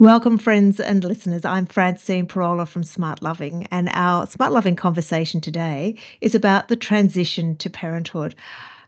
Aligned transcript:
Welcome, 0.00 0.38
friends 0.38 0.78
and 0.78 1.02
listeners. 1.02 1.44
I'm 1.44 1.66
Francine 1.66 2.28
Pirola 2.28 2.68
from 2.68 2.84
Smart 2.84 3.20
Loving, 3.20 3.66
and 3.72 3.88
our 3.94 4.28
Smart 4.28 4.52
Loving 4.52 4.76
conversation 4.76 5.40
today 5.40 5.96
is 6.20 6.36
about 6.36 6.68
the 6.68 6.76
transition 6.76 7.56
to 7.56 7.68
parenthood. 7.68 8.36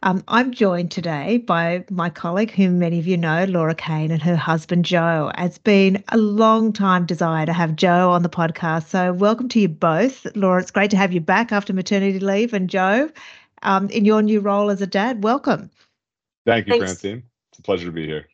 Um, 0.05 0.23
I'm 0.29 0.53
joined 0.53 0.93
today 0.93 1.39
by 1.39 1.85
my 1.91 2.11
colleague, 2.11 2.53
whom 2.53 2.79
many 2.79 3.01
of 3.01 3.09
you 3.09 3.17
know, 3.17 3.45
Laura 3.47 3.75
Cain, 3.75 4.13
and 4.13 4.23
her 4.23 4.37
husband, 4.37 4.85
Joe. 4.85 5.33
It's 5.37 5.59
been 5.59 6.05
a 6.11 6.17
long 6.17 6.73
time 6.73 7.07
desire 7.07 7.45
to 7.45 7.53
have 7.53 7.75
Joe 7.75 8.13
on 8.13 8.23
the 8.23 8.29
podcast. 8.29 8.87
So, 8.87 9.13
welcome 9.13 9.49
to 9.49 9.59
you 9.59 9.69
both. 9.69 10.29
Laura, 10.37 10.61
it's 10.63 10.71
great 10.71 10.93
to 10.93 10.97
have 10.97 11.13
you 11.13 11.21
back 11.21 11.51
after 11.51 11.73
maternity 11.73 12.21
leave. 12.21 12.55
And 12.55 12.71
Joe, 12.71 13.11
um, 13.65 13.91
in 13.91 14.05
your 14.05 14.23
new 14.23 14.39
role 14.39 14.71
as 14.71 14.81
a 14.81 14.87
dad, 14.87 15.25
welcome. 15.25 15.73
Thank 16.47 16.69
you, 16.69 16.75
Thanks. 16.75 16.85
Francine. 16.85 17.25
It's 17.51 17.59
a 17.59 17.63
pleasure 17.63 17.87
to 17.87 17.93
be 17.93 18.07
here. 18.07 18.29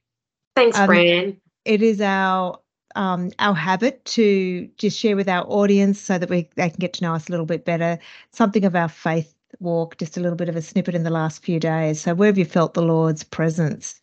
Thanks, 0.55 0.77
um, 0.77 0.89
Fran. 0.89 1.41
It 1.65 1.83
is 1.83 2.03
our 2.03 2.61
um, 2.97 3.31
our 3.39 3.55
habit 3.55 4.05
to 4.07 4.69
just 4.79 4.99
share 4.99 5.17
with 5.17 5.29
our 5.29 5.45
audience 5.47 6.01
so 6.01 6.19
that 6.19 6.29
we 6.29 6.49
they 6.57 6.71
can 6.71 6.79
get 6.79 6.95
to 6.95 7.05
know 7.05 7.15
us 7.15 7.29
a 7.29 7.31
little 7.31 7.47
bit 7.47 7.65
better. 7.65 7.99
Something 8.33 8.65
of 8.65 8.75
our 8.75 8.89
faith 8.89 9.35
walk, 9.61 9.99
just 9.99 10.17
a 10.17 10.21
little 10.21 10.37
bit 10.37 10.49
of 10.49 10.57
a 10.57 10.63
snippet 10.63 10.95
in 10.95 11.05
the 11.05 11.11
last 11.11 11.43
few 11.43 11.61
days. 11.61 12.01
So 12.01 12.15
where 12.15 12.27
have 12.27 12.39
you 12.39 12.45
felt 12.45 12.75
the 12.75 12.83
Lord's 12.83 13.23
presence? 13.23 14.01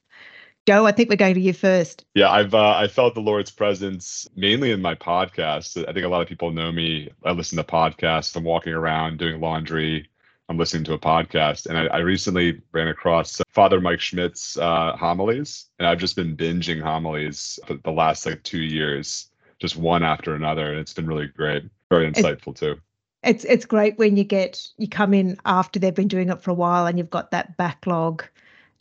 Joe, 0.66 0.86
I 0.86 0.94
think 0.94 1.10
we're 1.10 1.18
going 1.18 1.34
to 1.34 1.42
you 1.42 1.52
first. 1.52 2.06
Yeah, 2.14 2.32
I've 2.32 2.54
uh, 2.54 2.76
I 2.78 2.88
felt 2.88 3.16
the 3.16 3.22
Lord's 3.22 3.52
presence 3.52 4.28
mainly 4.36 4.72
in 4.72 4.82
my 4.82 4.96
podcast. 4.96 5.78
I 5.78 5.92
think 5.92 6.06
a 6.06 6.10
lot 6.10 6.22
of 6.22 6.28
people 6.30 6.52
know 6.52 6.72
me. 6.72 7.10
I 7.26 7.32
listen 7.32 7.58
to 7.58 7.64
podcasts. 7.64 8.36
I'm 8.36 8.46
walking 8.46 8.74
around 8.74 9.20
doing 9.20 9.42
laundry, 9.42 10.10
I'm 10.50 10.58
listening 10.58 10.84
to 10.86 10.94
a 10.94 11.00
podcast, 11.00 11.68
and 11.68 11.78
I, 11.78 11.86
I 11.86 11.98
recently 12.00 12.62
ran 12.74 12.88
across 12.88 13.42
Father 13.50 13.80
Mike 13.80 14.02
Schmitz' 14.02 14.58
uh, 14.58 14.96
homilies, 14.98 15.66
and 15.80 15.88
I've 15.88 16.00
just 16.00 16.16
been 16.16 16.36
binging 16.36 16.82
homilies 16.82 17.60
for 17.66 17.76
the 17.76 17.92
last 17.92 18.26
like 18.26 18.44
two 18.44 18.62
years, 18.62 19.30
just 19.60 19.78
one 19.78 20.04
after 20.04 20.36
another, 20.36 20.70
and 20.70 20.80
it's 20.80 20.94
been 20.94 21.08
really 21.08 21.28
great, 21.28 21.64
very 21.90 22.12
insightful 22.12 22.50
it's, 22.50 22.60
too. 22.60 22.76
It's 23.24 23.46
it's 23.46 23.66
great 23.66 23.98
when 23.98 24.18
you 24.18 24.26
get 24.26 24.68
you 24.78 24.88
come 24.90 25.14
in 25.14 25.38
after 25.46 25.80
they've 25.80 25.96
been 25.96 26.10
doing 26.10 26.30
it 26.30 26.42
for 26.42 26.52
a 26.52 26.56
while, 26.56 26.86
and 26.88 26.98
you've 26.98 27.10
got 27.10 27.32
that 27.32 27.56
backlog, 27.56 28.26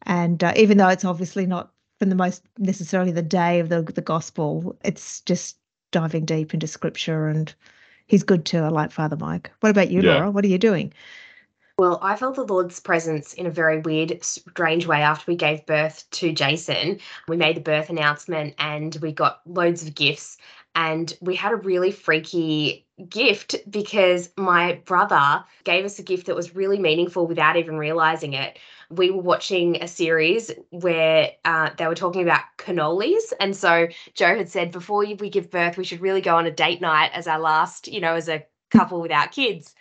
and 0.03 0.43
uh, 0.43 0.53
even 0.57 0.79
though 0.79 0.89
it's 0.89 1.05
obviously 1.05 1.47
not 1.47 1.71
from 2.01 2.09
the 2.09 2.17
most 2.17 2.43
necessarily 2.59 3.13
the 3.13 3.23
day 3.23 3.61
of 3.61 3.69
the 3.69 3.83
the 3.83 4.03
gospel, 4.03 4.77
it's 4.85 5.21
just 5.21 5.57
diving 5.93 6.25
deep 6.25 6.53
into 6.53 6.67
scripture 6.67 7.29
and 7.29 7.55
he's 8.07 8.25
good 8.25 8.45
too. 8.45 8.59
I 8.59 8.69
like 8.69 8.91
Father 8.91 9.17
Mike. 9.17 9.51
What 9.61 9.71
about 9.71 9.91
you, 9.91 10.03
yeah. 10.03 10.15
Laura? 10.15 10.31
What 10.31 10.45
are 10.45 10.49
you 10.49 10.59
doing? 10.59 10.93
Well, 11.79 11.99
I 12.03 12.17
felt 12.17 12.37
the 12.37 12.45
Lord's 12.45 12.81
presence 12.81 13.33
in 13.35 13.47
a 13.47 13.51
very 13.51 13.79
weird, 13.81 14.23
strange 14.23 14.87
way 14.87 15.03
after 15.03 15.31
we 15.31 15.37
gave 15.37 15.67
birth 15.67 16.05
to 16.13 16.33
Jason. 16.33 16.99
We 17.29 17.37
made 17.37 17.57
the 17.57 17.61
birth 17.61 17.89
announcement 17.91 18.55
and 18.59 18.97
we 19.03 19.13
got 19.13 19.41
loads 19.47 19.83
of 19.83 19.95
gifts. 19.95 20.37
And 20.75 21.17
we 21.21 21.35
had 21.35 21.53
a 21.53 21.57
really 21.57 21.91
freaky 21.91 22.87
gift 23.09 23.57
because 23.71 24.31
my 24.37 24.81
brother 24.85 25.45
gave 25.65 25.85
us 25.85 25.99
a 25.99 26.03
gift 26.03 26.27
that 26.27 26.37
was 26.37 26.55
really 26.55 26.79
meaningful 26.79 27.27
without 27.27 27.57
even 27.57 27.77
realizing 27.77 28.33
it. 28.35 28.59
We 28.91 29.11
were 29.11 29.23
watching 29.23 29.83
a 29.83 29.89
series 29.89 30.51
where 30.71 31.33
uh, 31.45 31.71
they 31.77 31.87
were 31.87 31.95
talking 31.95 32.23
about 32.23 32.43
cannolis. 32.59 33.33
And 33.41 33.57
so 33.57 33.89
Joe 34.15 34.37
had 34.37 34.49
said, 34.49 34.71
before 34.73 35.01
we 35.01 35.31
give 35.31 35.51
birth, 35.51 35.77
we 35.77 35.85
should 35.85 36.01
really 36.01 36.21
go 36.21 36.37
on 36.37 36.47
a 36.47 36.51
date 36.51 36.81
night 36.81 37.11
as 37.15 37.27
our 37.27 37.41
last, 37.41 37.89
you 37.89 38.01
know, 38.01 38.15
as 38.15 38.29
a 38.29 38.45
couple 38.71 39.01
without 39.01 39.33
kids. 39.33 39.75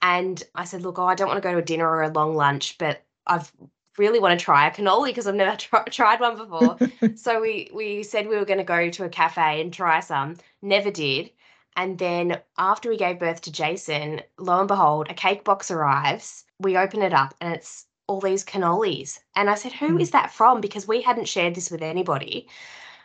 And 0.00 0.42
I 0.54 0.64
said, 0.64 0.82
look, 0.82 0.98
oh, 0.98 1.06
I 1.06 1.14
don't 1.14 1.28
want 1.28 1.42
to 1.42 1.46
go 1.46 1.52
to 1.52 1.58
a 1.58 1.62
dinner 1.62 1.88
or 1.88 2.02
a 2.02 2.08
long 2.08 2.34
lunch, 2.36 2.78
but 2.78 3.02
I've 3.26 3.52
really 3.98 4.20
want 4.20 4.38
to 4.38 4.44
try 4.44 4.66
a 4.66 4.70
cannoli 4.70 5.06
because 5.06 5.26
I've 5.26 5.34
never 5.34 5.56
tr- 5.58 5.90
tried 5.90 6.20
one 6.20 6.36
before. 6.36 6.78
so 7.16 7.40
we 7.40 7.70
we 7.74 8.02
said 8.02 8.28
we 8.28 8.36
were 8.36 8.44
going 8.44 8.58
to 8.58 8.64
go 8.64 8.88
to 8.90 9.04
a 9.04 9.08
cafe 9.08 9.60
and 9.60 9.72
try 9.72 10.00
some. 10.00 10.36
Never 10.62 10.90
did. 10.90 11.30
And 11.76 11.98
then 11.98 12.40
after 12.56 12.88
we 12.88 12.96
gave 12.96 13.20
birth 13.20 13.40
to 13.42 13.52
Jason, 13.52 14.22
lo 14.38 14.58
and 14.58 14.68
behold, 14.68 15.08
a 15.10 15.14
cake 15.14 15.44
box 15.44 15.70
arrives. 15.70 16.44
We 16.58 16.76
open 16.76 17.02
it 17.02 17.12
up 17.12 17.34
and 17.40 17.54
it's 17.54 17.86
all 18.08 18.20
these 18.20 18.44
cannolis. 18.44 19.20
And 19.36 19.50
I 19.50 19.54
said, 19.54 19.72
"Who 19.72 19.98
mm. 19.98 20.00
is 20.00 20.10
that 20.12 20.32
from?" 20.32 20.60
Because 20.60 20.88
we 20.88 21.02
hadn't 21.02 21.28
shared 21.28 21.54
this 21.54 21.70
with 21.70 21.82
anybody. 21.82 22.48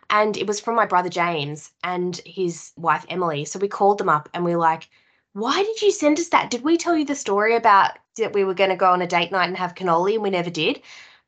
And 0.09 0.37
it 0.37 0.47
was 0.47 0.59
from 0.59 0.75
my 0.75 0.85
brother 0.85 1.09
James 1.09 1.71
and 1.83 2.21
his 2.25 2.71
wife 2.77 3.05
Emily. 3.09 3.45
So 3.45 3.59
we 3.59 3.67
called 3.67 3.97
them 3.97 4.09
up 4.09 4.29
and 4.33 4.43
we 4.43 4.53
are 4.53 4.57
like, 4.57 4.89
why 5.33 5.63
did 5.63 5.81
you 5.81 5.91
send 5.91 6.19
us 6.19 6.29
that? 6.29 6.49
Did 6.49 6.63
we 6.63 6.77
tell 6.77 6.95
you 6.95 7.05
the 7.05 7.15
story 7.15 7.55
about 7.55 7.97
that 8.17 8.33
we 8.33 8.43
were 8.43 8.53
going 8.53 8.69
to 8.69 8.75
go 8.75 8.91
on 8.91 9.01
a 9.01 9.07
date 9.07 9.31
night 9.31 9.47
and 9.47 9.57
have 9.57 9.75
cannoli 9.75 10.13
and 10.13 10.23
we 10.23 10.29
never 10.29 10.49
did? 10.49 10.81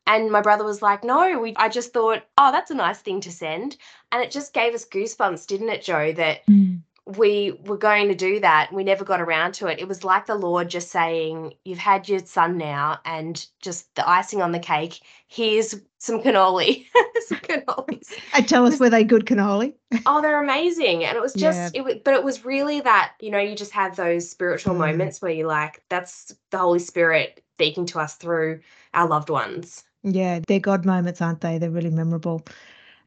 And 0.06 0.30
my 0.30 0.40
brother 0.40 0.64
was 0.64 0.82
like, 0.82 1.02
no, 1.02 1.38
we, 1.40 1.54
I 1.56 1.68
just 1.68 1.92
thought, 1.92 2.22
oh, 2.38 2.52
that's 2.52 2.70
a 2.70 2.74
nice 2.74 3.00
thing 3.00 3.20
to 3.22 3.32
send. 3.32 3.76
And 4.12 4.22
it 4.22 4.30
just 4.30 4.52
gave 4.52 4.72
us 4.72 4.84
goosebumps, 4.84 5.46
didn't 5.48 5.70
it, 5.70 5.82
Joe, 5.82 6.12
that 6.12 6.46
mm 6.46 6.80
we 7.06 7.60
were 7.64 7.76
going 7.76 8.08
to 8.08 8.16
do 8.16 8.40
that. 8.40 8.72
We 8.72 8.82
never 8.82 9.04
got 9.04 9.20
around 9.20 9.52
to 9.54 9.68
it. 9.68 9.78
It 9.78 9.86
was 9.86 10.02
like 10.02 10.26
the 10.26 10.34
Lord 10.34 10.68
just 10.68 10.90
saying, 10.90 11.54
You've 11.64 11.78
had 11.78 12.08
your 12.08 12.18
son 12.18 12.58
now, 12.58 12.98
and 13.04 13.46
just 13.62 13.94
the 13.94 14.08
icing 14.08 14.42
on 14.42 14.50
the 14.50 14.58
cake. 14.58 15.00
Here's 15.28 15.76
some 15.98 16.20
cannoli. 16.20 16.86
some 17.26 17.38
cannolis. 17.38 18.12
And 18.34 18.48
tell 18.48 18.66
us, 18.66 18.80
were 18.80 18.90
they 18.90 19.04
good 19.04 19.24
cannoli? 19.24 19.74
oh, 20.06 20.20
they're 20.20 20.42
amazing. 20.42 21.04
And 21.04 21.16
it 21.16 21.20
was 21.20 21.34
just, 21.34 21.74
yeah. 21.74 21.82
it 21.86 22.04
but 22.04 22.14
it 22.14 22.24
was 22.24 22.44
really 22.44 22.80
that, 22.80 23.12
you 23.20 23.30
know, 23.30 23.38
you 23.38 23.54
just 23.54 23.72
have 23.72 23.94
those 23.94 24.28
spiritual 24.28 24.74
mm. 24.74 24.78
moments 24.78 25.22
where 25.22 25.32
you're 25.32 25.46
like, 25.46 25.82
that's 25.88 26.34
the 26.50 26.58
Holy 26.58 26.80
Spirit 26.80 27.42
speaking 27.54 27.86
to 27.86 28.00
us 28.00 28.16
through 28.16 28.60
our 28.94 29.06
loved 29.06 29.30
ones. 29.30 29.84
Yeah, 30.02 30.40
they're 30.46 30.60
God 30.60 30.84
moments, 30.84 31.20
aren't 31.20 31.40
they? 31.40 31.58
They're 31.58 31.70
really 31.70 31.90
memorable. 31.90 32.44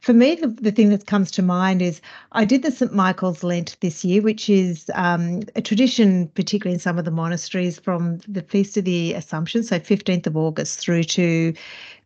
For 0.02 0.14
me, 0.14 0.36
the, 0.36 0.48
the 0.48 0.72
thing 0.72 0.90
that 0.90 1.08
comes 1.08 1.30
to 1.32 1.42
mind 1.42 1.82
is 1.82 2.00
I 2.32 2.46
did 2.46 2.64
the 2.64 2.72
St. 2.72 2.94
Michael's 2.94 3.44
Lent 3.44 3.76
this 3.82 4.06
year, 4.06 4.22
which 4.22 4.50
is 4.50 4.90
um, 4.96 5.42
a 5.56 5.62
tradition, 5.62 6.30
particularly 6.30 6.76
in 6.76 6.80
some 6.80 6.98
of 6.98 7.04
the 7.04 7.12
monasteries, 7.12 7.80
from 7.80 8.20
the 8.28 8.42
Feast 8.44 8.78
of 8.78 8.86
the 8.86 9.14
Assumption, 9.14 9.62
so 9.62 9.78
15th 9.78 10.26
of 10.26 10.38
August, 10.38 10.80
through 10.80 11.04
to 11.04 11.54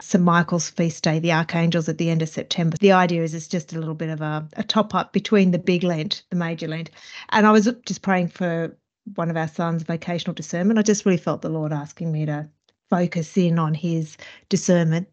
St. 0.02 0.24
Michael's 0.24 0.70
feast 0.70 1.04
day, 1.04 1.20
the 1.20 1.32
Archangels 1.32 1.88
at 1.88 2.00
the 2.00 2.10
end 2.10 2.24
of 2.24 2.30
September. 2.30 2.78
The 2.80 2.92
idea 2.92 3.22
is 3.22 3.36
it's 3.36 3.48
just 3.48 3.74
a 3.74 3.80
little 3.80 3.96
bit 3.96 4.10
of 4.10 4.22
a, 4.22 4.48
a 4.58 4.64
top 4.64 4.96
up 4.96 5.14
between 5.14 5.52
the 5.52 5.60
big 5.60 5.84
Lent, 5.84 6.24
the 6.32 6.36
major 6.36 6.68
Lent. 6.68 6.90
And 7.30 7.46
I 7.46 7.52
was 7.52 7.72
just 7.86 8.02
praying 8.02 8.30
for 8.30 8.76
one 9.16 9.30
of 9.30 9.38
our 9.38 9.48
sons' 9.48 9.84
vocational 9.84 10.34
discernment. 10.34 10.80
I 10.80 10.82
just 10.82 11.06
really 11.06 11.18
felt 11.18 11.44
the 11.44 11.50
Lord 11.50 11.72
asking 11.72 12.12
me 12.12 12.26
to 12.26 12.50
focus 12.90 13.38
in 13.38 13.60
on 13.60 13.74
his 13.74 14.18
discernment 14.50 15.08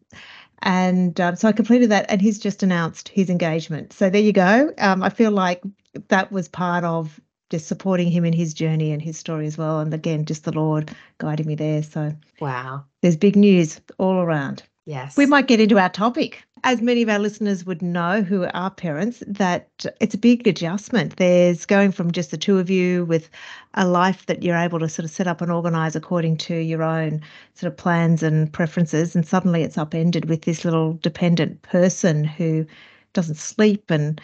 and 0.61 1.19
um, 1.19 1.35
so 1.35 1.47
I 1.47 1.51
completed 1.51 1.89
that, 1.91 2.05
and 2.09 2.21
he's 2.21 2.39
just 2.39 2.63
announced 2.63 3.09
his 3.09 3.29
engagement. 3.29 3.93
So 3.93 4.09
there 4.09 4.21
you 4.21 4.33
go. 4.33 4.73
Um, 4.77 5.03
I 5.03 5.09
feel 5.09 5.31
like 5.31 5.61
that 6.09 6.31
was 6.31 6.47
part 6.47 6.83
of 6.83 7.19
just 7.49 7.67
supporting 7.67 8.09
him 8.09 8.23
in 8.23 8.33
his 8.33 8.53
journey 8.53 8.91
and 8.91 9.01
his 9.01 9.17
story 9.17 9.45
as 9.45 9.57
well. 9.57 9.79
And 9.79 9.93
again, 9.93 10.25
just 10.25 10.45
the 10.45 10.53
Lord 10.53 10.91
guiding 11.17 11.47
me 11.47 11.55
there. 11.55 11.83
So 11.83 12.13
wow, 12.39 12.85
there's 13.01 13.17
big 13.17 13.35
news 13.35 13.81
all 13.97 14.15
around. 14.15 14.63
Yes. 14.85 15.15
We 15.15 15.25
might 15.25 15.47
get 15.47 15.59
into 15.59 15.77
our 15.77 15.89
topic. 15.89 16.43
As 16.63 16.79
many 16.79 17.01
of 17.01 17.09
our 17.09 17.17
listeners 17.17 17.65
would 17.65 17.81
know 17.81 18.21
who 18.21 18.45
are 18.53 18.69
parents, 18.69 19.23
that 19.25 19.67
it's 19.99 20.13
a 20.13 20.19
big 20.19 20.45
adjustment. 20.45 21.15
There's 21.15 21.65
going 21.65 21.91
from 21.91 22.11
just 22.11 22.29
the 22.29 22.37
two 22.37 22.59
of 22.59 22.69
you 22.69 23.05
with 23.05 23.31
a 23.73 23.87
life 23.87 24.27
that 24.27 24.43
you're 24.43 24.55
able 24.55 24.77
to 24.79 24.87
sort 24.87 25.05
of 25.05 25.09
set 25.09 25.25
up 25.25 25.41
and 25.41 25.51
organize 25.51 25.95
according 25.95 26.37
to 26.37 26.55
your 26.55 26.83
own 26.83 27.21
sort 27.55 27.71
of 27.71 27.77
plans 27.77 28.21
and 28.21 28.53
preferences. 28.53 29.15
And 29.15 29.25
suddenly 29.25 29.63
it's 29.63 29.77
upended 29.77 30.25
with 30.25 30.43
this 30.43 30.63
little 30.63 30.93
dependent 31.01 31.63
person 31.63 32.23
who 32.23 32.67
doesn't 33.13 33.37
sleep 33.37 33.89
and 33.89 34.21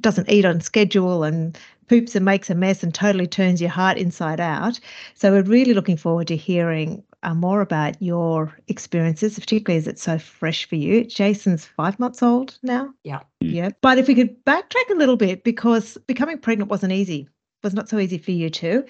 doesn't 0.00 0.28
eat 0.28 0.44
on 0.44 0.60
schedule 0.60 1.22
and 1.22 1.56
poops 1.88 2.16
and 2.16 2.24
makes 2.24 2.50
a 2.50 2.54
mess 2.54 2.82
and 2.82 2.92
totally 2.92 3.28
turns 3.28 3.60
your 3.60 3.70
heart 3.70 3.96
inside 3.96 4.40
out. 4.40 4.80
So 5.14 5.30
we're 5.30 5.42
really 5.42 5.72
looking 5.72 5.96
forward 5.96 6.26
to 6.28 6.36
hearing 6.36 7.04
uh, 7.22 7.34
more 7.34 7.60
about 7.60 8.00
your 8.00 8.56
experiences, 8.68 9.38
particularly 9.38 9.78
as 9.78 9.86
it's 9.86 10.02
so 10.02 10.18
fresh 10.18 10.68
for 10.68 10.76
you. 10.76 11.04
Jason's 11.04 11.64
five 11.64 11.98
months 11.98 12.22
old 12.22 12.58
now. 12.62 12.92
Yeah. 13.04 13.20
Yeah. 13.40 13.70
But 13.80 13.98
if 13.98 14.08
we 14.08 14.14
could 14.14 14.44
backtrack 14.44 14.90
a 14.90 14.94
little 14.94 15.16
bit, 15.16 15.44
because 15.44 15.98
becoming 16.06 16.38
pregnant 16.38 16.70
wasn't 16.70 16.92
easy, 16.92 17.28
was 17.62 17.74
not 17.74 17.88
so 17.88 17.98
easy 17.98 18.18
for 18.18 18.32
you 18.32 18.50
too. 18.50 18.84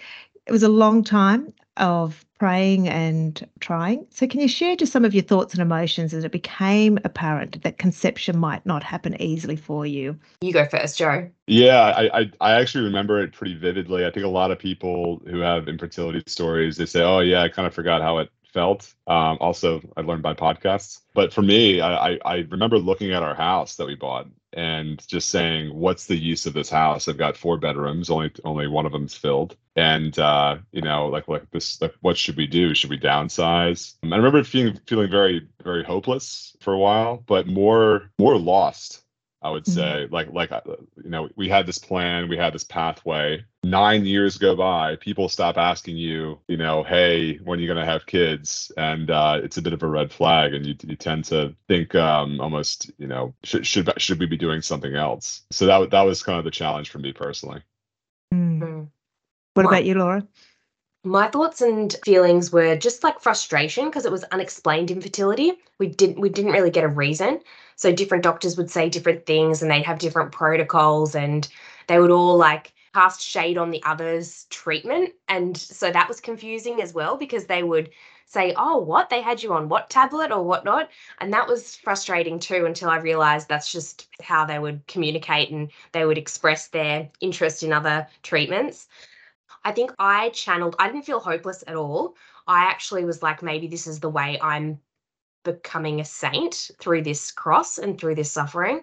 It 0.47 0.53
was 0.53 0.63
a 0.63 0.69
long 0.69 1.03
time 1.03 1.53
of 1.77 2.25
praying 2.39 2.89
and 2.89 3.47
trying. 3.61 4.07
So, 4.11 4.27
can 4.27 4.41
you 4.41 4.49
share 4.49 4.77
just 4.77 4.93
some 4.93 5.05
of 5.05 5.15
your 5.15 5.23
thoughts 5.23 5.55
and 5.55 5.63
emotions 5.63 6.15
as 6.15 6.25
it 6.25 6.33
became 6.33 6.99
apparent 7.05 7.63
that 7.63 7.79
conception 7.79 8.39
might 8.39 8.65
not 8.65 8.83
happen 8.83 9.21
easily 9.21 9.57
for 9.57 9.87
you? 9.87 10.19
You 10.41 10.53
go 10.53 10.67
first, 10.67 10.99
Joe. 10.99 11.29
Yeah, 11.47 11.81
I, 11.81 12.21
I, 12.21 12.31
I 12.41 12.53
actually 12.53 12.85
remember 12.85 13.21
it 13.21 13.33
pretty 13.33 13.55
vividly. 13.55 14.07
I 14.07 14.11
think 14.11 14.25
a 14.25 14.31
lot 14.31 14.51
of 14.51 14.59
people 14.59 15.23
who 15.27 15.41
have 15.41 15.69
infertility 15.69 16.23
stories 16.27 16.77
they 16.77 16.87
say, 16.87 17.03
"Oh 17.03 17.21
yeah, 17.21 17.43
I 17.43 17.49
kind 17.49 17.67
of 17.67 17.75
forgot 17.75 18.03
how 18.03 18.19
it 18.19 18.31
felt. 18.57 18.95
Um, 19.07 19.37
also, 19.41 19.83
I 19.99 20.01
learned 20.01 20.23
by 20.23 20.33
podcasts. 20.33 21.01
But 21.13 21.31
for 21.31 21.43
me, 21.43 21.83
I, 21.83 22.19
I 22.25 22.47
remember 22.49 22.79
looking 22.79 23.13
at 23.13 23.23
our 23.23 23.35
house 23.35 23.77
that 23.77 23.87
we 23.87 23.95
bought 23.95 24.29
and 24.57 25.07
just 25.07 25.31
saying, 25.31 25.73
"What's 25.75 26.07
the 26.07 26.17
use 26.17 26.47
of 26.47 26.55
this 26.55 26.71
house? 26.71 27.07
I've 27.09 27.19
got 27.19 27.37
four 27.37 27.59
bedrooms, 27.59 28.11
only 28.11 28.33
only 28.45 28.67
one 28.67 28.87
of 28.87 28.93
them's 28.93 29.15
filled, 29.15 29.57
and 29.77 30.19
uh, 30.19 30.57
you 30.73 30.83
know, 30.83 31.07
like 31.09 31.29
like 31.29 31.49
this, 31.53 31.81
like, 31.81 31.95
what 32.01 32.17
should 32.17 32.37
we 32.37 32.47
do? 32.47 32.75
Should 32.75 32.91
we 32.91 32.99
downsize?" 32.99 33.95
I 34.03 34.17
remember 34.17 34.43
feeling 34.43 34.81
feeling 34.87 35.11
very 35.11 35.47
very 35.63 35.85
hopeless 35.85 36.57
for 36.61 36.73
a 36.73 36.79
while, 36.79 37.23
but 37.27 37.47
more 37.47 38.11
more 38.19 38.39
lost 38.39 39.03
I 39.43 39.51
would 39.51 39.67
say, 39.67 40.05
mm-hmm. 40.05 40.15
like 40.15 40.33
like 40.33 40.51
uh, 40.51 40.61
you 41.03 41.11
know, 41.11 41.29
we 41.37 41.49
had 41.49 41.67
this 41.67 41.79
plan, 41.79 42.29
we 42.29 42.37
had 42.37 42.55
this 42.55 42.65
pathway. 42.65 43.45
Nine 43.63 44.07
years 44.07 44.39
go 44.39 44.57
by, 44.57 44.97
people 44.97 45.29
stop 45.29 45.59
asking 45.59 45.97
you, 45.97 46.39
you 46.49 46.57
know, 46.57 46.83
hey, 46.83 47.37
when 47.39 47.59
are 47.59 47.63
you 47.63 47.69
going 47.69 47.79
to 47.79 47.85
have 47.85 48.07
kids? 48.07 48.73
And 48.77 49.11
uh, 49.11 49.41
it's 49.43 49.57
a 49.57 49.63
bit 49.63 49.73
of 49.73 49.83
a 49.83 49.87
red 49.87 50.11
flag, 50.11 50.55
and 50.55 50.65
you 50.65 50.75
you 50.83 50.97
tend 50.97 51.27
to 51.27 51.55
think 51.69 51.95
um, 51.95 52.41
almost, 52.41 52.91
you 52.99 53.07
know, 53.07 53.35
should 53.45 53.67
should 53.67 53.93
should 53.99 54.19
we 54.19 54.27
be 54.27 54.37
doing 54.39 54.63
something 54.63 54.95
else? 54.97 55.43
So 55.51 55.67
that 55.67 55.91
that 55.91 56.03
was 56.03 56.23
kind 56.23 56.39
of 56.39 56.45
the 56.45 56.51
challenge 56.51 56.91
for 56.91 56.99
me 56.99 57.13
personally. 57.13 57.63
Mm. 58.33 58.89
What 59.55 59.67
about 59.67 59.85
you, 59.85 59.95
Laura? 59.95 60.27
My 61.07 61.29
thoughts 61.29 61.61
and 61.61 61.95
feelings 62.05 62.53
were 62.53 62.77
just 62.77 63.05
like 63.05 63.21
frustration 63.21 63.85
because 63.87 64.05
it 64.05 64.11
was 64.13 64.25
unexplained 64.25 64.91
infertility. 64.91 65.53
We 65.79 65.87
didn't 65.87 66.21
we 66.21 66.29
didn't 66.29 66.53
really 66.53 66.71
get 66.71 66.85
a 66.85 66.89
reason. 66.89 67.41
So 67.77 67.93
different 67.93 68.25
doctors 68.25 68.57
would 68.57 68.71
say 68.71 68.89
different 68.89 69.25
things 69.25 69.63
and 69.63 69.71
they'd 69.71 69.87
have 69.87 70.01
different 70.01 70.33
protocols 70.33 71.15
and 71.15 71.47
they 71.87 72.01
would 72.01 72.11
all 72.11 72.37
like 72.37 72.73
cast 72.93 73.23
shade 73.23 73.57
on 73.57 73.71
the 73.71 73.83
other's 73.85 74.47
treatment. 74.51 75.13
And 75.29 75.57
so 75.57 75.93
that 75.93 76.09
was 76.09 76.21
confusing 76.21 76.83
as 76.83 76.93
well 76.93 77.17
because 77.17 77.47
they 77.47 77.63
would 77.63 77.91
say, 78.25 78.53
oh, 78.57 78.79
what? 78.79 79.09
They 79.09 79.21
had 79.21 79.43
you 79.43 79.53
on 79.53 79.69
what 79.69 79.89
tablet 79.89 80.33
or 80.33 80.43
whatnot? 80.43 80.91
And 81.21 81.33
that 81.33 81.47
was 81.47 81.77
frustrating 81.77 82.41
too 82.41 82.65
until 82.67 82.91
I 82.91 82.97
realized 82.97 83.49
that's 83.49 83.71
just 83.71 84.09
how 84.21 84.45
they 84.45 84.59
would 84.59 84.85
communicate 84.89 85.53
and 85.53 85.71
they 85.93 86.05
would 86.05 86.19
express 86.19 86.67
their 86.69 87.09
interest 87.21 87.63
in 87.63 87.73
other 87.73 88.09
treatments. 88.25 88.89
I 89.65 89.73
think 89.73 89.93
I 89.99 90.31
channeled, 90.31 90.77
I 90.79 90.87
didn't 90.89 91.05
feel 91.05 91.21
hopeless 91.21 91.65
at 91.67 91.77
all. 91.77 92.17
I 92.47 92.65
actually 92.65 93.05
was 93.05 93.23
like, 93.23 93.43
maybe 93.43 93.67
this 93.67 93.87
is 93.87 94.01
the 94.01 94.09
way 94.09 94.39
I'm 94.41 94.79
becoming 95.45 96.01
a 96.01 96.05
saint 96.05 96.71
through 96.79 97.03
this 97.03 97.31
cross 97.31 97.79
and 97.79 97.99
through 97.99 98.17
this 98.17 98.31
suffering. 98.31 98.83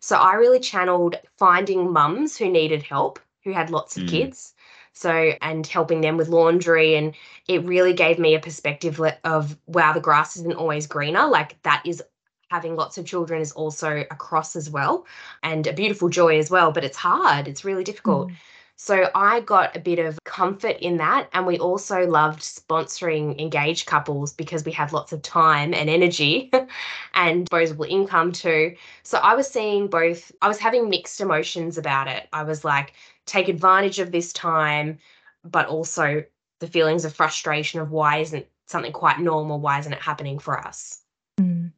So 0.00 0.16
I 0.16 0.34
really 0.34 0.60
channeled 0.60 1.16
finding 1.36 1.92
mums 1.92 2.36
who 2.36 2.48
needed 2.48 2.82
help, 2.82 3.18
who 3.44 3.52
had 3.52 3.70
lots 3.70 3.96
of 3.96 4.04
mm. 4.04 4.08
kids. 4.08 4.54
So, 4.94 5.32
and 5.42 5.64
helping 5.64 6.00
them 6.00 6.16
with 6.16 6.28
laundry. 6.28 6.96
And 6.96 7.14
it 7.46 7.64
really 7.64 7.92
gave 7.92 8.18
me 8.18 8.34
a 8.34 8.40
perspective 8.40 9.00
of, 9.22 9.56
wow, 9.66 9.92
the 9.92 10.00
grass 10.00 10.36
isn't 10.36 10.56
always 10.56 10.88
greener. 10.88 11.28
Like 11.28 11.62
that 11.62 11.82
is 11.86 12.02
having 12.50 12.74
lots 12.74 12.98
of 12.98 13.06
children 13.06 13.40
is 13.40 13.52
also 13.52 14.04
a 14.10 14.16
cross 14.16 14.56
as 14.56 14.68
well 14.70 15.06
and 15.44 15.68
a 15.68 15.72
beautiful 15.72 16.08
joy 16.08 16.38
as 16.38 16.50
well. 16.50 16.72
But 16.72 16.82
it's 16.82 16.96
hard, 16.96 17.46
it's 17.46 17.64
really 17.64 17.84
difficult. 17.84 18.28
Mm. 18.28 18.34
So 18.80 19.10
I 19.12 19.40
got 19.40 19.76
a 19.76 19.80
bit 19.80 19.98
of 19.98 20.22
comfort 20.24 20.76
in 20.78 20.98
that. 20.98 21.28
And 21.32 21.46
we 21.46 21.58
also 21.58 22.06
loved 22.06 22.40
sponsoring 22.40 23.38
engaged 23.40 23.86
couples 23.86 24.32
because 24.32 24.64
we 24.64 24.70
have 24.72 24.92
lots 24.92 25.12
of 25.12 25.20
time 25.20 25.74
and 25.74 25.90
energy 25.90 26.48
and 27.14 27.44
disposable 27.44 27.86
income 27.86 28.30
too. 28.30 28.76
So 29.02 29.18
I 29.18 29.34
was 29.34 29.50
seeing 29.50 29.88
both, 29.88 30.30
I 30.42 30.48
was 30.48 30.60
having 30.60 30.88
mixed 30.88 31.20
emotions 31.20 31.76
about 31.76 32.06
it. 32.06 32.28
I 32.32 32.44
was 32.44 32.64
like, 32.64 32.92
take 33.26 33.48
advantage 33.48 33.98
of 33.98 34.12
this 34.12 34.32
time, 34.32 34.98
but 35.42 35.66
also 35.66 36.22
the 36.60 36.68
feelings 36.68 37.04
of 37.04 37.12
frustration 37.12 37.80
of 37.80 37.90
why 37.90 38.18
isn't 38.18 38.46
something 38.66 38.92
quite 38.92 39.18
normal? 39.18 39.58
Why 39.58 39.80
isn't 39.80 39.92
it 39.92 40.00
happening 40.00 40.38
for 40.38 40.56
us? 40.56 41.02
Mm. 41.40 41.72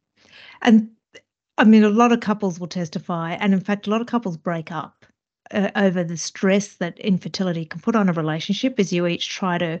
And 0.61 0.91
I 1.57 1.63
mean, 1.63 1.83
a 1.83 1.89
lot 1.89 2.11
of 2.11 2.19
couples 2.19 2.59
will 2.59 2.67
testify, 2.67 3.33
and 3.33 3.53
in 3.53 3.59
fact, 3.59 3.87
a 3.87 3.89
lot 3.89 4.01
of 4.01 4.07
couples 4.07 4.37
break 4.37 4.71
up 4.71 5.00
uh, 5.53 5.71
over 5.75 6.03
the 6.03 6.17
stress 6.17 6.75
that 6.75 6.99
infertility 6.99 7.65
can 7.65 7.81
put 7.81 7.95
on 7.95 8.09
a 8.09 8.13
relationship 8.13 8.79
as 8.79 8.91
you 8.91 9.07
each 9.07 9.29
try 9.29 9.57
to 9.57 9.79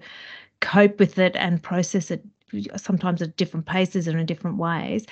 cope 0.59 0.99
with 0.99 1.17
it 1.17 1.35
and 1.35 1.61
process 1.61 2.11
it 2.11 2.23
sometimes 2.75 3.21
at 3.21 3.37
different 3.37 3.65
paces 3.65 4.07
and 4.07 4.19
in 4.19 4.25
different 4.25 4.57
ways. 4.57 5.05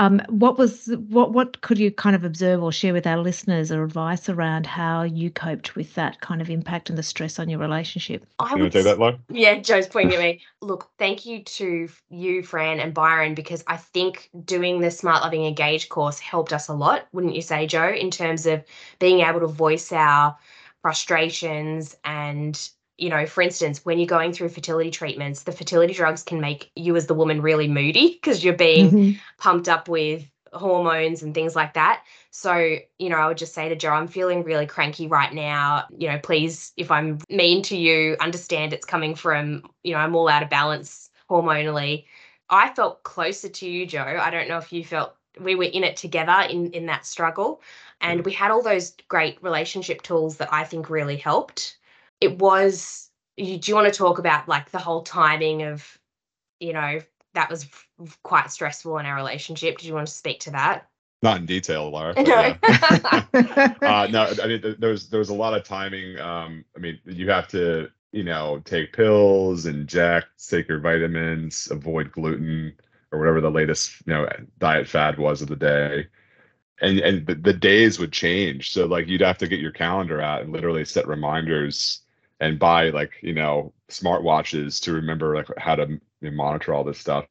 Um, 0.00 0.22
what 0.30 0.56
was 0.56 0.86
what 1.08 1.34
what 1.34 1.60
could 1.60 1.78
you 1.78 1.90
kind 1.90 2.16
of 2.16 2.24
observe 2.24 2.62
or 2.62 2.72
share 2.72 2.94
with 2.94 3.06
our 3.06 3.18
listeners 3.18 3.70
or 3.70 3.84
advice 3.84 4.30
around 4.30 4.66
how 4.66 5.02
you 5.02 5.30
coped 5.30 5.76
with 5.76 5.94
that 5.94 6.22
kind 6.22 6.40
of 6.40 6.48
impact 6.48 6.88
and 6.88 6.96
the 6.96 7.02
stress 7.02 7.38
on 7.38 7.50
your 7.50 7.58
relationship? 7.58 8.24
I 8.38 8.54
you 8.54 8.62
want 8.62 8.72
to 8.72 8.82
that, 8.82 8.98
Laura? 8.98 9.18
Yeah, 9.28 9.58
Joe's 9.58 9.86
pointing 9.86 10.14
at 10.14 10.20
me. 10.20 10.40
Look, 10.62 10.88
thank 10.98 11.26
you 11.26 11.44
to 11.44 11.90
you, 12.08 12.42
Fran 12.42 12.80
and 12.80 12.94
Byron, 12.94 13.34
because 13.34 13.62
I 13.66 13.76
think 13.76 14.30
doing 14.46 14.80
the 14.80 14.90
Smart 14.90 15.22
Loving 15.22 15.44
Engage 15.44 15.90
course 15.90 16.18
helped 16.18 16.54
us 16.54 16.68
a 16.68 16.74
lot, 16.74 17.06
wouldn't 17.12 17.34
you 17.34 17.42
say, 17.42 17.66
Joe, 17.66 17.90
in 17.90 18.10
terms 18.10 18.46
of 18.46 18.64
being 19.00 19.20
able 19.20 19.40
to 19.40 19.48
voice 19.48 19.92
our 19.92 20.34
frustrations 20.80 21.94
and 22.06 22.70
you 23.00 23.08
know, 23.08 23.24
for 23.26 23.42
instance, 23.42 23.84
when 23.84 23.98
you're 23.98 24.06
going 24.06 24.32
through 24.32 24.50
fertility 24.50 24.90
treatments, 24.90 25.44
the 25.44 25.52
fertility 25.52 25.94
drugs 25.94 26.22
can 26.22 26.40
make 26.40 26.70
you 26.76 26.94
as 26.96 27.06
the 27.06 27.14
woman 27.14 27.40
really 27.40 27.66
moody 27.66 28.12
because 28.12 28.44
you're 28.44 28.54
being 28.54 28.90
mm-hmm. 28.90 29.18
pumped 29.38 29.68
up 29.68 29.88
with 29.88 30.30
hormones 30.52 31.22
and 31.22 31.34
things 31.34 31.56
like 31.56 31.74
that. 31.74 32.02
So, 32.30 32.76
you 32.98 33.08
know, 33.08 33.16
I 33.16 33.26
would 33.26 33.38
just 33.38 33.54
say 33.54 33.68
to 33.68 33.76
Joe, 33.76 33.90
I'm 33.90 34.06
feeling 34.06 34.44
really 34.44 34.66
cranky 34.66 35.06
right 35.06 35.32
now. 35.32 35.86
You 35.96 36.08
know, 36.08 36.18
please, 36.18 36.72
if 36.76 36.90
I'm 36.90 37.18
mean 37.30 37.62
to 37.64 37.76
you, 37.76 38.16
understand 38.20 38.72
it's 38.72 38.84
coming 38.84 39.14
from, 39.14 39.62
you 39.82 39.94
know, 39.94 39.98
I'm 39.98 40.14
all 40.14 40.28
out 40.28 40.42
of 40.42 40.50
balance 40.50 41.08
hormonally. 41.30 42.04
I 42.50 42.74
felt 42.74 43.02
closer 43.04 43.48
to 43.48 43.68
you, 43.68 43.86
Joe. 43.86 44.18
I 44.20 44.30
don't 44.30 44.48
know 44.48 44.58
if 44.58 44.72
you 44.72 44.84
felt 44.84 45.14
we 45.40 45.54
were 45.54 45.64
in 45.64 45.84
it 45.84 45.96
together 45.96 46.46
in 46.50 46.72
in 46.72 46.86
that 46.86 47.06
struggle 47.06 47.62
and 48.00 48.24
we 48.24 48.32
had 48.32 48.50
all 48.50 48.62
those 48.62 48.94
great 49.08 49.38
relationship 49.42 50.02
tools 50.02 50.38
that 50.38 50.52
I 50.52 50.64
think 50.64 50.90
really 50.90 51.16
helped 51.16 51.78
it 52.20 52.38
was 52.38 53.10
you, 53.36 53.58
do 53.58 53.70
you 53.70 53.74
want 53.74 53.92
to 53.92 53.96
talk 53.96 54.18
about 54.18 54.48
like 54.48 54.70
the 54.70 54.78
whole 54.78 55.02
timing 55.02 55.62
of 55.62 55.98
you 56.58 56.72
know 56.72 57.00
that 57.34 57.50
was 57.50 57.66
quite 58.22 58.50
stressful 58.50 58.98
in 58.98 59.06
our 59.06 59.16
relationship 59.16 59.78
did 59.78 59.86
you 59.86 59.94
want 59.94 60.06
to 60.06 60.12
speak 60.12 60.40
to 60.40 60.50
that 60.50 60.88
not 61.22 61.38
in 61.38 61.46
detail 61.46 61.90
laura 61.90 62.14
no. 62.14 62.22
Yeah. 62.24 62.56
uh, 63.82 64.08
no 64.10 64.32
i 64.42 64.46
mean 64.46 64.76
there 64.78 64.90
was 64.90 65.08
there 65.08 65.18
was 65.18 65.30
a 65.30 65.34
lot 65.34 65.54
of 65.54 65.64
timing 65.64 66.18
um 66.18 66.64
i 66.76 66.78
mean 66.78 66.98
you 67.04 67.30
have 67.30 67.48
to 67.48 67.88
you 68.12 68.24
know 68.24 68.60
take 68.64 68.92
pills 68.92 69.66
inject 69.66 70.26
take 70.48 70.68
your 70.68 70.80
vitamins 70.80 71.68
avoid 71.70 72.12
gluten 72.12 72.72
or 73.12 73.18
whatever 73.18 73.40
the 73.40 73.50
latest 73.50 74.02
you 74.06 74.12
know 74.12 74.28
diet 74.58 74.88
fad 74.88 75.18
was 75.18 75.42
of 75.42 75.48
the 75.48 75.56
day 75.56 76.06
and 76.80 76.98
and 77.00 77.26
the, 77.26 77.34
the 77.34 77.52
days 77.52 77.98
would 77.98 78.12
change 78.12 78.72
so 78.72 78.86
like 78.86 79.06
you'd 79.06 79.20
have 79.20 79.38
to 79.38 79.48
get 79.48 79.60
your 79.60 79.72
calendar 79.72 80.20
out 80.20 80.42
and 80.42 80.52
literally 80.52 80.84
set 80.84 81.06
reminders 81.06 82.02
and 82.40 82.58
buy 82.58 82.90
like 82.90 83.12
you 83.22 83.34
know 83.34 83.72
smartwatches 83.88 84.80
to 84.82 84.92
remember 84.92 85.36
like 85.36 85.48
how 85.58 85.74
to 85.76 85.86
you 85.88 86.00
know, 86.22 86.30
monitor 86.30 86.74
all 86.74 86.84
this 86.84 86.98
stuff. 86.98 87.26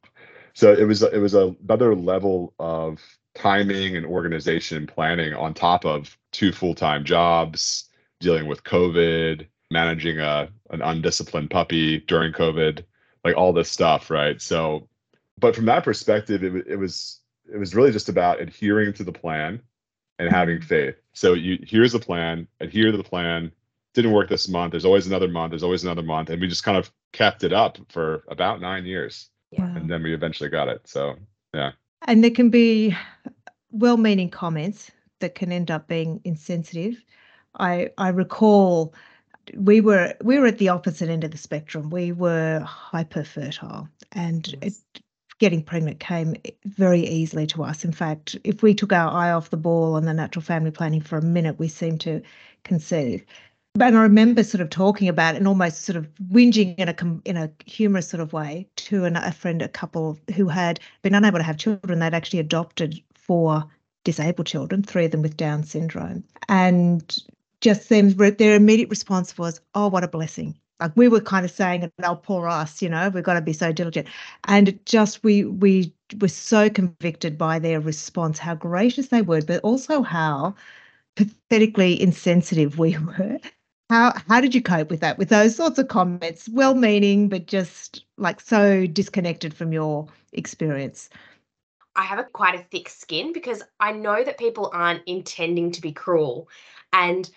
So 0.54 0.72
it 0.72 0.84
was 0.84 1.02
it 1.02 1.18
was 1.18 1.34
a, 1.34 1.54
another 1.64 1.94
level 1.94 2.54
of 2.58 3.00
timing 3.34 3.96
and 3.96 4.06
organization 4.06 4.76
and 4.76 4.88
planning 4.88 5.34
on 5.34 5.54
top 5.54 5.84
of 5.84 6.16
two 6.32 6.52
full-time 6.52 7.04
jobs 7.04 7.88
dealing 8.18 8.48
with 8.48 8.64
covid 8.64 9.46
managing 9.70 10.18
a 10.18 10.48
an 10.70 10.82
undisciplined 10.82 11.48
puppy 11.48 12.00
during 12.00 12.32
covid 12.32 12.84
like 13.24 13.36
all 13.36 13.52
this 13.52 13.70
stuff 13.70 14.10
right? 14.10 14.42
So 14.42 14.88
but 15.38 15.54
from 15.54 15.66
that 15.66 15.84
perspective 15.84 16.42
it, 16.42 16.66
it 16.66 16.76
was 16.76 17.20
it 17.52 17.56
was 17.56 17.74
really 17.74 17.92
just 17.92 18.08
about 18.08 18.40
adhering 18.40 18.92
to 18.94 19.04
the 19.04 19.12
plan 19.12 19.62
and 20.18 20.28
having 20.28 20.58
mm-hmm. 20.58 20.66
faith. 20.66 20.96
So 21.12 21.34
you 21.34 21.58
here's 21.62 21.92
the 21.92 22.00
plan 22.00 22.48
adhere 22.58 22.90
to 22.90 22.96
the 22.96 23.04
plan 23.04 23.52
didn't 23.94 24.12
work 24.12 24.28
this 24.28 24.48
month. 24.48 24.72
There's 24.72 24.84
always 24.84 25.06
another 25.06 25.28
month. 25.28 25.50
There's 25.50 25.62
always 25.62 25.84
another 25.84 26.02
month, 26.02 26.30
and 26.30 26.40
we 26.40 26.48
just 26.48 26.64
kind 26.64 26.76
of 26.76 26.90
kept 27.12 27.44
it 27.44 27.52
up 27.52 27.78
for 27.88 28.24
about 28.28 28.60
nine 28.60 28.84
years, 28.84 29.30
yeah. 29.50 29.76
and 29.76 29.90
then 29.90 30.02
we 30.02 30.14
eventually 30.14 30.48
got 30.48 30.68
it. 30.68 30.82
So 30.84 31.16
yeah. 31.54 31.72
And 32.06 32.22
there 32.22 32.30
can 32.30 32.50
be 32.50 32.96
well-meaning 33.72 34.30
comments 34.30 34.90
that 35.20 35.34
can 35.34 35.52
end 35.52 35.70
up 35.70 35.88
being 35.88 36.20
insensitive. 36.24 37.02
I 37.58 37.90
I 37.98 38.08
recall 38.08 38.94
we 39.54 39.80
were 39.80 40.14
we 40.22 40.38
were 40.38 40.46
at 40.46 40.58
the 40.58 40.68
opposite 40.68 41.08
end 41.08 41.24
of 41.24 41.32
the 41.32 41.38
spectrum. 41.38 41.90
We 41.90 42.12
were 42.12 42.60
hyper 42.60 43.24
fertile, 43.24 43.88
and 44.12 44.46
yes. 44.62 44.82
it, 44.94 45.02
getting 45.38 45.62
pregnant 45.62 45.98
came 46.00 46.36
very 46.66 47.00
easily 47.00 47.46
to 47.46 47.64
us. 47.64 47.82
In 47.82 47.92
fact, 47.92 48.36
if 48.44 48.62
we 48.62 48.74
took 48.74 48.92
our 48.92 49.10
eye 49.10 49.32
off 49.32 49.48
the 49.48 49.56
ball 49.56 49.94
on 49.94 50.04
the 50.04 50.12
natural 50.12 50.42
family 50.42 50.70
planning 50.70 51.00
for 51.00 51.16
a 51.16 51.22
minute, 51.22 51.58
we 51.58 51.66
seemed 51.66 52.00
to 52.02 52.20
conceive 52.62 53.24
and 53.78 53.96
I 53.96 54.02
remember 54.02 54.42
sort 54.42 54.60
of 54.60 54.70
talking 54.70 55.08
about 55.08 55.34
it 55.34 55.38
and 55.38 55.48
almost 55.48 55.82
sort 55.82 55.96
of 55.96 56.08
whinging 56.30 56.74
in 56.76 56.88
a 56.88 56.94
in 57.24 57.36
a 57.36 57.50
humorous 57.66 58.08
sort 58.08 58.20
of 58.20 58.32
way 58.32 58.66
to 58.76 59.04
an, 59.04 59.16
a 59.16 59.32
friend, 59.32 59.62
a 59.62 59.68
couple 59.68 60.18
who 60.34 60.48
had 60.48 60.80
been 61.02 61.14
unable 61.14 61.38
to 61.38 61.44
have 61.44 61.56
children. 61.56 61.98
They'd 62.00 62.14
actually 62.14 62.40
adopted 62.40 63.00
four 63.14 63.64
disabled 64.04 64.46
children, 64.46 64.82
three 64.82 65.04
of 65.06 65.12
them 65.12 65.22
with 65.22 65.36
Down 65.36 65.62
syndrome, 65.64 66.24
and 66.48 67.16
just 67.60 67.88
them 67.88 68.10
their 68.10 68.54
immediate 68.54 68.90
response 68.90 69.38
was, 69.38 69.60
"Oh, 69.74 69.88
what 69.88 70.04
a 70.04 70.08
blessing!" 70.08 70.58
Like 70.80 70.96
we 70.96 71.08
were 71.08 71.20
kind 71.20 71.44
of 71.44 71.50
saying, 71.50 71.90
"Oh, 72.02 72.16
poor 72.16 72.48
us," 72.48 72.82
you 72.82 72.88
know, 72.88 73.08
we've 73.08 73.24
got 73.24 73.34
to 73.34 73.40
be 73.40 73.52
so 73.52 73.72
diligent, 73.72 74.08
and 74.44 74.78
just 74.84 75.22
we 75.24 75.44
we 75.44 75.94
were 76.20 76.28
so 76.28 76.68
convicted 76.70 77.38
by 77.38 77.58
their 77.58 77.80
response, 77.80 78.38
how 78.38 78.54
gracious 78.56 79.08
they 79.08 79.22
were, 79.22 79.42
but 79.42 79.60
also 79.62 80.02
how 80.02 80.54
pathetically 81.16 82.00
insensitive 82.00 82.78
we 82.78 82.96
were 83.18 83.38
how 83.90 84.14
how 84.28 84.40
did 84.40 84.54
you 84.54 84.62
cope 84.62 84.88
with 84.88 85.00
that? 85.00 85.18
With 85.18 85.28
those 85.28 85.56
sorts 85.56 85.78
of 85.78 85.88
comments, 85.88 86.48
well-meaning, 86.48 87.28
but 87.28 87.46
just 87.46 88.04
like 88.16 88.40
so 88.40 88.86
disconnected 88.86 89.52
from 89.52 89.72
your 89.72 90.06
experience. 90.32 91.10
I 91.96 92.02
have 92.02 92.20
a 92.20 92.24
quite 92.24 92.54
a 92.54 92.62
thick 92.62 92.88
skin 92.88 93.32
because 93.32 93.62
I 93.80 93.92
know 93.92 94.22
that 94.22 94.38
people 94.38 94.70
aren't 94.72 95.02
intending 95.06 95.72
to 95.72 95.80
be 95.80 95.92
cruel. 95.92 96.48
And 96.92 97.28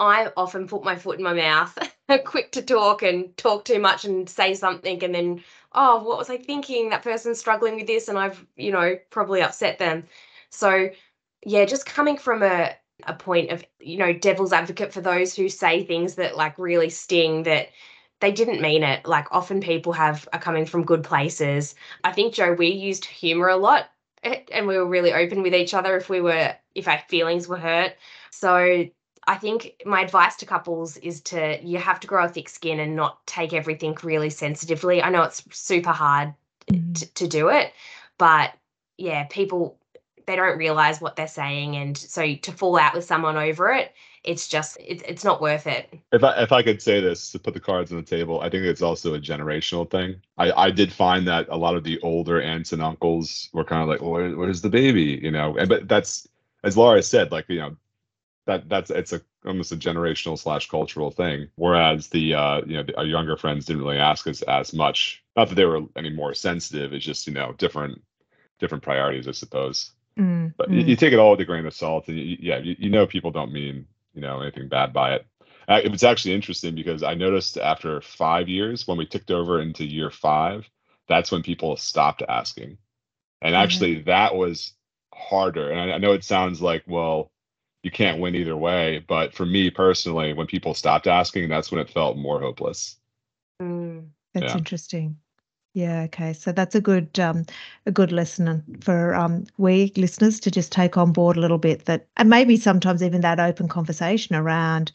I 0.00 0.32
often 0.36 0.66
put 0.66 0.82
my 0.82 0.96
foot 0.96 1.18
in 1.18 1.24
my 1.24 1.32
mouth, 1.32 1.78
quick 2.24 2.52
to 2.52 2.62
talk 2.62 3.02
and 3.02 3.36
talk 3.36 3.64
too 3.64 3.78
much 3.78 4.04
and 4.04 4.28
say 4.28 4.54
something 4.54 5.04
and 5.04 5.14
then, 5.14 5.44
oh, 5.72 6.02
what 6.02 6.18
was 6.18 6.28
I 6.28 6.38
thinking? 6.38 6.88
That 6.88 7.02
person's 7.02 7.38
struggling 7.38 7.76
with 7.76 7.86
this 7.86 8.08
and 8.08 8.18
I've, 8.18 8.44
you 8.56 8.72
know, 8.72 8.98
probably 9.10 9.42
upset 9.42 9.78
them. 9.78 10.04
So 10.50 10.90
yeah, 11.46 11.64
just 11.66 11.86
coming 11.86 12.16
from 12.16 12.42
a 12.42 12.74
a 13.06 13.14
point 13.14 13.50
of, 13.50 13.64
you 13.80 13.96
know, 13.96 14.12
devil's 14.12 14.52
advocate 14.52 14.92
for 14.92 15.00
those 15.00 15.34
who 15.34 15.48
say 15.48 15.84
things 15.84 16.14
that 16.16 16.36
like 16.36 16.58
really 16.58 16.90
sting 16.90 17.44
that 17.44 17.68
they 18.20 18.32
didn't 18.32 18.60
mean 18.60 18.82
it. 18.82 19.06
Like 19.06 19.26
often 19.30 19.60
people 19.60 19.92
have 19.92 20.28
are 20.32 20.40
coming 20.40 20.66
from 20.66 20.84
good 20.84 21.02
places. 21.02 21.74
I 22.04 22.12
think 22.12 22.34
Joe, 22.34 22.52
we 22.52 22.68
used 22.68 23.04
humor 23.04 23.48
a 23.48 23.56
lot 23.56 23.90
eh, 24.22 24.42
and 24.52 24.66
we 24.66 24.76
were 24.76 24.86
really 24.86 25.12
open 25.12 25.42
with 25.42 25.54
each 25.54 25.74
other 25.74 25.96
if 25.96 26.08
we 26.08 26.20
were 26.20 26.54
if 26.74 26.86
our 26.86 27.00
feelings 27.08 27.48
were 27.48 27.58
hurt. 27.58 27.94
So 28.30 28.86
I 29.26 29.36
think 29.36 29.82
my 29.84 30.02
advice 30.02 30.36
to 30.36 30.46
couples 30.46 30.96
is 30.98 31.20
to 31.22 31.58
you 31.62 31.78
have 31.78 32.00
to 32.00 32.06
grow 32.06 32.24
a 32.24 32.28
thick 32.28 32.48
skin 32.48 32.80
and 32.80 32.94
not 32.96 33.26
take 33.26 33.52
everything 33.52 33.96
really 34.02 34.30
sensitively. 34.30 35.02
I 35.02 35.10
know 35.10 35.22
it's 35.22 35.42
super 35.50 35.92
hard 35.92 36.34
mm. 36.70 36.94
to, 36.98 37.06
to 37.14 37.28
do 37.28 37.48
it, 37.48 37.72
but 38.18 38.52
yeah, 38.96 39.24
people 39.30 39.78
they 40.30 40.36
don't 40.36 40.58
realize 40.58 41.00
what 41.00 41.16
they're 41.16 41.26
saying 41.26 41.76
and 41.76 41.98
so 41.98 42.34
to 42.36 42.52
fall 42.52 42.78
out 42.78 42.94
with 42.94 43.04
someone 43.04 43.36
over 43.36 43.70
it 43.70 43.92
it's 44.22 44.48
just 44.48 44.76
it's, 44.80 45.02
it's 45.06 45.24
not 45.24 45.40
worth 45.40 45.66
it. 45.66 45.92
If 46.12 46.22
i 46.22 46.42
if 46.42 46.52
i 46.52 46.62
could 46.62 46.82
say 46.82 47.00
this 47.00 47.32
to 47.32 47.38
put 47.38 47.54
the 47.54 47.60
cards 47.60 47.90
on 47.90 47.96
the 47.96 48.04
table 48.04 48.40
i 48.40 48.50
think 48.50 48.64
it's 48.64 48.82
also 48.82 49.14
a 49.14 49.20
generational 49.20 49.90
thing. 49.90 50.20
I 50.38 50.52
i 50.52 50.70
did 50.70 50.92
find 50.92 51.26
that 51.26 51.48
a 51.48 51.56
lot 51.56 51.76
of 51.76 51.84
the 51.84 51.98
older 52.02 52.40
aunts 52.40 52.72
and 52.72 52.82
uncles 52.82 53.48
were 53.52 53.64
kind 53.64 53.82
of 53.82 53.88
like 53.88 54.00
well, 54.00 54.10
where, 54.10 54.36
where's 54.36 54.60
the 54.60 54.68
baby? 54.68 55.18
You 55.22 55.30
know? 55.30 55.56
And 55.56 55.68
but 55.68 55.88
that's 55.88 56.28
as 56.64 56.76
laura 56.76 57.02
said 57.02 57.32
like 57.32 57.46
you 57.48 57.58
know 57.58 57.76
that 58.46 58.68
that's 58.68 58.90
it's 58.90 59.12
a 59.12 59.20
almost 59.46 59.72
a 59.72 59.76
generational 59.76 60.38
slash 60.38 60.68
cultural 60.68 61.10
thing. 61.10 61.48
Whereas 61.56 62.08
the 62.08 62.34
uh 62.34 62.60
you 62.66 62.76
know 62.76 62.82
the, 62.82 62.96
our 62.98 63.06
younger 63.06 63.36
friends 63.36 63.64
didn't 63.64 63.82
really 63.82 63.98
ask 63.98 64.26
us 64.26 64.42
as 64.42 64.74
much. 64.74 65.22
Not 65.36 65.48
that 65.48 65.54
they 65.54 65.64
were 65.64 65.82
any 65.96 66.10
more 66.10 66.34
sensitive 66.34 66.92
it's 66.92 67.04
just 67.04 67.26
you 67.26 67.32
know 67.32 67.54
different 67.56 68.02
different 68.58 68.84
priorities 68.84 69.26
i 69.26 69.32
suppose 69.32 69.92
Mm, 70.20 70.52
but 70.56 70.68
mm. 70.68 70.74
You, 70.74 70.80
you, 70.82 70.96
take 70.96 71.12
it 71.12 71.18
all 71.18 71.30
with 71.30 71.40
a 71.40 71.44
grain 71.46 71.64
of 71.64 71.74
salt, 71.74 72.08
and 72.08 72.18
you, 72.18 72.36
yeah, 72.40 72.58
you, 72.58 72.76
you 72.78 72.90
know 72.90 73.06
people 73.06 73.30
don't 73.30 73.52
mean 73.52 73.86
you 74.12 74.20
know 74.20 74.40
anything 74.42 74.68
bad 74.68 74.92
by 74.92 75.14
it. 75.14 75.26
Uh, 75.66 75.80
it 75.82 75.90
was 75.90 76.04
actually 76.04 76.34
interesting 76.34 76.74
because 76.74 77.02
I 77.02 77.14
noticed 77.14 77.56
after 77.56 78.00
five 78.02 78.48
years, 78.48 78.86
when 78.86 78.98
we 78.98 79.06
ticked 79.06 79.30
over 79.30 79.60
into 79.60 79.84
year 79.84 80.10
five, 80.10 80.68
that's 81.08 81.32
when 81.32 81.42
people 81.42 81.76
stopped 81.76 82.22
asking, 82.28 82.76
and 83.40 83.54
mm-hmm. 83.54 83.62
actually 83.62 83.96
mm-hmm. 83.96 84.10
that 84.10 84.34
was 84.34 84.72
harder. 85.14 85.70
And 85.70 85.92
I, 85.92 85.94
I 85.94 85.98
know 85.98 86.12
it 86.12 86.24
sounds 86.24 86.60
like 86.60 86.82
well, 86.86 87.30
you 87.82 87.90
can't 87.90 88.20
win 88.20 88.34
either 88.34 88.56
way, 88.56 89.02
but 89.08 89.32
for 89.32 89.46
me 89.46 89.70
personally, 89.70 90.34
when 90.34 90.46
people 90.46 90.74
stopped 90.74 91.06
asking, 91.06 91.48
that's 91.48 91.72
when 91.72 91.80
it 91.80 91.88
felt 91.88 92.18
more 92.18 92.40
hopeless. 92.40 92.96
Mm, 93.62 94.08
that's 94.34 94.52
yeah. 94.52 94.58
interesting. 94.58 95.16
Yeah, 95.72 96.02
okay. 96.02 96.32
So 96.32 96.50
that's 96.50 96.74
a 96.74 96.80
good 96.80 97.18
um, 97.20 97.44
a 97.86 97.92
good 97.92 98.10
lesson 98.10 98.64
for 98.80 99.14
um, 99.14 99.46
we 99.56 99.92
listeners 99.96 100.40
to 100.40 100.50
just 100.50 100.72
take 100.72 100.96
on 100.96 101.12
board 101.12 101.36
a 101.36 101.40
little 101.40 101.58
bit 101.58 101.84
that, 101.84 102.08
and 102.16 102.28
maybe 102.28 102.56
sometimes 102.56 103.02
even 103.02 103.20
that 103.20 103.38
open 103.38 103.68
conversation 103.68 104.34
around 104.34 104.90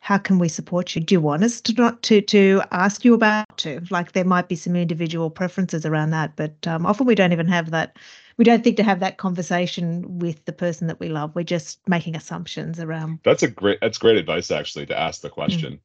how 0.00 0.18
can 0.18 0.38
we 0.38 0.48
support 0.48 0.94
you? 0.94 1.02
Do 1.02 1.14
you 1.14 1.20
want 1.20 1.42
us 1.42 1.60
to 1.62 1.72
not 1.74 2.02
to 2.04 2.20
to 2.20 2.62
ask 2.70 3.04
you 3.04 3.14
about 3.14 3.58
to? 3.58 3.82
Like 3.90 4.12
there 4.12 4.24
might 4.24 4.48
be 4.48 4.56
some 4.56 4.76
individual 4.76 5.30
preferences 5.30 5.84
around 5.84 6.10
that, 6.10 6.36
but 6.36 6.66
um, 6.66 6.86
often 6.86 7.06
we 7.06 7.14
don't 7.14 7.32
even 7.32 7.48
have 7.48 7.70
that. 7.70 7.96
We 8.36 8.44
don't 8.44 8.62
think 8.62 8.76
to 8.76 8.84
have 8.84 9.00
that 9.00 9.18
conversation 9.18 10.18
with 10.18 10.44
the 10.44 10.52
person 10.52 10.86
that 10.86 11.00
we 11.00 11.08
love. 11.08 11.34
We're 11.34 11.42
just 11.42 11.80
making 11.88 12.16
assumptions 12.16 12.78
around. 12.78 13.18
That's 13.24 13.42
a 13.42 13.48
great. 13.48 13.78
That's 13.80 13.98
great 13.98 14.16
advice 14.16 14.50
actually 14.50 14.86
to 14.86 14.98
ask 14.98 15.20
the 15.22 15.30
question. 15.30 15.74
Mm. 15.74 15.80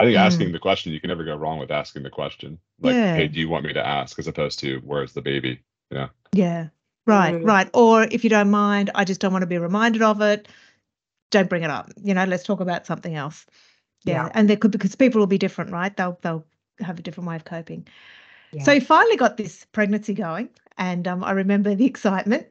I 0.00 0.04
think 0.04 0.16
mm. 0.16 0.20
asking 0.20 0.52
the 0.52 0.58
question, 0.58 0.92
you 0.92 1.00
can 1.00 1.08
never 1.08 1.24
go 1.24 1.36
wrong 1.36 1.58
with 1.58 1.70
asking 1.70 2.02
the 2.02 2.10
question. 2.10 2.58
Like, 2.80 2.94
yeah. 2.94 3.14
hey, 3.14 3.28
do 3.28 3.38
you 3.38 3.48
want 3.48 3.64
me 3.64 3.72
to 3.72 3.86
ask 3.86 4.18
as 4.18 4.26
opposed 4.26 4.58
to 4.60 4.80
where's 4.84 5.12
the 5.12 5.22
baby? 5.22 5.60
Yeah. 5.90 6.08
Yeah. 6.32 6.68
Right, 7.06 7.34
mm. 7.34 7.46
right. 7.46 7.68
Or 7.74 8.04
if 8.04 8.24
you 8.24 8.30
don't 8.30 8.50
mind, 8.50 8.90
I 8.94 9.04
just 9.04 9.20
don't 9.20 9.32
want 9.32 9.42
to 9.42 9.46
be 9.46 9.58
reminded 9.58 10.02
of 10.02 10.20
it. 10.20 10.48
Don't 11.30 11.48
bring 11.48 11.62
it 11.62 11.70
up. 11.70 11.90
You 12.02 12.14
know, 12.14 12.24
let's 12.24 12.44
talk 12.44 12.60
about 12.60 12.86
something 12.86 13.14
else. 13.14 13.46
Yeah. 14.04 14.24
yeah. 14.24 14.30
And 14.34 14.48
there 14.48 14.56
could 14.56 14.72
because 14.72 14.96
people 14.96 15.20
will 15.20 15.26
be 15.26 15.38
different, 15.38 15.70
right? 15.70 15.94
They'll 15.96 16.18
they'll 16.22 16.44
have 16.80 16.98
a 16.98 17.02
different 17.02 17.28
way 17.28 17.36
of 17.36 17.44
coping. 17.44 17.86
Yeah. 18.52 18.62
So 18.62 18.72
you 18.72 18.80
finally 18.80 19.16
got 19.16 19.36
this 19.36 19.64
pregnancy 19.72 20.14
going. 20.14 20.48
And 20.76 21.06
um, 21.06 21.22
I 21.22 21.32
remember 21.32 21.74
the 21.74 21.86
excitement. 21.86 22.46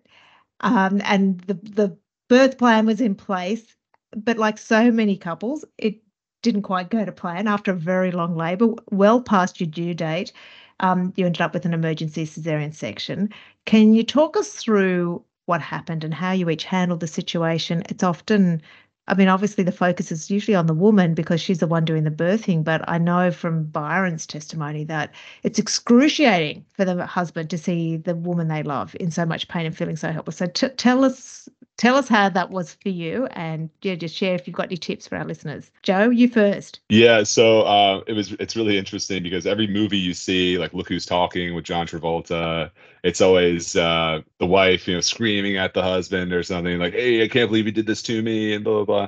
Um, 0.59 1.01
and 1.03 1.39
the 1.41 1.55
the 1.55 1.97
birth 2.29 2.57
plan 2.57 2.85
was 2.85 3.01
in 3.01 3.15
place. 3.15 3.75
But 4.15 4.38
like 4.38 4.59
so 4.59 4.91
many 4.91 5.17
couples, 5.17 5.65
it 5.77 6.02
didn't 6.43 6.62
quite 6.62 6.91
go 6.91 7.03
to 7.03 7.12
plan 7.12 7.47
after 7.47 7.71
a 7.71 7.75
very 7.75 8.12
long 8.12 8.35
labour, 8.35 8.75
well 8.91 9.21
past 9.21 9.59
your 9.59 9.69
due 9.69 9.95
date. 9.95 10.31
Um, 10.79 11.13
you 11.15 11.25
ended 11.25 11.41
up 11.41 11.53
with 11.53 11.65
an 11.65 11.73
emergency 11.73 12.25
caesarean 12.25 12.73
section. 12.73 13.29
Can 13.65 13.93
you 13.93 14.03
talk 14.03 14.38
us 14.38 14.53
through 14.53 15.23
what 15.45 15.62
happened 15.62 16.03
and 16.03 16.13
how 16.13 16.31
you 16.31 16.50
each 16.50 16.65
handled 16.65 17.00
the 17.00 17.07
situation? 17.07 17.83
It's 17.89 18.03
often, 18.03 18.62
I 19.07 19.13
mean, 19.15 19.29
obviously 19.29 19.63
the 19.63 19.71
focus 19.71 20.12
is 20.12 20.29
usually 20.29 20.55
on 20.55 20.67
the 20.67 20.73
woman 20.73 21.13
because 21.13 21.39
she's 21.41 21.59
the 21.59 21.67
one 21.67 21.85
doing 21.85 22.03
the 22.03 22.12
birthing, 22.12 22.63
but 22.63 22.88
I 22.88 22.97
know 22.97 23.31
from 23.31 23.65
Byron's 23.65 24.25
testimony 24.27 24.83
that 24.85 25.13
it's 25.43 25.59
excruciating 25.59 26.65
for 26.73 26.85
the 26.85 27.05
husband 27.05 27.50
to 27.51 27.57
see 27.57 27.97
the 27.97 28.15
woman 28.15 28.47
they 28.47 28.63
love 28.63 28.95
in 29.00 29.12
so 29.12 29.25
much 29.25 29.47
pain 29.47 29.65
and 29.65 29.77
feeling 29.77 29.95
so 29.95 30.12
helpless. 30.12 30.38
So 30.38 30.47
t- 30.47 30.69
tell 30.69 31.05
us 31.05 31.47
tell 31.77 31.96
us 31.96 32.08
how 32.08 32.30
that 32.30 32.50
was 32.50 32.74
for 32.82 32.89
you 32.89 33.25
and 33.32 33.70
yeah 33.82 33.96
just 33.96 34.15
share 34.15 34.36
if 34.36 34.48
you've 34.48 34.56
got 34.56 34.68
any 34.68 34.77
tips 34.77 35.08
for 35.08 35.18
our 35.18 35.25
listeners. 35.25 35.72
Joe 35.82 36.10
you 36.10 36.27
first. 36.27 36.80
Yeah 36.89 37.24
so 37.24 37.62
uh, 37.62 38.01
it 38.08 38.13
was 38.13 38.34
it's 38.34 38.56
really 38.56 38.77
interesting 38.77 39.24
because 39.24 39.46
every 39.46 39.68
movie 39.68 39.98
you 39.98 40.13
see 40.13 40.58
like 40.58 40.74
look 40.74 40.88
who's 40.88 41.06
talking 41.06 41.53
with 41.56 41.65
john 41.65 41.88
travolta 41.88 42.72
it's 43.03 43.22
always 43.22 43.75
uh, 43.75 44.22
the 44.39 44.46
wife 44.46 44.88
you 44.88 44.96
know 44.96 45.01
screaming 45.01 45.58
at 45.58 45.74
the 45.74 45.82
husband 45.84 46.34
or 46.34 46.44
something 46.44 46.80
like 46.80 46.94
hey 46.94 47.24
i 47.24 47.27
can't 47.27 47.50
believe 47.50 47.65
you 47.65 47.72
did 47.72 47.88
this 47.88 48.03
to 48.03 48.22
me 48.22 48.53
and 48.53 48.63
blah 48.63 48.84
blah 48.84 49.08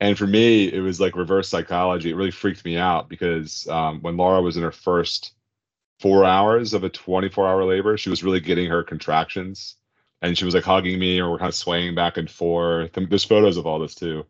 And 0.00 0.16
for 0.18 0.26
me 0.26 0.72
it 0.72 0.80
was 0.80 1.00
like 1.00 1.16
reverse 1.16 1.48
psychology. 1.48 2.10
It 2.10 2.16
really 2.16 2.30
freaked 2.30 2.64
me 2.64 2.76
out 2.76 3.08
because 3.08 3.66
um, 3.68 4.00
when 4.02 4.16
laura 4.16 4.42
was 4.42 4.56
in 4.56 4.62
her 4.62 4.72
first 4.72 5.32
four 6.00 6.24
hours 6.24 6.74
of 6.74 6.84
a 6.84 6.90
24 6.90 7.48
hour 7.48 7.64
labor 7.64 7.96
she 7.96 8.10
was 8.10 8.22
really 8.22 8.40
getting 8.40 8.68
her 8.68 8.82
contractions 8.82 9.76
and 10.22 10.36
she 10.36 10.44
was 10.44 10.54
like 10.54 10.64
hugging 10.64 10.98
me 10.98 11.20
or 11.20 11.30
we're 11.30 11.38
kind 11.38 11.48
of 11.48 11.54
swaying 11.54 11.94
back 11.94 12.16
and 12.16 12.30
forth. 12.30 12.92
There's 12.94 13.24
photos 13.24 13.56
of 13.56 13.66
all 13.66 13.78
this 13.78 13.94
too. 13.94 14.26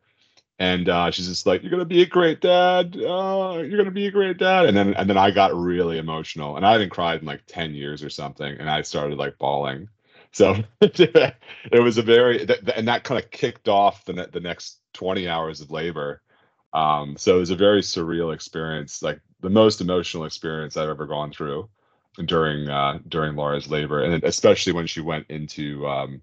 And 0.58 0.88
uh, 0.88 1.10
she's 1.10 1.28
just 1.28 1.46
like, 1.46 1.62
"You're 1.62 1.70
gonna 1.70 1.84
be 1.84 2.02
a 2.02 2.06
great 2.06 2.40
dad. 2.40 2.96
Uh, 2.96 3.62
you're 3.62 3.76
gonna 3.76 3.90
be 3.90 4.06
a 4.06 4.10
great 4.10 4.38
dad." 4.38 4.66
And 4.66 4.76
then 4.76 4.94
and 4.94 5.08
then 5.08 5.18
I 5.18 5.30
got 5.30 5.54
really 5.54 5.98
emotional, 5.98 6.56
and 6.56 6.64
I 6.64 6.72
hadn't 6.72 6.90
cried 6.90 7.20
in 7.20 7.26
like 7.26 7.42
ten 7.46 7.74
years 7.74 8.02
or 8.02 8.08
something, 8.08 8.56
and 8.58 8.70
I 8.70 8.80
started 8.82 9.18
like 9.18 9.36
bawling. 9.38 9.88
So 10.32 10.56
it 10.80 11.82
was 11.82 11.98
a 11.98 12.02
very 12.02 12.40
and 12.74 12.88
that 12.88 13.04
kind 13.04 13.22
of 13.22 13.30
kicked 13.30 13.68
off 13.68 14.04
the 14.06 14.28
the 14.32 14.40
next 14.40 14.80
20 14.94 15.28
hours 15.28 15.60
of 15.60 15.70
labor. 15.70 16.22
Um, 16.72 17.16
so 17.18 17.36
it 17.36 17.40
was 17.40 17.50
a 17.50 17.56
very 17.56 17.82
surreal 17.82 18.34
experience, 18.34 19.02
like 19.02 19.20
the 19.40 19.50
most 19.50 19.80
emotional 19.82 20.24
experience 20.24 20.76
I've 20.76 20.88
ever 20.88 21.06
gone 21.06 21.32
through 21.32 21.68
during 22.24 22.68
uh, 22.68 22.98
during 23.08 23.36
Laura's 23.36 23.68
labor, 23.68 24.02
and 24.02 24.22
especially 24.24 24.72
when 24.72 24.86
she 24.86 25.00
went 25.00 25.26
into 25.28 25.86
um, 25.86 26.22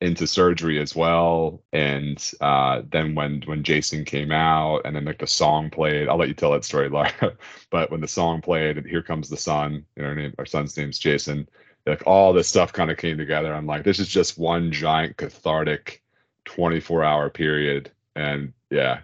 into 0.00 0.26
surgery 0.26 0.80
as 0.80 0.96
well. 0.96 1.62
And 1.72 2.32
uh, 2.40 2.82
then 2.90 3.14
when 3.14 3.42
when 3.44 3.62
Jason 3.62 4.04
came 4.04 4.32
out, 4.32 4.82
and 4.84 4.96
then 4.96 5.04
like 5.04 5.18
the 5.18 5.26
song 5.26 5.70
played, 5.70 6.08
I'll 6.08 6.16
let 6.16 6.28
you 6.28 6.34
tell 6.34 6.52
that 6.52 6.64
story, 6.64 6.88
Laura. 6.90 7.36
but 7.70 7.90
when 7.90 8.00
the 8.00 8.08
song 8.08 8.40
played, 8.40 8.78
and 8.78 8.86
here 8.86 9.02
comes 9.02 9.28
the 9.28 9.36
sun, 9.36 9.84
you 9.96 10.02
know, 10.02 10.08
our 10.08 10.14
name, 10.14 10.34
our 10.38 10.46
son's 10.46 10.76
name's 10.76 10.98
Jason. 10.98 11.48
Like 11.86 12.02
all 12.06 12.32
this 12.32 12.48
stuff 12.48 12.72
kind 12.72 12.90
of 12.90 12.98
came 12.98 13.16
together. 13.16 13.54
I'm 13.54 13.66
like, 13.66 13.84
this 13.84 13.98
is 13.98 14.08
just 14.08 14.38
one 14.38 14.70
giant 14.70 15.16
cathartic 15.16 16.02
24 16.44 17.04
hour 17.04 17.30
period, 17.30 17.90
and 18.14 18.52
yeah, 18.70 19.00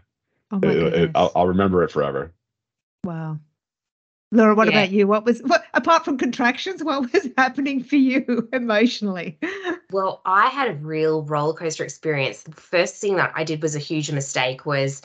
oh 0.53 0.61
it, 0.63 0.95
it, 0.95 1.11
I'll, 1.15 1.33
I'll 1.35 1.47
remember 1.47 1.83
it 1.85 1.91
forever. 1.91 2.33
Wow. 3.05 3.39
Laura, 4.33 4.55
what 4.55 4.71
yeah. 4.71 4.79
about 4.79 4.91
you? 4.91 5.07
What 5.07 5.25
was 5.25 5.41
what 5.43 5.65
apart 5.75 6.05
from 6.05 6.19
contractions, 6.19 6.83
what 6.83 7.13
was 7.13 7.29
happening 7.39 7.83
for 7.83 7.97
you 7.97 8.49
emotionally? 8.53 9.39
Well, 9.93 10.21
I 10.25 10.49
had 10.49 10.69
a 10.69 10.75
real 10.75 11.23
roller 11.23 11.55
coaster 11.55 11.85
experience. 11.85 12.43
The 12.43 12.53
first 12.53 12.97
thing 12.97 13.17
that 13.17 13.33
I 13.35 13.45
did 13.45 13.63
was 13.63 13.77
a 13.77 13.81
huge 13.81 14.11
mistake 14.11 14.67
was 14.67 15.03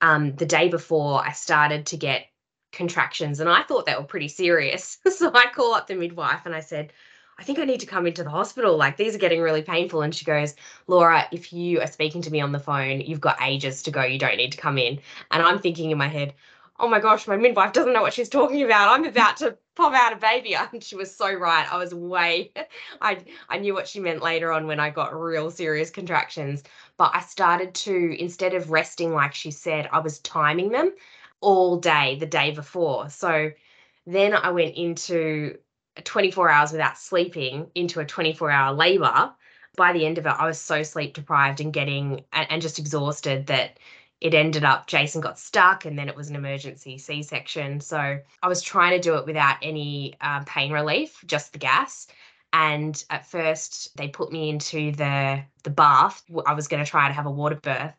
um, 0.00 0.36
the 0.36 0.46
day 0.46 0.68
before 0.68 1.24
I 1.24 1.32
started 1.32 1.86
to 1.86 1.96
get 1.96 2.26
contractions 2.72 3.40
and 3.40 3.48
I 3.48 3.62
thought 3.62 3.86
they 3.86 3.94
were 3.94 4.02
pretty 4.02 4.28
serious. 4.28 4.98
so 5.16 5.32
I 5.34 5.46
call 5.52 5.74
up 5.74 5.86
the 5.86 5.94
midwife 5.94 6.44
and 6.44 6.54
I 6.54 6.60
said, 6.60 6.92
I 7.38 7.44
think 7.44 7.58
I 7.58 7.64
need 7.64 7.80
to 7.80 7.86
come 7.86 8.06
into 8.06 8.24
the 8.24 8.30
hospital. 8.30 8.76
Like 8.76 8.96
these 8.96 9.14
are 9.14 9.18
getting 9.18 9.40
really 9.40 9.62
painful. 9.62 10.02
And 10.02 10.14
she 10.14 10.24
goes, 10.24 10.54
Laura, 10.88 11.26
if 11.30 11.52
you 11.52 11.80
are 11.80 11.86
speaking 11.86 12.20
to 12.22 12.30
me 12.30 12.40
on 12.40 12.52
the 12.52 12.58
phone, 12.58 13.00
you've 13.00 13.20
got 13.20 13.40
ages 13.40 13.82
to 13.84 13.90
go. 13.90 14.02
You 14.02 14.18
don't 14.18 14.36
need 14.36 14.52
to 14.52 14.58
come 14.58 14.76
in. 14.76 15.00
And 15.30 15.42
I'm 15.42 15.60
thinking 15.60 15.90
in 15.90 15.98
my 15.98 16.08
head, 16.08 16.34
oh 16.80 16.88
my 16.88 17.00
gosh, 17.00 17.26
my 17.26 17.36
midwife 17.36 17.72
doesn't 17.72 17.92
know 17.92 18.02
what 18.02 18.14
she's 18.14 18.28
talking 18.28 18.62
about. 18.62 18.94
I'm 18.94 19.04
about 19.04 19.36
to 19.38 19.56
pop 19.74 19.94
out 19.94 20.12
a 20.12 20.16
baby. 20.16 20.56
And 20.72 20.82
she 20.82 20.96
was 20.96 21.14
so 21.14 21.32
right. 21.32 21.66
I 21.70 21.76
was 21.76 21.94
way, 21.94 22.52
I, 23.00 23.18
I 23.48 23.58
knew 23.58 23.74
what 23.74 23.88
she 23.88 24.00
meant 24.00 24.22
later 24.22 24.52
on 24.52 24.66
when 24.66 24.80
I 24.80 24.90
got 24.90 25.18
real 25.18 25.50
serious 25.50 25.90
contractions. 25.90 26.62
But 26.96 27.12
I 27.14 27.20
started 27.20 27.74
to, 27.74 28.16
instead 28.20 28.54
of 28.54 28.70
resting 28.70 29.12
like 29.12 29.34
she 29.34 29.50
said, 29.50 29.88
I 29.92 30.00
was 30.00 30.20
timing 30.20 30.70
them 30.70 30.92
all 31.40 31.78
day 31.78 32.16
the 32.18 32.26
day 32.26 32.50
before. 32.52 33.08
So 33.10 33.50
then 34.06 34.34
I 34.34 34.50
went 34.50 34.76
into 34.76 35.58
24 36.04 36.50
hours 36.50 36.72
without 36.72 36.98
sleeping 36.98 37.70
into 37.74 38.00
a 38.00 38.04
24 38.04 38.50
hour 38.50 38.74
labor. 38.74 39.32
By 39.76 39.92
the 39.92 40.06
end 40.06 40.18
of 40.18 40.26
it, 40.26 40.30
I 40.30 40.46
was 40.46 40.58
so 40.58 40.82
sleep 40.82 41.14
deprived 41.14 41.60
and 41.60 41.72
getting 41.72 42.24
and, 42.32 42.50
and 42.50 42.62
just 42.62 42.78
exhausted 42.78 43.46
that 43.46 43.78
it 44.20 44.34
ended 44.34 44.64
up 44.64 44.86
Jason 44.86 45.20
got 45.20 45.38
stuck 45.38 45.84
and 45.84 45.98
then 45.98 46.08
it 46.08 46.16
was 46.16 46.28
an 46.28 46.36
emergency 46.36 46.98
C 46.98 47.22
section. 47.22 47.80
So 47.80 48.18
I 48.42 48.48
was 48.48 48.62
trying 48.62 48.92
to 48.92 49.00
do 49.00 49.14
it 49.14 49.26
without 49.26 49.58
any 49.62 50.14
um, 50.20 50.44
pain 50.44 50.72
relief, 50.72 51.22
just 51.26 51.52
the 51.52 51.58
gas. 51.58 52.08
And 52.52 53.02
at 53.10 53.26
first, 53.26 53.96
they 53.96 54.08
put 54.08 54.32
me 54.32 54.48
into 54.48 54.92
the 54.92 55.42
the 55.64 55.70
bath. 55.70 56.24
I 56.46 56.54
was 56.54 56.66
going 56.66 56.82
to 56.82 56.90
try 56.90 57.06
to 57.06 57.14
have 57.14 57.26
a 57.26 57.30
water 57.30 57.56
birth, 57.56 57.92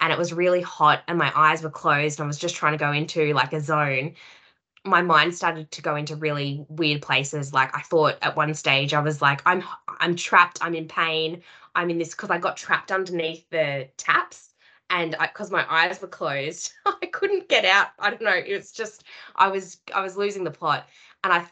and 0.00 0.12
it 0.12 0.18
was 0.18 0.34
really 0.34 0.60
hot, 0.60 1.02
and 1.08 1.18
my 1.18 1.32
eyes 1.34 1.62
were 1.62 1.70
closed. 1.70 2.20
And 2.20 2.24
I 2.24 2.26
was 2.26 2.38
just 2.38 2.56
trying 2.56 2.72
to 2.72 2.78
go 2.78 2.92
into 2.92 3.32
like 3.32 3.54
a 3.54 3.60
zone. 3.60 4.14
My 4.84 5.02
mind 5.02 5.34
started 5.34 5.70
to 5.72 5.82
go 5.82 5.96
into 5.96 6.14
really 6.14 6.64
weird 6.68 7.02
places. 7.02 7.54
Like 7.54 7.74
I 7.74 7.80
thought 7.80 8.18
at 8.22 8.36
one 8.36 8.52
stage, 8.54 8.92
I 8.92 9.00
was 9.00 9.22
like, 9.22 9.40
I'm 9.46 9.64
I'm 9.98 10.14
trapped. 10.14 10.58
I'm 10.60 10.74
in 10.74 10.88
pain. 10.88 11.42
I'm 11.74 11.88
in 11.90 11.98
this 11.98 12.10
because 12.10 12.30
I 12.30 12.38
got 12.38 12.58
trapped 12.58 12.92
underneath 12.92 13.48
the 13.50 13.88
taps 13.96 14.50
and 14.90 15.16
because 15.20 15.50
my 15.50 15.64
eyes 15.68 16.00
were 16.00 16.08
closed 16.08 16.72
i 16.86 17.06
couldn't 17.06 17.48
get 17.48 17.64
out. 17.64 17.88
I 17.98 18.10
don't 18.10 18.22
know 18.22 18.30
it 18.30 18.56
was 18.56 18.72
just 18.72 19.04
i 19.34 19.48
was 19.48 19.78
i 19.94 20.02
was 20.02 20.16
losing 20.16 20.44
the 20.44 20.50
plot 20.50 20.88
and 21.24 21.32
i 21.32 21.44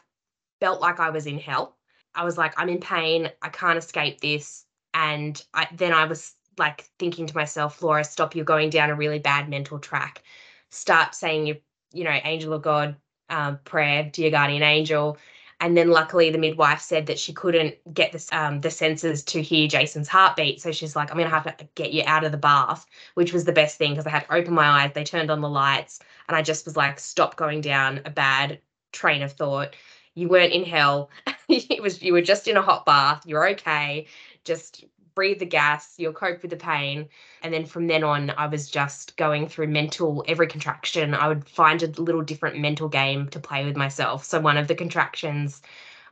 felt 0.59 0.81
like 0.81 0.99
i 0.99 1.09
was 1.09 1.25
in 1.25 1.39
hell. 1.39 1.77
I 2.13 2.23
was 2.23 2.37
like 2.37 2.53
i'm 2.57 2.69
in 2.69 2.79
pain 2.79 3.29
i 3.41 3.49
can't 3.49 3.77
escape 3.77 4.21
this 4.21 4.65
and 4.93 5.41
I, 5.53 5.67
then 5.73 5.93
i 5.93 6.05
was 6.05 6.33
like 6.57 6.89
thinking 6.99 7.27
to 7.27 7.35
myself 7.35 7.81
laura 7.81 8.03
stop 8.03 8.35
you're 8.35 8.45
going 8.45 8.69
down 8.69 8.89
a 8.89 8.95
really 8.95 9.19
bad 9.19 9.49
mental 9.49 9.79
track. 9.79 10.23
Start 10.69 11.15
saying 11.15 11.47
you 11.47 11.57
you 11.93 12.03
know 12.03 12.19
angel 12.23 12.53
of 12.53 12.61
god 12.61 12.95
um, 13.29 13.59
prayer 13.63 14.09
your 14.15 14.31
guardian 14.31 14.61
angel 14.63 15.17
and 15.61 15.77
then 15.77 15.89
luckily 15.89 16.29
the 16.29 16.37
midwife 16.37 16.81
said 16.81 17.05
that 17.05 17.19
she 17.19 17.33
couldn't 17.33 17.75
get 17.93 18.11
the, 18.11 18.27
um, 18.37 18.61
the 18.61 18.69
sensors 18.69 19.25
to 19.25 19.41
hear 19.41 19.67
Jason's 19.67 20.07
heartbeat. 20.07 20.61
So 20.61 20.71
she's 20.71 20.95
like, 20.95 21.09
I'm 21.09 21.17
going 21.17 21.29
to 21.29 21.33
have 21.33 21.57
to 21.57 21.67
get 21.75 21.93
you 21.93 22.03
out 22.05 22.23
of 22.23 22.31
the 22.31 22.37
bath, 22.37 22.85
which 23.13 23.33
was 23.33 23.45
the 23.45 23.53
best 23.53 23.77
thing 23.77 23.91
because 23.91 24.05
I 24.05 24.09
had 24.09 24.25
to 24.25 24.33
open 24.33 24.53
my 24.53 24.65
eyes. 24.65 24.91
They 24.93 25.03
turned 25.03 25.31
on 25.31 25.41
the 25.41 25.49
lights 25.49 25.99
and 26.27 26.35
I 26.35 26.41
just 26.41 26.65
was 26.65 26.75
like, 26.75 26.99
stop 26.99 27.37
going 27.37 27.61
down 27.61 28.01
a 28.05 28.09
bad 28.09 28.59
train 28.91 29.21
of 29.21 29.31
thought. 29.31 29.75
You 30.13 30.27
weren't 30.27 30.53
in 30.53 30.65
hell. 30.65 31.09
it 31.49 31.81
was 31.81 32.01
you 32.01 32.13
were 32.13 32.21
just 32.21 32.47
in 32.47 32.57
a 32.57 32.61
hot 32.61 32.85
bath. 32.85 33.23
You're 33.25 33.49
okay. 33.49 34.07
Just 34.43 34.85
breathe 35.15 35.39
the 35.39 35.45
gas, 35.45 35.95
you'll 35.97 36.13
cope 36.13 36.41
with 36.41 36.51
the 36.51 36.57
pain. 36.57 37.07
And 37.41 37.53
then 37.53 37.65
from 37.65 37.87
then 37.87 38.03
on, 38.03 38.31
I 38.37 38.47
was 38.47 38.69
just 38.69 39.17
going 39.17 39.47
through 39.47 39.67
mental, 39.67 40.23
every 40.27 40.47
contraction, 40.47 41.13
I 41.13 41.27
would 41.27 41.47
find 41.47 41.81
a 41.81 41.87
little 42.01 42.21
different 42.21 42.59
mental 42.59 42.89
game 42.89 43.29
to 43.29 43.39
play 43.39 43.65
with 43.65 43.77
myself. 43.77 44.25
So 44.25 44.39
one 44.39 44.57
of 44.57 44.67
the 44.67 44.75
contractions, 44.75 45.61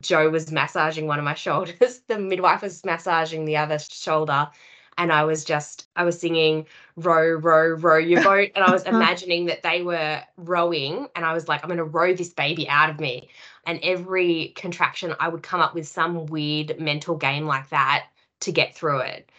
Joe 0.02 0.30
was 0.30 0.52
massaging 0.52 1.06
one 1.06 1.20
of 1.20 1.26
my 1.26 1.34
shoulders, 1.46 2.02
the 2.08 2.18
midwife 2.18 2.62
was 2.62 2.84
massaging 2.86 3.46
the 3.46 3.58
other 3.58 3.78
shoulder. 3.78 4.50
And 4.96 5.12
I 5.12 5.24
was 5.24 5.44
just, 5.44 5.88
I 5.96 6.04
was 6.04 6.20
singing, 6.20 6.68
row, 6.98 7.32
row, 7.32 7.70
row 7.70 7.98
your 7.98 8.24
boat. 8.30 8.52
And 8.56 8.64
I 8.64 8.72
was 8.72 8.86
uh-huh. 8.86 8.96
imagining 8.96 9.48
that 9.48 9.64
they 9.64 9.82
were 9.82 10.22
rowing. 10.38 11.08
And 11.16 11.26
I 11.26 11.34
was 11.34 11.48
like, 11.48 11.64
I'm 11.64 11.68
going 11.68 11.80
to 11.80 11.84
row 11.84 12.14
this 12.14 12.32
baby 12.32 12.70
out 12.70 12.92
of 12.92 13.00
me. 13.00 13.30
And 13.66 13.80
every 13.82 14.54
contraction, 14.56 15.16
I 15.20 15.30
would 15.30 15.42
come 15.42 15.62
up 15.62 15.74
with 15.74 15.88
some 15.88 16.28
weird 16.28 16.80
mental 16.80 17.16
game 17.16 17.48
like 17.48 17.70
that 17.70 18.06
to 18.44 18.52
get 18.52 18.76
through 18.76 19.00
it. 19.00 19.30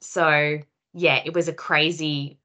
So, 0.00 0.58
yeah, 0.94 1.22
it 1.24 1.34
was 1.34 1.48
a 1.48 1.52
crazy 1.52 2.38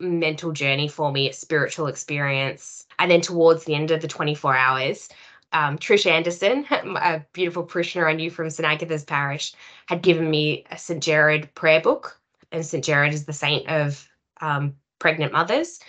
mental 0.00 0.52
journey 0.52 0.88
for 0.88 1.12
me, 1.12 1.28
a 1.28 1.32
spiritual 1.32 1.86
experience. 1.86 2.86
And 2.98 3.10
then 3.10 3.20
towards 3.20 3.64
the 3.64 3.74
end 3.74 3.90
of 3.90 4.00
the 4.00 4.08
24 4.08 4.56
hours, 4.56 5.08
um, 5.52 5.78
Trish 5.78 6.06
Anderson, 6.06 6.66
a 6.70 7.24
beautiful 7.32 7.62
parishioner 7.62 8.08
I 8.08 8.14
knew 8.14 8.30
from 8.30 8.50
St. 8.50 8.66
Agatha's 8.66 9.04
Parish, 9.04 9.52
had 9.86 10.02
given 10.02 10.30
me 10.30 10.64
a 10.70 10.78
St. 10.78 11.02
Gerard 11.02 11.54
prayer 11.54 11.80
book. 11.80 12.18
And 12.50 12.64
St. 12.64 12.84
Gerard 12.84 13.14
is 13.14 13.24
the 13.24 13.32
saint 13.32 13.68
of 13.68 14.06
um, 14.40 14.74
pregnant 14.98 15.32
mothers. 15.32 15.80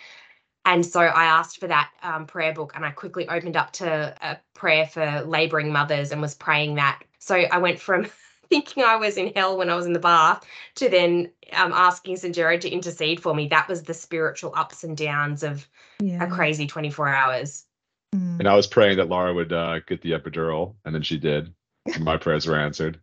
And 0.66 0.86
so 0.86 1.02
I 1.02 1.26
asked 1.26 1.60
for 1.60 1.68
that 1.68 1.90
um, 2.04 2.26
prayer 2.26 2.54
book 2.54 2.72
and 2.76 2.86
I 2.86 2.92
quickly 2.92 3.28
opened 3.28 3.58
up 3.58 3.74
to 3.74 4.16
a 4.22 4.38
prayer 4.54 4.88
for 4.88 5.22
labouring 5.26 5.72
mothers 5.74 6.12
and 6.12 6.22
was 6.22 6.36
praying 6.36 6.76
that. 6.76 7.04
So 7.20 7.36
I 7.36 7.58
went 7.58 7.80
from 7.80 8.08
thinking 8.50 8.84
I 8.84 8.96
was 8.96 9.18
in 9.18 9.34
hell 9.36 9.58
when 9.58 9.70
I 9.70 9.76
was 9.76 9.86
in 9.86 9.94
the 9.94 10.00
bath 10.00 10.46
to 10.76 10.90
then 10.90 11.32
um, 11.54 11.72
asking 11.74 12.18
St. 12.18 12.36
Gerard 12.36 12.62
to 12.62 12.70
intercede 12.70 13.22
for 13.22 13.34
me. 13.34 13.48
That 13.48 13.68
was 13.68 13.84
the 13.84 13.94
spiritual 13.94 14.54
ups 14.56 14.84
and 14.84 14.96
downs 14.96 15.44
of 15.44 15.68
yeah. 16.00 16.24
a 16.24 16.30
crazy 16.30 16.68
24 16.68 17.08
hours. 17.08 17.66
Mm. 18.14 18.40
And 18.40 18.48
I 18.48 18.56
was 18.56 18.68
praying 18.68 18.98
that 18.98 19.10
Laura 19.10 19.34
would 19.34 19.52
uh, 19.52 19.80
get 19.88 20.02
the 20.02 20.12
epidural, 20.12 20.76
and 20.86 20.94
then 20.94 21.02
she 21.02 21.18
did. 21.18 21.54
And 21.94 22.04
my 22.04 22.18
prayers 22.18 22.46
were 22.46 22.58
answered. 22.58 23.00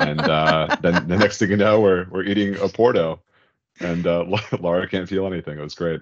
And 0.00 0.20
uh, 0.20 0.76
then 0.82 1.08
the 1.08 1.16
next 1.16 1.38
thing 1.38 1.50
you 1.50 1.56
know, 1.56 1.80
we're 1.80 2.06
we're 2.10 2.24
eating 2.24 2.56
a 2.56 2.68
Porto, 2.68 3.20
and 3.80 4.06
uh, 4.06 4.24
Laura 4.60 4.88
can't 4.88 5.08
feel 5.08 5.26
anything. 5.26 5.58
It 5.58 5.62
was 5.62 5.74
great 5.74 6.00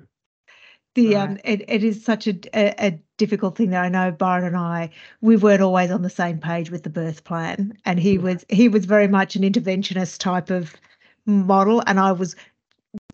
the 0.96 1.14
um 1.14 1.38
it, 1.44 1.62
it 1.68 1.84
is 1.84 2.04
such 2.04 2.26
a, 2.26 2.36
a, 2.52 2.74
a 2.88 3.00
difficult 3.18 3.56
thing 3.56 3.70
that 3.70 3.84
I 3.84 3.88
know 3.88 4.10
Byron 4.10 4.46
and 4.46 4.56
I 4.56 4.90
we 5.20 5.36
weren't 5.36 5.62
always 5.62 5.92
on 5.92 6.02
the 6.02 6.10
same 6.10 6.38
page 6.38 6.70
with 6.70 6.82
the 6.82 6.90
birth 6.90 7.22
plan 7.22 7.78
and 7.84 8.00
he 8.00 8.18
was 8.18 8.44
he 8.48 8.68
was 8.68 8.84
very 8.86 9.06
much 9.06 9.36
an 9.36 9.42
interventionist 9.42 10.18
type 10.18 10.50
of 10.50 10.74
model 11.26 11.82
and 11.86 12.00
I 12.00 12.10
was 12.12 12.34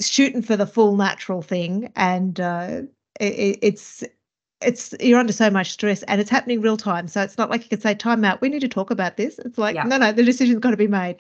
shooting 0.01 0.40
for 0.42 0.57
the 0.57 0.66
full 0.66 0.97
natural 0.97 1.42
thing 1.42 1.92
and 1.95 2.40
uh 2.40 2.83
it, 3.21 3.59
it's 3.61 4.03
it's 4.62 4.95
you're 5.01 5.18
under 5.18 5.33
so 5.33 5.51
much 5.51 5.73
stress 5.73 6.03
and 6.05 6.21
it's 6.21 6.31
happening 6.31 6.62
real 6.62 6.77
time 6.77 7.09
so 7.09 7.21
it's 7.21 7.37
not 7.37 7.51
like 7.51 7.64
you 7.64 7.68
could 7.68 7.83
say 7.83 7.95
time 7.95 8.25
out 8.25 8.40
we 8.40 8.49
need 8.49 8.61
to 8.61 8.68
talk 8.68 8.90
about 8.90 9.16
this. 9.16 9.38
It's 9.40 9.59
like 9.59 9.75
yeah. 9.75 9.83
no 9.83 9.99
no 9.99 10.12
the 10.12 10.23
decision's 10.23 10.61
got 10.61 10.71
to 10.71 10.77
be 10.77 10.87
made. 10.88 11.16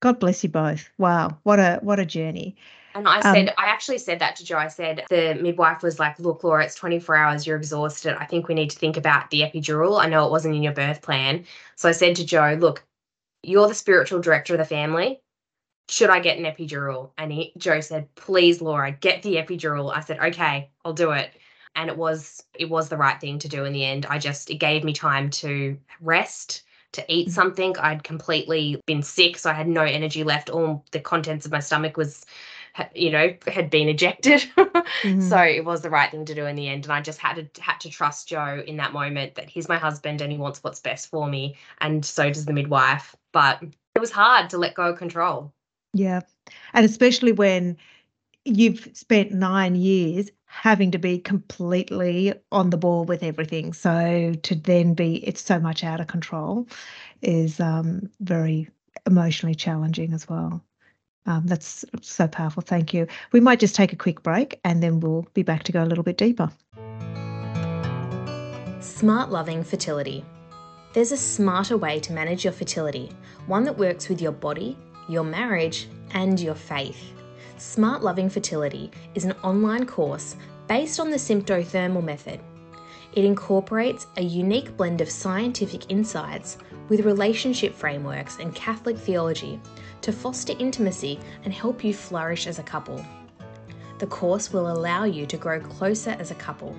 God 0.00 0.18
bless 0.18 0.42
you 0.42 0.48
both. 0.48 0.88
Wow 0.98 1.38
what 1.42 1.60
a 1.60 1.78
what 1.82 2.00
a 2.00 2.06
journey 2.06 2.56
and 2.94 3.08
I 3.08 3.20
said, 3.20 3.48
um, 3.48 3.54
I 3.58 3.66
actually 3.66 3.98
said 3.98 4.18
that 4.18 4.36
to 4.36 4.44
Joe. 4.44 4.58
I 4.58 4.68
said, 4.68 5.04
the 5.08 5.38
midwife 5.40 5.82
was 5.82 5.98
like, 5.98 6.18
look, 6.18 6.44
Laura, 6.44 6.64
it's 6.64 6.74
24 6.74 7.16
hours. 7.16 7.46
You're 7.46 7.56
exhausted. 7.56 8.16
I 8.20 8.26
think 8.26 8.48
we 8.48 8.54
need 8.54 8.70
to 8.70 8.78
think 8.78 8.96
about 8.96 9.30
the 9.30 9.40
epidural. 9.40 10.02
I 10.02 10.08
know 10.08 10.26
it 10.26 10.30
wasn't 10.30 10.56
in 10.56 10.62
your 10.62 10.72
birth 10.72 11.02
plan. 11.02 11.44
So 11.76 11.88
I 11.88 11.92
said 11.92 12.16
to 12.16 12.26
Joe, 12.26 12.56
look, 12.60 12.84
you're 13.42 13.68
the 13.68 13.74
spiritual 13.74 14.20
director 14.20 14.54
of 14.54 14.58
the 14.58 14.64
family. 14.64 15.20
Should 15.88 16.10
I 16.10 16.20
get 16.20 16.38
an 16.38 16.44
epidural? 16.44 17.10
And 17.18 17.32
he, 17.32 17.52
Joe 17.58 17.80
said, 17.80 18.14
please, 18.14 18.60
Laura, 18.60 18.92
get 18.92 19.22
the 19.22 19.36
epidural. 19.36 19.94
I 19.94 20.00
said, 20.00 20.18
okay, 20.20 20.70
I'll 20.84 20.92
do 20.92 21.10
it. 21.12 21.32
And 21.74 21.88
it 21.88 21.96
was 21.96 22.42
it 22.58 22.68
was 22.68 22.90
the 22.90 22.98
right 22.98 23.18
thing 23.18 23.38
to 23.40 23.48
do 23.48 23.64
in 23.64 23.72
the 23.72 23.84
end. 23.84 24.04
I 24.06 24.18
just 24.18 24.50
it 24.50 24.56
gave 24.56 24.84
me 24.84 24.92
time 24.92 25.30
to 25.30 25.78
rest, 26.02 26.64
to 26.92 27.12
eat 27.12 27.28
mm-hmm. 27.28 27.32
something. 27.32 27.76
I'd 27.78 28.04
completely 28.04 28.80
been 28.86 29.02
sick, 29.02 29.38
so 29.38 29.50
I 29.50 29.54
had 29.54 29.68
no 29.68 29.82
energy 29.82 30.22
left. 30.22 30.50
All 30.50 30.84
the 30.90 31.00
contents 31.00 31.46
of 31.46 31.52
my 31.52 31.60
stomach 31.60 31.96
was 31.96 32.26
you 32.94 33.10
know 33.10 33.34
had 33.46 33.70
been 33.70 33.88
ejected. 33.88 34.44
Mm-hmm. 35.02 35.20
so 35.20 35.38
it 35.38 35.64
was 35.64 35.80
the 35.80 35.90
right 35.90 36.10
thing 36.10 36.24
to 36.26 36.34
do 36.34 36.46
in 36.46 36.54
the 36.54 36.68
end. 36.68 36.84
And 36.84 36.92
i 36.92 37.00
just 37.00 37.18
had 37.18 37.54
to 37.54 37.62
had 37.62 37.78
to 37.80 37.90
trust 37.90 38.28
joe 38.28 38.62
in 38.66 38.76
that 38.76 38.92
moment 38.92 39.34
that 39.36 39.48
he's 39.48 39.68
my 39.68 39.78
husband 39.78 40.20
and 40.20 40.30
he 40.30 40.38
wants 40.38 40.62
what's 40.62 40.80
best 40.80 41.08
for 41.08 41.26
me. 41.26 41.56
And 41.80 42.04
so 42.04 42.28
does 42.28 42.44
the 42.44 42.52
midwife. 42.52 43.16
But 43.32 43.62
it 43.94 43.98
was 43.98 44.10
hard 44.10 44.50
to 44.50 44.58
let 44.58 44.74
go 44.74 44.90
of 44.90 44.98
control. 44.98 45.52
Yeah. 45.92 46.20
And 46.72 46.84
especially 46.84 47.32
when 47.32 47.76
you've 48.44 48.88
spent 48.94 49.32
nine 49.32 49.74
years 49.74 50.30
having 50.46 50.90
to 50.92 50.98
be 50.98 51.18
completely 51.18 52.34
on 52.50 52.70
the 52.70 52.76
ball 52.76 53.04
with 53.04 53.22
everything. 53.22 53.72
So 53.72 54.34
to 54.42 54.54
then 54.54 54.94
be 54.94 55.16
it's 55.26 55.42
so 55.42 55.58
much 55.58 55.84
out 55.84 56.00
of 56.00 56.06
control 56.06 56.66
is 57.22 57.60
um, 57.60 58.10
very 58.20 58.68
emotionally 59.06 59.54
challenging 59.54 60.12
as 60.12 60.28
well 60.28 60.62
um, 61.26 61.46
that's 61.46 61.84
so 62.00 62.26
powerful. 62.26 62.62
Thank 62.62 62.92
you. 62.92 63.06
We 63.32 63.40
might 63.40 63.60
just 63.60 63.74
take 63.74 63.92
a 63.92 63.96
quick 63.96 64.22
break 64.22 64.58
and 64.64 64.82
then 64.82 65.00
we'll 65.00 65.26
be 65.34 65.42
back 65.42 65.62
to 65.64 65.72
go 65.72 65.82
a 65.82 65.86
little 65.86 66.04
bit 66.04 66.16
deeper. 66.16 66.50
Smart 68.80 69.30
Loving 69.30 69.62
Fertility. 69.62 70.24
There's 70.92 71.12
a 71.12 71.16
smarter 71.16 71.76
way 71.76 72.00
to 72.00 72.12
manage 72.12 72.44
your 72.44 72.52
fertility, 72.52 73.10
one 73.46 73.64
that 73.64 73.78
works 73.78 74.08
with 74.08 74.20
your 74.20 74.32
body, 74.32 74.76
your 75.08 75.24
marriage, 75.24 75.88
and 76.12 76.38
your 76.38 76.54
faith. 76.54 77.12
Smart 77.56 78.02
Loving 78.02 78.28
Fertility 78.28 78.90
is 79.14 79.24
an 79.24 79.32
online 79.44 79.86
course 79.86 80.36
based 80.66 80.98
on 81.00 81.10
the 81.10 81.16
symptothermal 81.16 82.02
method. 82.02 82.40
It 83.14 83.24
incorporates 83.24 84.06
a 84.16 84.22
unique 84.22 84.76
blend 84.76 85.00
of 85.00 85.10
scientific 85.10 85.90
insights 85.90 86.58
with 86.88 87.06
relationship 87.06 87.74
frameworks 87.74 88.38
and 88.38 88.54
Catholic 88.54 88.98
theology 88.98 89.60
to 90.02 90.12
foster 90.12 90.54
intimacy 90.58 91.18
and 91.44 91.52
help 91.52 91.82
you 91.82 91.94
flourish 91.94 92.46
as 92.46 92.58
a 92.58 92.62
couple. 92.62 93.04
The 93.98 94.06
course 94.06 94.52
will 94.52 94.70
allow 94.70 95.04
you 95.04 95.26
to 95.26 95.36
grow 95.36 95.60
closer 95.60 96.10
as 96.18 96.30
a 96.30 96.36
couple, 96.36 96.76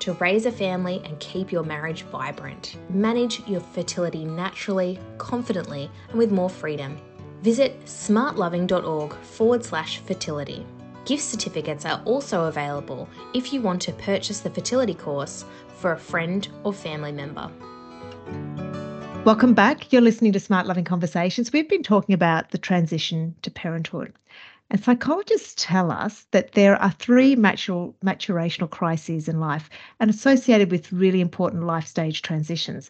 to 0.00 0.12
raise 0.14 0.46
a 0.46 0.52
family 0.52 1.02
and 1.04 1.18
keep 1.20 1.52
your 1.52 1.62
marriage 1.62 2.02
vibrant. 2.02 2.76
Manage 2.88 3.46
your 3.46 3.60
fertility 3.60 4.24
naturally, 4.24 4.98
confidently, 5.18 5.90
and 6.08 6.18
with 6.18 6.30
more 6.30 6.50
freedom. 6.50 6.98
Visit 7.42 7.84
smartloving.org 7.84 9.14
forward 9.14 9.64
slash 9.64 9.98
fertility. 9.98 10.66
Gift 11.06 11.22
certificates 11.22 11.86
are 11.86 12.02
also 12.04 12.44
available 12.44 13.08
if 13.34 13.52
you 13.52 13.62
want 13.62 13.82
to 13.82 13.92
purchase 13.92 14.40
the 14.40 14.50
fertility 14.50 14.94
course 14.94 15.44
for 15.76 15.92
a 15.92 15.98
friend 15.98 16.46
or 16.62 16.72
family 16.72 17.12
member. 17.12 17.50
Welcome 19.26 19.52
back. 19.52 19.92
You're 19.92 20.00
listening 20.00 20.32
to 20.32 20.40
Smart 20.40 20.66
Loving 20.66 20.84
Conversations. 20.84 21.52
We've 21.52 21.68
been 21.68 21.82
talking 21.82 22.14
about 22.14 22.52
the 22.52 22.58
transition 22.58 23.34
to 23.42 23.50
parenthood. 23.50 24.14
And 24.70 24.82
psychologists 24.82 25.54
tell 25.58 25.92
us 25.92 26.26
that 26.30 26.52
there 26.52 26.76
are 26.76 26.92
three 26.92 27.36
mature, 27.36 27.92
maturational 28.02 28.70
crises 28.70 29.28
in 29.28 29.38
life 29.38 29.68
and 30.00 30.08
associated 30.08 30.70
with 30.70 30.90
really 30.90 31.20
important 31.20 31.64
life 31.64 31.86
stage 31.86 32.22
transitions. 32.22 32.88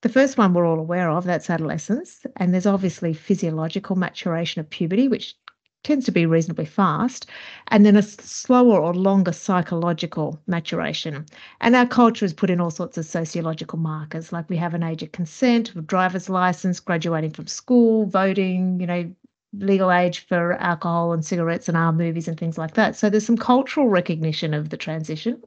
The 0.00 0.08
first 0.08 0.38
one 0.38 0.54
we're 0.54 0.66
all 0.66 0.78
aware 0.78 1.10
of, 1.10 1.24
that's 1.24 1.50
adolescence. 1.50 2.24
And 2.36 2.54
there's 2.54 2.66
obviously 2.66 3.12
physiological 3.12 3.96
maturation 3.96 4.60
of 4.60 4.70
puberty, 4.70 5.08
which 5.08 5.34
tends 5.82 6.04
to 6.06 6.12
be 6.12 6.26
reasonably 6.26 6.64
fast, 6.64 7.26
and 7.68 7.86
then 7.86 7.96
a 7.96 8.02
slower 8.02 8.80
or 8.80 8.94
longer 8.94 9.32
psychological 9.32 10.40
maturation. 10.46 11.24
And 11.60 11.76
our 11.76 11.86
culture 11.86 12.24
has 12.24 12.34
put 12.34 12.50
in 12.50 12.60
all 12.60 12.70
sorts 12.70 12.98
of 12.98 13.06
sociological 13.06 13.78
markers, 13.78 14.32
like 14.32 14.50
we 14.50 14.56
have 14.56 14.74
an 14.74 14.82
age 14.82 15.02
of 15.02 15.12
consent, 15.12 15.86
driver's 15.86 16.28
license, 16.28 16.80
graduating 16.80 17.30
from 17.30 17.46
school, 17.46 18.06
voting, 18.06 18.80
you 18.80 18.86
know, 18.86 19.14
legal 19.58 19.90
age 19.90 20.26
for 20.26 20.54
alcohol 20.54 21.12
and 21.12 21.24
cigarettes 21.24 21.68
and 21.68 21.76
our 21.76 21.92
movies 21.92 22.28
and 22.28 22.38
things 22.38 22.58
like 22.58 22.74
that. 22.74 22.96
So 22.96 23.08
there's 23.08 23.26
some 23.26 23.38
cultural 23.38 23.88
recognition 23.88 24.54
of 24.54 24.70
the 24.70 24.76
transition. 24.76 25.42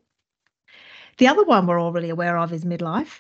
The 1.18 1.28
other 1.28 1.44
one 1.44 1.68
we're 1.68 1.80
all 1.80 1.92
really 1.92 2.10
aware 2.10 2.38
of 2.38 2.54
is 2.54 2.64
midlife. 2.64 3.20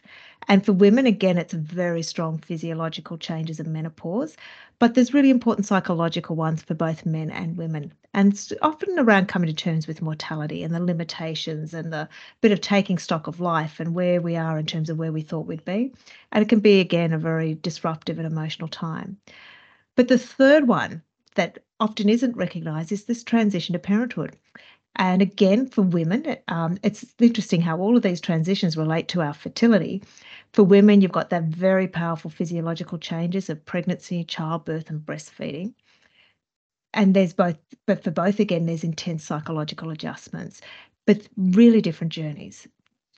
And 0.49 0.65
for 0.65 0.73
women, 0.73 1.05
again, 1.05 1.37
it's 1.37 1.53
very 1.53 2.01
strong 2.01 2.39
physiological 2.39 3.19
changes 3.19 3.59
in 3.59 3.71
menopause, 3.71 4.35
but 4.79 4.95
there's 4.95 5.13
really 5.13 5.29
important 5.29 5.67
psychological 5.67 6.35
ones 6.35 6.63
for 6.63 6.73
both 6.73 7.05
men 7.05 7.29
and 7.29 7.55
women. 7.55 7.93
And 8.15 8.33
it's 8.33 8.51
often 8.63 8.97
around 8.97 9.27
coming 9.27 9.47
to 9.47 9.53
terms 9.53 9.85
with 9.87 10.01
mortality 10.01 10.63
and 10.63 10.73
the 10.73 10.83
limitations 10.83 11.75
and 11.75 11.93
the 11.93 12.09
bit 12.41 12.51
of 12.51 12.61
taking 12.61 12.97
stock 12.97 13.27
of 13.27 13.39
life 13.39 13.79
and 13.79 13.93
where 13.93 14.19
we 14.19 14.35
are 14.35 14.57
in 14.57 14.65
terms 14.65 14.89
of 14.89 14.97
where 14.97 15.11
we 15.11 15.21
thought 15.21 15.45
we'd 15.45 15.63
be. 15.65 15.93
And 16.31 16.41
it 16.41 16.49
can 16.49 16.61
be, 16.61 16.79
again, 16.79 17.13
a 17.13 17.19
very 17.19 17.53
disruptive 17.53 18.17
and 18.17 18.25
emotional 18.25 18.69
time. 18.69 19.17
But 19.95 20.07
the 20.07 20.17
third 20.17 20.67
one 20.67 21.03
that 21.35 21.59
often 21.79 22.09
isn't 22.09 22.35
recognised 22.35 22.91
is 22.91 23.05
this 23.05 23.23
transition 23.23 23.73
to 23.73 23.79
parenthood. 23.79 24.35
And 24.95 25.21
again, 25.21 25.67
for 25.67 25.83
women, 25.83 26.37
um, 26.47 26.77
it's 26.83 27.05
interesting 27.19 27.61
how 27.61 27.77
all 27.77 27.95
of 27.95 28.03
these 28.03 28.19
transitions 28.19 28.75
relate 28.75 29.07
to 29.09 29.21
our 29.21 29.33
fertility. 29.33 30.01
For 30.53 30.63
women, 30.63 31.01
you've 31.01 31.11
got 31.11 31.29
that 31.29 31.43
very 31.43 31.87
powerful 31.87 32.31
physiological 32.31 32.97
changes 32.97 33.49
of 33.49 33.65
pregnancy, 33.65 34.23
childbirth, 34.23 34.89
and 34.89 35.01
breastfeeding. 35.01 35.73
And 36.93 37.15
there's 37.15 37.33
both, 37.33 37.57
but 37.85 38.03
for 38.03 38.11
both, 38.11 38.39
again, 38.39 38.65
there's 38.65 38.83
intense 38.83 39.23
psychological 39.23 39.91
adjustments, 39.91 40.61
but 41.05 41.27
really 41.37 41.81
different 41.81 42.13
journeys. 42.13 42.67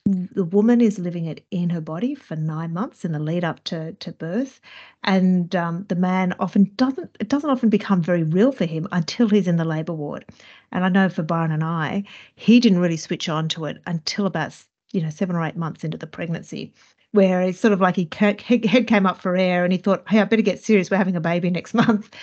The 0.04 0.44
woman 0.44 0.80
is 0.80 0.98
living 0.98 1.26
it 1.26 1.46
in 1.50 1.70
her 1.70 1.80
body 1.80 2.14
for 2.14 2.36
nine 2.36 2.72
months 2.72 3.04
in 3.04 3.12
the 3.12 3.18
lead 3.20 3.44
up 3.44 3.62
to, 3.64 3.92
to 3.94 4.12
birth 4.12 4.60
and 5.04 5.54
um, 5.54 5.84
the 5.88 5.94
man 5.94 6.34
often 6.40 6.72
doesn't 6.76 7.16
it 7.20 7.28
doesn't 7.28 7.50
often 7.50 7.68
become 7.68 8.02
very 8.02 8.24
real 8.24 8.50
for 8.50 8.64
him 8.64 8.88
until 8.90 9.28
he's 9.28 9.46
in 9.46 9.56
the 9.56 9.64
labor 9.64 9.92
ward. 9.92 10.24
And 10.72 10.84
i 10.84 10.88
know 10.88 11.08
for 11.08 11.22
byron 11.22 11.52
and 11.52 11.62
i 11.62 12.02
he 12.34 12.58
didn't 12.58 12.80
really 12.80 12.96
switch 12.96 13.28
on 13.28 13.48
to 13.50 13.66
it 13.66 13.80
until 13.86 14.26
about 14.26 14.56
you 14.92 15.00
know 15.02 15.10
seven 15.10 15.36
or 15.36 15.44
eight 15.44 15.56
months 15.56 15.84
into 15.84 15.96
the 15.98 16.06
pregnancy 16.08 16.72
where 17.12 17.42
it's 17.42 17.60
sort 17.60 17.72
of 17.72 17.80
like 17.80 17.96
he 17.96 18.08
head 18.16 18.86
came 18.86 19.06
up 19.06 19.20
for 19.20 19.36
air 19.36 19.64
and 19.64 19.72
he 19.72 19.78
thought 19.78 20.02
hey 20.08 20.20
i 20.20 20.24
better 20.24 20.42
get 20.42 20.62
serious 20.62 20.90
we're 20.90 20.96
having 20.96 21.16
a 21.16 21.20
baby 21.20 21.50
next 21.50 21.74
month 21.74 22.14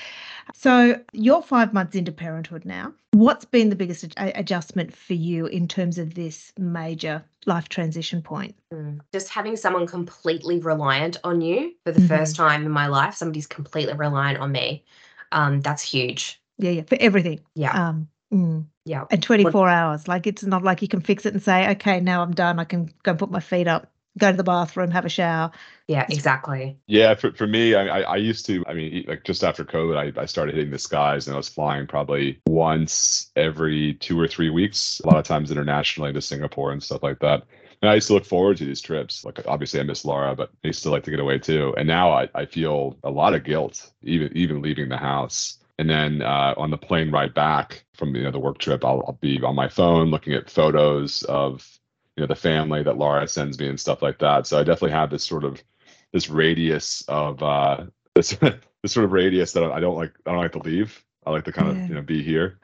so 0.54 1.00
you're 1.14 1.42
five 1.42 1.74
months 1.74 1.96
into 1.96 2.12
parenthood 2.12 2.66
now. 2.66 2.94
What's 3.12 3.46
been 3.46 3.70
the 3.70 3.76
biggest 3.76 4.06
ad- 4.18 4.34
adjustment 4.36 4.96
for 4.96 5.14
you 5.14 5.46
in 5.48 5.68
terms 5.68 5.98
of 5.98 6.16
this 6.16 6.54
major 6.58 7.24
life 7.46 7.70
transition 7.70 8.22
point? 8.22 8.56
Mm. 8.74 9.00
Just 9.14 9.30
having 9.30 9.56
someone 9.56 9.88
completely 9.88 10.60
reliant 10.60 11.18
on 11.24 11.42
you 11.42 11.74
for 11.86 11.92
the 11.92 12.00
mm-hmm. 12.00 12.08
first 12.08 12.36
time 12.36 12.66
in 12.66 12.72
my 12.72 12.88
life, 12.88 13.16
somebody's 13.16 13.48
completely 13.48 13.94
reliant 13.94 14.40
on 14.40 14.52
me. 14.52 14.84
Um, 15.32 15.62
that's 15.62 15.84
huge. 15.84 16.42
Yeah, 16.58 16.72
yeah, 16.72 16.84
for 16.84 16.98
everything. 17.00 17.40
Yeah. 17.56 17.90
Um, 17.90 18.08
mm. 18.34 18.66
Yeah. 18.86 19.06
And 19.12 19.22
24 19.22 19.62
what, 19.62 19.70
hours. 19.70 20.08
Like 20.08 20.28
it's 20.28 20.44
not 20.44 20.64
like 20.64 20.82
you 20.82 20.88
can 20.88 21.02
fix 21.02 21.26
it 21.26 21.34
and 21.34 21.42
say, 21.42 21.70
okay, 21.72 22.00
now 22.00 22.22
I'm 22.22 22.34
done. 22.34 22.60
I 22.60 22.64
can 22.64 22.92
go 23.04 23.12
and 23.12 23.20
put 23.20 23.32
my 23.32 23.40
feet 23.40 23.68
up 23.68 23.92
go 24.18 24.32
to 24.32 24.38
the 24.38 24.44
bathroom, 24.44 24.92
have 24.92 25.06
a 25.06 25.10
shower. 25.10 25.52
Yeah, 25.88 26.06
exactly. 26.10 26.78
Yeah, 26.88 27.16
for, 27.16 27.32
for 27.32 27.48
me, 27.48 27.74
I, 27.74 28.02
I 28.02 28.16
used 28.18 28.46
to, 28.46 28.64
I 28.68 28.74
mean, 28.74 29.06
like 29.08 29.24
just 29.24 29.44
after 29.44 29.64
COVID, 29.66 30.18
I, 30.18 30.22
I 30.22 30.26
started 30.26 30.56
hitting 30.56 30.72
the 30.72 30.80
skies 30.80 31.28
and 31.28 31.34
I 31.34 31.38
was 31.38 31.50
flying 31.50 31.88
probably 31.88 32.40
once 32.48 33.32
every 33.36 33.96
two 33.96 34.20
or 34.20 34.28
three 34.28 34.50
weeks, 34.50 35.02
a 35.04 35.08
lot 35.08 35.18
of 35.18 35.26
times 35.26 35.52
internationally 35.52 36.14
to 36.14 36.22
Singapore 36.22 36.72
and 36.72 36.84
stuff 36.84 37.02
like 37.02 37.20
that. 37.20 37.44
And 37.82 37.90
I 37.90 37.96
used 37.96 38.08
to 38.08 38.14
look 38.14 38.26
forward 38.26 38.58
to 38.58 38.66
these 38.66 38.82
trips. 38.82 39.24
Like 39.24 39.40
obviously 39.48 39.80
I 39.80 39.84
miss 39.84 40.04
Laura, 40.04 40.36
but 40.36 40.50
I 40.64 40.68
used 40.68 40.84
to 40.84 40.92
like 40.92 41.04
to 41.06 41.12
get 41.12 41.20
away 41.20 41.40
too. 41.40 41.74
And 41.78 41.88
now 41.88 42.12
I, 42.12 42.30
I 42.36 42.46
feel 42.46 42.98
a 43.04 43.10
lot 43.10 43.34
of 43.34 43.44
guilt, 43.44 43.92
even 44.04 44.36
even 44.36 44.62
leaving 44.62 44.90
the 44.90 44.98
house. 44.98 45.58
And 45.78 45.90
then 45.90 46.22
uh, 46.22 46.56
on 46.58 46.72
the 46.72 46.78
plane 46.78 47.10
ride 47.10 47.34
back 47.34 47.86
from 47.94 48.14
you 48.16 48.24
know 48.24 48.32
the 48.32 48.40
work 48.40 48.58
trip, 48.58 48.84
I'll, 48.84 49.02
I'll 49.08 49.18
be 49.22 49.42
on 49.42 49.56
my 49.56 49.70
phone 49.70 50.12
looking 50.12 50.34
at 50.34 50.50
photos 50.50 51.24
of 51.24 51.79
you 52.20 52.24
know 52.24 52.28
the 52.28 52.36
family 52.36 52.84
that 52.84 52.98
Laura 52.98 53.26
sends 53.30 53.58
me 53.58 53.70
and 53.70 53.80
stuff 53.80 54.02
like 54.02 54.20
that. 54.20 54.46
So 54.46 54.60
I 54.60 54.64
definitely 54.64 54.92
have 54.92 55.10
this 55.10 55.24
sort 55.24 55.46
of 55.46 55.64
this 56.12 56.30
radius 56.30 57.02
of 57.08 57.42
uh 57.42 57.86
this 58.16 58.32
this 58.32 58.92
sort 58.92 59.06
of 59.06 59.14
radius 59.14 59.54
that 59.54 59.64
I 59.64 59.80
don't 59.80 59.96
like 59.96 60.12
I 60.26 60.32
don't 60.32 60.42
like 60.42 60.52
to 60.52 60.60
leave. 60.60 61.02
I 61.26 61.32
like 61.32 61.46
to 61.46 61.54
kind 61.54 61.78
yeah. 61.78 61.84
of 61.84 61.90
you 61.90 61.96
know 61.96 62.02
be 62.02 62.22
here. 62.22 62.60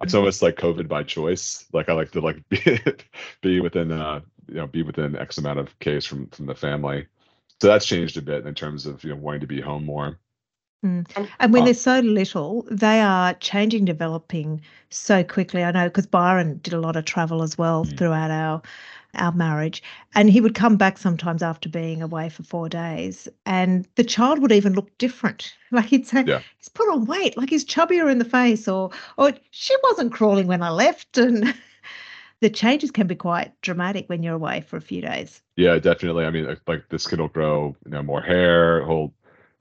It's 0.00 0.12
mm-hmm. 0.12 0.20
almost 0.20 0.40
like 0.40 0.56
COVID 0.56 0.88
by 0.88 1.02
choice. 1.02 1.66
Like 1.74 1.90
I 1.90 1.92
like 1.92 2.12
to 2.12 2.22
like 2.22 2.42
be 2.48 2.80
be 3.42 3.60
within 3.60 3.92
uh 3.92 4.20
you 4.48 4.54
know 4.54 4.66
be 4.66 4.82
within 4.82 5.16
X 5.16 5.36
amount 5.36 5.58
of 5.58 5.78
case 5.80 6.06
from 6.06 6.28
from 6.28 6.46
the 6.46 6.54
family. 6.54 7.06
So 7.60 7.68
that's 7.68 7.84
changed 7.84 8.16
a 8.16 8.22
bit 8.22 8.46
in 8.46 8.54
terms 8.54 8.86
of 8.86 9.04
you 9.04 9.10
know 9.10 9.16
wanting 9.16 9.42
to 9.42 9.46
be 9.46 9.60
home 9.60 9.84
more. 9.84 10.18
Mm. 10.84 11.06
And 11.40 11.52
when 11.52 11.62
uh, 11.62 11.66
they're 11.66 11.74
so 11.74 12.00
little, 12.00 12.66
they 12.70 13.00
are 13.00 13.34
changing, 13.34 13.86
developing 13.86 14.60
so 14.90 15.24
quickly. 15.24 15.64
I 15.64 15.70
know 15.70 15.88
because 15.88 16.06
Byron 16.06 16.60
did 16.62 16.74
a 16.74 16.80
lot 16.80 16.96
of 16.96 17.06
travel 17.06 17.42
as 17.42 17.56
well 17.56 17.84
mm. 17.84 17.96
throughout 17.96 18.30
our 18.30 18.62
our 19.16 19.32
marriage, 19.32 19.80
and 20.16 20.28
he 20.28 20.40
would 20.40 20.56
come 20.56 20.76
back 20.76 20.98
sometimes 20.98 21.40
after 21.40 21.68
being 21.68 22.02
away 22.02 22.28
for 22.28 22.42
four 22.42 22.68
days, 22.68 23.28
and 23.46 23.86
the 23.94 24.02
child 24.02 24.40
would 24.40 24.50
even 24.52 24.74
look 24.74 24.96
different. 24.98 25.54
Like 25.74 25.86
he'd 25.86 26.06
say, 26.06 26.22
yeah. 26.24 26.40
"He's 26.58 26.68
put 26.68 26.88
on 26.88 27.04
weight, 27.04 27.36
like 27.36 27.50
he's 27.50 27.64
chubbier 27.64 28.08
in 28.08 28.18
the 28.18 28.24
face," 28.24 28.68
or 28.68 28.90
"or 29.16 29.32
she 29.50 29.74
wasn't 29.82 30.12
crawling 30.12 30.46
when 30.46 30.62
I 30.62 30.70
left," 30.70 31.18
and 31.18 31.52
the 32.40 32.48
changes 32.48 32.92
can 32.92 33.08
be 33.08 33.16
quite 33.16 33.60
dramatic 33.60 34.08
when 34.08 34.22
you're 34.22 34.36
away 34.36 34.60
for 34.60 34.76
a 34.76 34.80
few 34.80 35.00
days. 35.00 35.42
Yeah, 35.56 35.80
definitely. 35.80 36.26
I 36.26 36.30
mean, 36.30 36.56
like 36.68 36.88
this 36.90 37.08
kid 37.08 37.18
will 37.18 37.26
grow, 37.26 37.74
you 37.84 37.90
know, 37.90 38.04
more 38.04 38.20
hair. 38.20 38.86
He'll 38.86 39.12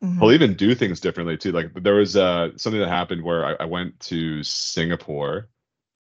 Mm-hmm. 0.04 0.20
He'll 0.20 0.32
even 0.34 0.54
do 0.54 0.76
things 0.76 1.00
differently 1.00 1.38
too. 1.38 1.52
Like 1.52 1.72
there 1.82 1.96
was 1.96 2.18
uh, 2.18 2.50
something 2.58 2.82
that 2.82 2.90
happened 2.90 3.24
where 3.24 3.46
I, 3.46 3.64
I 3.64 3.66
went 3.66 4.00
to 4.02 4.44
Singapore, 4.44 5.48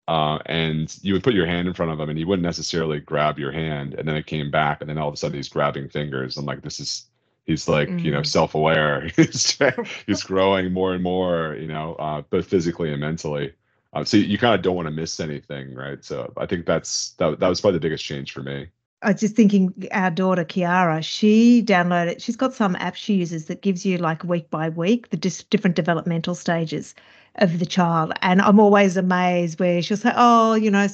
uh, 0.08 0.40
and 0.48 0.96
you 1.02 1.14
would 1.14 1.24
put 1.24 1.36
your 1.36 1.46
hand 1.46 1.68
in 1.68 1.74
front 1.76 1.92
of 1.92 2.00
him, 2.00 2.10
and 2.10 2.18
he 2.18 2.26
wouldn't 2.26 2.44
necessarily 2.44 3.00
grab 3.00 3.38
your 3.38 3.52
hand, 3.52 3.94
and 3.94 4.08
then 4.08 4.16
it 4.16 4.26
came 4.26 4.50
back, 4.50 4.82
and 4.82 4.90
then 4.90 4.98
all 4.98 5.08
of 5.08 5.14
a 5.14 5.18
sudden 5.18 5.38
he's 5.38 5.50
grabbing 5.50 5.88
fingers. 5.88 6.38
I'm 6.38 6.46
like, 6.46 6.64
this 6.64 6.80
is 6.80 7.06
he's 7.46 7.68
like 7.68 7.90
mm-hmm. 7.90 8.00
you 8.00 8.12
know 8.12 8.22
mm. 8.22 8.26
self-aware. 8.26 9.08
he's 9.16 9.58
he's 10.08 10.24
growing 10.24 10.74
more 10.74 10.94
and 10.94 11.04
more, 11.04 11.56
you 11.60 11.68
know, 11.68 11.94
uh, 11.96 12.22
both 12.22 12.48
physically 12.48 12.92
and 12.92 13.02
mentally. 13.02 13.54
Uh, 13.94 14.04
so 14.04 14.18
you 14.18 14.38
kind 14.38 14.56
of 14.56 14.62
don't 14.62 14.76
want 14.76 14.88
to 14.88 14.92
miss 14.92 15.20
anything, 15.20 15.76
right? 15.76 16.04
So 16.04 16.34
I 16.38 16.48
think 16.48 16.66
that's 16.66 17.12
that 17.20 17.40
that 17.40 17.48
was 17.48 17.62
probably 17.62 17.78
the 17.78 17.84
biggest 17.84 18.04
change 18.04 18.32
for 18.32 18.42
me. 18.42 18.70
I 19.04 19.12
was 19.12 19.22
just 19.22 19.36
thinking 19.36 19.74
our 19.92 20.12
daughter 20.12 20.46
Kiara, 20.46 21.04
she 21.04 21.64
downloaded, 21.64 22.22
she's 22.22 22.36
got 22.36 22.54
some 22.54 22.76
app 22.76 22.96
she 22.96 23.16
uses 23.16 23.46
that 23.46 23.62
gives 23.62 23.84
you 23.86 23.98
like 23.98 24.24
week 24.24 24.50
by 24.52 24.70
week 24.70 25.10
the 25.10 25.18
dis- 25.18 25.44
different 25.44 25.76
developmental 25.76 26.36
stages 26.36 26.94
of 27.38 27.58
the 27.60 27.66
child. 27.66 28.14
And 28.22 28.42
I'm 28.42 28.60
always 28.60 28.98
amazed 28.98 29.60
where 29.60 29.82
she'll 29.82 29.98
say, 29.98 30.12
Oh, 30.16 30.54
you 30.54 30.70
know, 30.70 30.88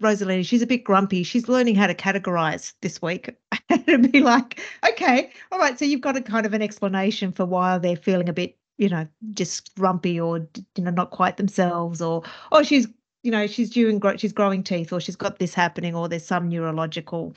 Rosalina, 0.00 0.44
she's 0.44 0.60
a 0.62 0.66
bit 0.66 0.84
grumpy. 0.84 1.22
She's 1.22 1.48
learning 1.48 1.76
how 1.76 1.86
to 1.86 1.94
categorize 1.94 2.74
this 2.82 3.00
week. 3.00 3.34
and 3.70 3.84
it'd 3.88 4.12
be 4.12 4.20
like, 4.20 4.60
okay, 4.90 5.30
all 5.50 5.58
right. 5.58 5.78
So 5.78 5.84
you've 5.86 6.00
got 6.02 6.16
a 6.16 6.22
kind 6.22 6.44
of 6.44 6.52
an 6.52 6.62
explanation 6.62 7.32
for 7.32 7.46
why 7.46 7.78
they're 7.78 7.96
feeling 7.96 8.28
a 8.28 8.34
bit, 8.34 8.58
you 8.76 8.88
know, 8.90 9.06
just 9.32 9.74
grumpy 9.76 10.20
or, 10.20 10.46
you 10.76 10.84
know, 10.84 10.90
not 10.90 11.10
quite 11.10 11.38
themselves 11.38 12.02
or, 12.02 12.22
oh, 12.52 12.62
she's 12.62 12.86
you 13.26 13.32
know 13.32 13.46
she's 13.46 13.70
doing 13.70 14.00
she's 14.16 14.32
growing 14.32 14.62
teeth 14.62 14.92
or 14.92 15.00
she's 15.00 15.16
got 15.16 15.38
this 15.38 15.52
happening 15.52 15.94
or 15.94 16.08
there's 16.08 16.24
some 16.24 16.48
neurological 16.48 17.34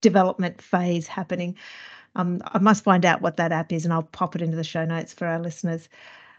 development 0.00 0.60
phase 0.62 1.06
happening 1.06 1.56
um, 2.16 2.40
i 2.46 2.58
must 2.58 2.82
find 2.84 3.04
out 3.04 3.20
what 3.22 3.36
that 3.36 3.52
app 3.52 3.72
is 3.72 3.84
and 3.84 3.92
i'll 3.92 4.02
pop 4.02 4.34
it 4.34 4.42
into 4.42 4.56
the 4.56 4.64
show 4.64 4.84
notes 4.84 5.12
for 5.12 5.26
our 5.26 5.38
listeners 5.38 5.88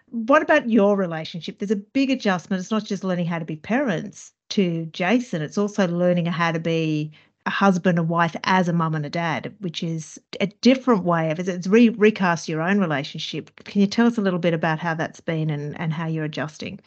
what 0.10 0.42
about 0.42 0.70
your 0.70 0.98
relationship 0.98 1.60
there's 1.60 1.72
a 1.72 1.76
big 1.76 2.10
adjustment 2.10 2.60
it's 2.60 2.72
not 2.72 2.84
just 2.84 3.04
learning 3.04 3.26
how 3.26 3.40
to 3.40 3.46
be 3.46 3.56
parents 3.56 4.34
to 4.50 4.86
jason 4.88 5.42
it's 5.42 5.58
also 5.58 5.88
learning 5.88 6.26
how 6.26 6.52
to 6.52 6.60
be 6.60 7.12
a 7.46 7.50
husband 7.52 8.00
and 8.00 8.10
wife 8.10 8.36
as 8.44 8.68
a 8.68 8.74
mum 8.74 8.96
and 8.96 9.06
a 9.06 9.10
dad, 9.10 9.54
which 9.60 9.84
is 9.84 10.20
a 10.42 10.48
different 10.48 11.04
way 11.04 11.30
of 11.30 11.40
it's 11.40 11.68
re- 11.68 11.90
recast 11.90 12.50
your 12.50 12.62
own 12.62 12.80
relationship. 12.80 13.56
Can 13.66 13.82
you 13.82 13.88
tell 13.88 14.08
us 14.08 14.18
a 14.18 14.22
little 14.22 14.40
bit 14.40 14.56
about 14.56 14.80
how 14.80 14.96
that's 14.96 15.22
been 15.22 15.52
and, 15.52 15.80
and 15.80 15.94
how 15.94 16.08
you're 16.08 16.26
adjusting? 16.26 16.80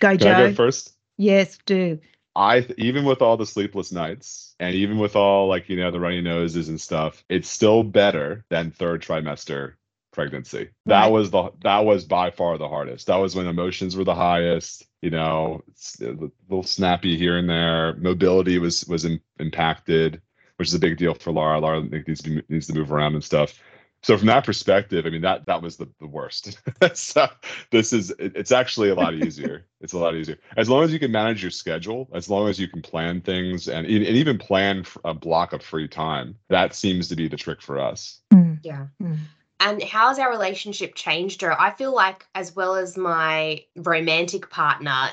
Go, 0.00 0.16
Can 0.16 0.18
Joe. 0.18 0.32
I 0.32 0.48
go 0.48 0.54
first? 0.54 0.94
Yes, 1.20 1.58
do. 1.66 2.00
I 2.34 2.66
even 2.78 3.04
with 3.04 3.22
all 3.22 3.36
the 3.36 3.46
sleepless 3.46 3.92
nights 3.92 4.54
and 4.60 4.74
even 4.74 4.98
with 4.98 5.16
all 5.16 5.48
like 5.48 5.68
you 5.68 5.76
know 5.76 5.90
the 5.90 6.00
runny 6.00 6.20
noses 6.20 6.68
and 6.68 6.80
stuff, 6.80 7.24
it's 7.28 7.48
still 7.48 7.82
better 7.82 8.44
than 8.50 8.70
third 8.70 9.02
trimester 9.02 9.74
pregnancy. 10.12 10.70
That 10.86 11.06
Right. 11.06 11.12
was 11.12 11.30
the 11.30 11.50
that 11.62 11.80
was 11.84 12.04
by 12.04 12.30
far 12.30 12.56
the 12.58 12.68
hardest. 12.68 13.08
That 13.08 13.16
was 13.16 13.34
when 13.36 13.46
emotions 13.46 13.96
were 13.96 14.04
the 14.04 14.14
highest. 14.14 14.86
You 15.02 15.10
know, 15.10 15.62
a 16.00 16.04
little 16.48 16.62
snappy 16.62 17.16
here 17.18 17.36
and 17.38 17.48
there. 17.50 17.96
Mobility 17.96 18.58
was 18.58 18.86
was 18.86 19.04
im- 19.04 19.20
impacted, 19.38 20.22
which 20.56 20.68
is 20.68 20.74
a 20.74 20.78
big 20.78 20.98
deal 20.98 21.14
for 21.14 21.32
Laura. 21.32 21.60
Laura 21.60 21.82
needs 21.82 22.22
to 22.22 22.42
needs 22.48 22.68
to 22.68 22.74
move 22.74 22.92
around 22.92 23.14
and 23.14 23.24
stuff. 23.24 23.60
So 24.02 24.16
from 24.16 24.28
that 24.28 24.44
perspective, 24.46 25.04
I 25.06 25.10
mean 25.10 25.20
that 25.22 25.46
that 25.46 25.60
was 25.62 25.76
the, 25.76 25.88
the 26.00 26.06
worst. 26.06 26.58
so 26.94 27.28
this 27.70 27.92
is 27.92 28.10
it- 28.18 28.34
it's 28.34 28.52
actually 28.52 28.88
a 28.90 28.94
lot 28.94 29.14
easier. 29.14 29.66
it's 29.80 29.92
a 29.92 29.98
lot 29.98 30.14
easier 30.14 30.38
as 30.56 30.68
long 30.68 30.84
as 30.84 30.92
you 30.92 30.98
can 30.98 31.12
manage 31.12 31.42
your 31.42 31.50
schedule, 31.50 32.08
as 32.14 32.28
long 32.30 32.48
as 32.48 32.58
you 32.58 32.68
can 32.68 32.82
plan 32.82 33.20
things 33.20 33.68
and, 33.68 33.86
and 33.86 34.04
even 34.04 34.38
plan 34.38 34.84
a 35.04 35.12
block 35.14 35.52
of 35.52 35.62
free 35.62 35.88
time. 35.88 36.34
That 36.48 36.74
seems 36.74 37.08
to 37.08 37.16
be 37.16 37.28
the 37.28 37.36
trick 37.36 37.60
for 37.62 37.78
us. 37.78 38.20
Mm, 38.32 38.58
Yeah. 38.62 38.86
mm. 39.02 39.18
And 39.62 39.82
how's 39.82 40.18
our 40.18 40.30
relationship 40.30 40.94
changed, 40.94 41.40
Joe? 41.40 41.54
I 41.58 41.70
feel 41.72 41.94
like, 41.94 42.24
as 42.34 42.56
well 42.56 42.76
as 42.76 42.96
my 42.96 43.62
romantic 43.76 44.48
partner, 44.48 45.10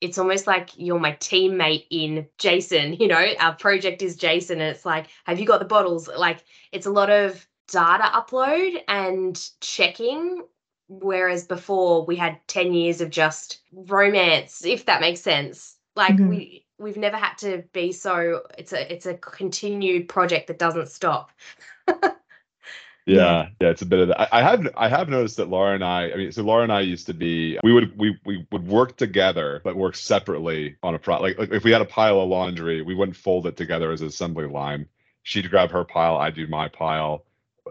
it's 0.00 0.16
almost 0.16 0.46
like 0.46 0.70
you're 0.76 0.98
my 0.98 1.12
teammate 1.12 1.84
in 1.90 2.26
Jason. 2.38 2.94
You 2.94 3.08
know, 3.08 3.22
our 3.38 3.54
project 3.54 4.00
is 4.00 4.16
Jason, 4.16 4.62
and 4.62 4.74
it's 4.74 4.86
like, 4.86 5.08
have 5.24 5.38
you 5.38 5.44
got 5.44 5.58
the 5.58 5.66
bottles? 5.66 6.08
Like, 6.08 6.42
it's 6.72 6.86
a 6.86 6.90
lot 6.90 7.10
of 7.10 7.46
data 7.72 8.04
upload 8.04 8.82
and 8.88 9.50
checking. 9.60 10.44
Whereas 10.88 11.46
before 11.46 12.04
we 12.06 12.16
had 12.16 12.38
10 12.48 12.74
years 12.74 13.00
of 13.00 13.10
just 13.10 13.60
romance, 13.72 14.64
if 14.64 14.86
that 14.86 15.00
makes 15.00 15.20
sense. 15.20 15.76
Like 15.96 16.16
Mhm. 16.18 16.28
we 16.28 16.66
we've 16.78 16.96
never 16.98 17.16
had 17.16 17.38
to 17.38 17.64
be 17.72 17.92
so 17.92 18.42
it's 18.58 18.72
a 18.72 18.92
it's 18.92 19.06
a 19.06 19.14
continued 19.14 20.08
project 20.08 20.48
that 20.48 20.58
doesn't 20.58 20.88
stop. 20.88 21.32
Yeah, 23.06 23.48
yeah, 23.60 23.70
it's 23.70 23.82
a 23.82 23.86
bit 23.86 23.98
of 23.98 24.08
that. 24.08 24.20
I, 24.32 24.40
I 24.40 24.42
have 24.42 24.68
I 24.76 24.88
have 24.88 25.08
noticed 25.08 25.36
that 25.38 25.48
Laura 25.48 25.74
and 25.74 25.82
I, 25.84 26.12
I 26.12 26.16
mean, 26.16 26.30
so 26.30 26.42
Laura 26.44 26.62
and 26.62 26.72
I 26.72 26.80
used 26.82 27.06
to 27.06 27.14
be 27.14 27.58
we 27.64 27.72
would 27.72 27.98
we 27.98 28.16
we 28.24 28.46
would 28.52 28.66
work 28.68 28.96
together 28.96 29.60
but 29.64 29.74
work 29.76 29.96
separately 29.96 30.76
on 30.84 30.94
a 30.94 30.98
pro 31.00 31.20
like, 31.20 31.36
like 31.38 31.50
if 31.50 31.64
we 31.64 31.72
had 31.72 31.82
a 31.82 31.86
pile 31.86 32.20
of 32.20 32.28
laundry, 32.28 32.80
we 32.82 32.94
wouldn't 32.94 33.16
fold 33.16 33.46
it 33.48 33.56
together 33.56 33.90
as 33.90 34.02
an 34.02 34.06
assembly 34.08 34.46
line. 34.46 34.86
She'd 35.24 35.50
grab 35.50 35.70
her 35.72 35.84
pile, 35.84 36.16
I'd 36.16 36.34
do 36.36 36.46
my 36.46 36.68
pile. 36.68 37.24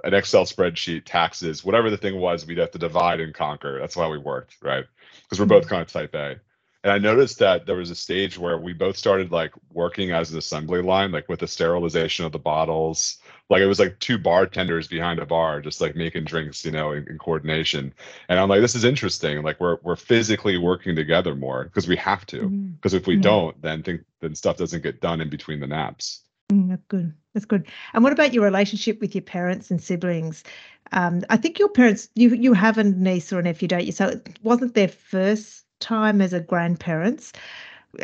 An 0.04 0.14
Excel 0.14 0.46
spreadsheet, 0.46 1.04
taxes, 1.06 1.64
whatever 1.64 1.90
the 1.90 1.98
thing 1.98 2.20
was, 2.20 2.46
we'd 2.46 2.58
have 2.58 2.72
to 2.72 2.80
divide 2.80 3.20
and 3.20 3.34
conquer. 3.34 3.80
That's 3.80 3.96
why 3.96 4.08
we 4.08 4.18
worked, 4.18 4.58
right? 4.62 4.86
Because 5.24 5.40
we're 5.40 5.46
both 5.46 5.68
kind 5.68 5.82
of 5.82 5.92
type 5.92 6.14
A. 6.16 6.40
And 6.84 6.92
I 6.92 6.98
noticed 6.98 7.38
that 7.40 7.68
there 7.68 7.76
was 7.76 7.92
a 7.92 7.96
stage 7.96 8.40
where 8.40 8.58
we 8.58 8.74
both 8.74 8.98
started 8.98 9.32
like 9.32 9.54
working 9.72 10.12
as 10.12 10.32
an 10.32 10.40
assembly 10.40 10.82
line, 10.82 11.12
like 11.12 11.30
with 11.30 11.40
the 11.40 11.48
sterilization 11.48 12.26
of 12.26 12.32
the 12.32 12.40
bottles, 12.40 13.20
like 13.52 13.62
it 13.62 13.68
was 13.68 13.80
like 13.80 14.00
two 14.00 14.18
bartenders 14.18 14.88
behind 14.88 15.20
a 15.20 15.26
bar 15.26 15.62
just 15.62 15.82
like 15.82 15.96
making 15.96 16.24
drinks 16.24 16.66
you 16.66 16.72
know 16.72 16.94
in, 16.94 17.08
in 17.08 17.18
coordination 17.20 17.94
and 18.30 18.40
i'm 18.40 18.50
like 18.50 18.62
this 18.62 18.76
is 18.76 18.86
interesting 18.86 19.44
like 19.44 19.60
we're 19.60 19.78
we're 19.84 19.96
physically 19.96 20.58
working 20.58 20.96
together 20.96 21.36
more 21.36 21.66
because 21.66 21.88
we 21.88 21.98
have 21.98 22.26
to 22.26 22.44
mm-hmm. 22.44 22.72
because 22.72 22.94
if 22.94 23.06
we 23.06 23.16
Yeah. 23.16 23.22
don't 23.22 23.62
then 23.62 23.84
think 23.84 24.02
then 24.22 24.34
stuff 24.34 24.58
doesn't 24.58 24.82
get 24.82 25.02
done 25.02 25.22
in 25.22 25.30
between 25.30 25.60
the 25.60 25.68
naps 25.68 26.22
mm, 26.52 26.70
that's 26.70 26.86
good. 26.88 27.14
That's 27.34 27.46
good. 27.46 27.68
And 27.94 28.04
what 28.04 28.14
about 28.14 28.34
your 28.34 28.44
relationship 28.44 29.00
with 29.02 29.16
your 29.16 29.22
parents 29.24 29.72
and 29.72 29.82
siblings? 29.82 30.44
Um, 30.92 31.24
I 31.30 31.38
think 31.38 31.60
your 31.60 31.70
parents, 31.70 32.10
you 32.16 32.30
you 32.36 32.54
have 32.54 32.78
a 32.78 32.84
niece 32.84 33.32
or 33.32 33.40
a 33.40 33.44
nephew, 33.44 33.68
don't 33.68 33.86
you? 33.86 33.92
So 33.94 34.10
it 34.10 34.40
wasn't 34.44 34.74
their 34.76 34.90
first 34.90 35.66
time 35.80 36.22
as 36.22 36.34
a 36.34 36.42
grandparents. 36.42 37.32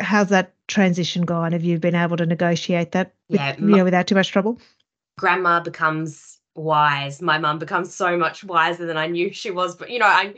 How's 0.00 0.28
that 0.30 0.54
transition 0.68 1.22
gone? 1.24 1.52
Have 1.52 1.64
you 1.64 1.78
been 1.78 1.94
able 1.94 2.16
to 2.18 2.26
negotiate 2.26 2.92
that? 2.92 3.14
With, 3.28 3.40
Yeah, 3.40 3.56
you 3.58 3.66
know, 3.76 3.84
without 3.84 4.06
too 4.06 4.14
much 4.14 4.30
trouble. 4.30 4.58
grandma 5.18 5.60
becomes 5.60 6.38
wise. 6.54 7.22
My 7.22 7.38
mum 7.38 7.58
becomes 7.58 7.94
so 7.94 8.16
much 8.16 8.44
wiser 8.44 8.86
than 8.86 8.96
I 8.96 9.06
knew 9.06 9.32
she 9.32 9.50
was. 9.50 9.76
But 9.76 9.90
you 9.90 9.98
know, 9.98 10.06
I'm 10.06 10.34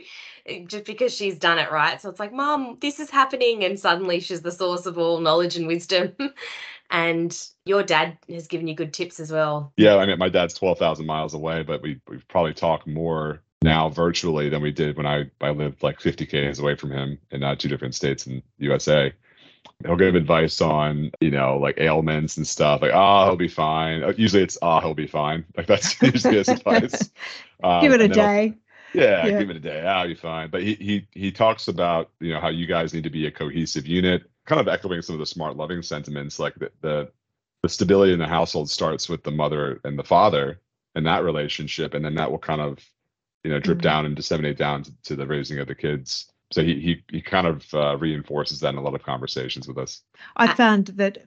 just 0.67 0.85
because 0.85 1.13
she's 1.13 1.37
done 1.37 1.59
it 1.59 1.71
right. 1.71 2.01
So 2.01 2.09
it's 2.09 2.19
like, 2.19 2.33
Mum, 2.33 2.77
this 2.81 2.99
is 2.99 3.09
happening, 3.09 3.63
and 3.63 3.79
suddenly 3.79 4.19
she's 4.19 4.41
the 4.41 4.51
source 4.51 4.85
of 4.85 4.97
all 4.97 5.19
knowledge 5.19 5.55
and 5.57 5.67
wisdom. 5.67 6.13
and 6.91 7.47
your 7.65 7.81
dad 7.83 8.17
has 8.29 8.47
given 8.47 8.67
you 8.67 8.75
good 8.75 8.93
tips 8.93 9.19
as 9.19 9.31
well. 9.31 9.71
yeah 9.77 9.95
i 9.97 10.05
mean 10.05 10.19
my 10.19 10.29
dad's 10.29 10.53
12000 10.53 11.05
miles 11.05 11.33
away 11.33 11.63
but 11.63 11.81
we 11.81 11.99
we 12.07 12.17
probably 12.27 12.53
talk 12.53 12.85
more 12.85 13.41
now 13.63 13.89
virtually 13.89 14.49
than 14.49 14.61
we 14.61 14.71
did 14.71 14.97
when 14.97 15.05
i 15.05 15.25
i 15.41 15.49
lived 15.51 15.81
like 15.83 15.99
50 16.01 16.25
k's 16.25 16.59
away 16.59 16.75
from 16.75 16.91
him 16.91 17.17
in 17.31 17.43
uh, 17.43 17.55
two 17.55 17.69
different 17.69 17.95
states 17.95 18.27
in 18.27 18.43
the 18.59 18.65
usa 18.65 19.13
he'll 19.85 19.95
give 19.95 20.15
advice 20.15 20.59
on 20.61 21.11
you 21.21 21.31
know 21.31 21.57
like 21.57 21.79
ailments 21.79 22.37
and 22.37 22.47
stuff 22.47 22.81
like 22.81 22.91
oh 22.93 23.25
he'll 23.25 23.35
be 23.35 23.47
fine 23.47 24.03
Uh, 24.03 24.13
usually 24.17 24.43
it's 24.43 24.57
oh 24.61 24.79
he'll 24.79 24.93
be 24.93 25.07
fine 25.07 25.45
like 25.55 25.67
that's 25.67 26.01
usually 26.01 26.37
his 26.37 26.49
advice 26.49 27.09
Um, 27.63 27.81
Give 27.83 27.93
it 27.93 28.01
a 28.01 28.05
and 28.05 28.13
then 28.15 28.19
I'll- 28.19 28.25
day. 28.25 28.57
Yeah, 28.95 29.25
Yeah. 29.27 29.39
give 29.39 29.49
it 29.51 29.55
a 29.55 29.59
day. 29.59 29.81
I'll 29.85 30.07
be 30.07 30.15
fine. 30.15 30.49
But 30.49 30.63
he 30.63 30.73
he 30.73 31.07
he 31.11 31.31
talks 31.31 31.67
about 31.67 32.09
you 32.19 32.33
know 32.33 32.41
how 32.41 32.49
you 32.49 32.65
guys 32.65 32.91
need 32.91 33.03
to 33.03 33.11
be 33.11 33.27
a 33.27 33.31
cohesive 33.31 33.85
unit, 33.85 34.23
kind 34.51 34.59
of 34.59 34.67
echoing 34.67 35.01
some 35.01 35.15
of 35.15 35.19
the 35.19 35.25
smart 35.25 35.55
loving 35.55 35.81
sentiments, 35.81 36.37
like 36.37 36.53
the 36.55 36.69
the, 36.81 37.09
the 37.63 37.69
stability 37.69 38.11
in 38.11 38.19
the 38.19 38.27
household 38.27 38.69
starts 38.69 39.07
with 39.07 39.23
the 39.23 39.31
mother 39.31 39.79
and 39.85 39.97
the 39.97 40.03
father 40.03 40.59
and 40.93 41.05
that 41.05 41.23
relationship, 41.23 41.93
and 41.93 42.03
then 42.03 42.15
that 42.15 42.29
will 42.29 42.37
kind 42.51 42.59
of 42.59 42.79
you 43.45 43.49
know 43.51 43.59
drip 43.59 43.77
Mhm. 43.77 43.81
down 43.89 44.05
and 44.05 44.15
disseminate 44.15 44.57
down 44.57 44.83
to, 44.83 44.91
to 45.03 45.15
the 45.15 45.25
raising 45.25 45.59
of 45.59 45.67
the 45.69 45.75
kids. 45.75 46.29
So 46.51 46.61
he 46.63 46.81
he 46.81 47.03
he 47.09 47.21
kind 47.21 47.47
of 47.47 47.73
uh, 47.73 47.95
reinforces 47.97 48.59
that 48.59 48.73
in 48.73 48.75
a 48.75 48.81
lot 48.81 48.93
of 48.93 49.03
conversations 49.03 49.69
with 49.69 49.77
us. 49.77 50.03
I 50.35 50.53
found 50.53 50.87
that 50.87 51.19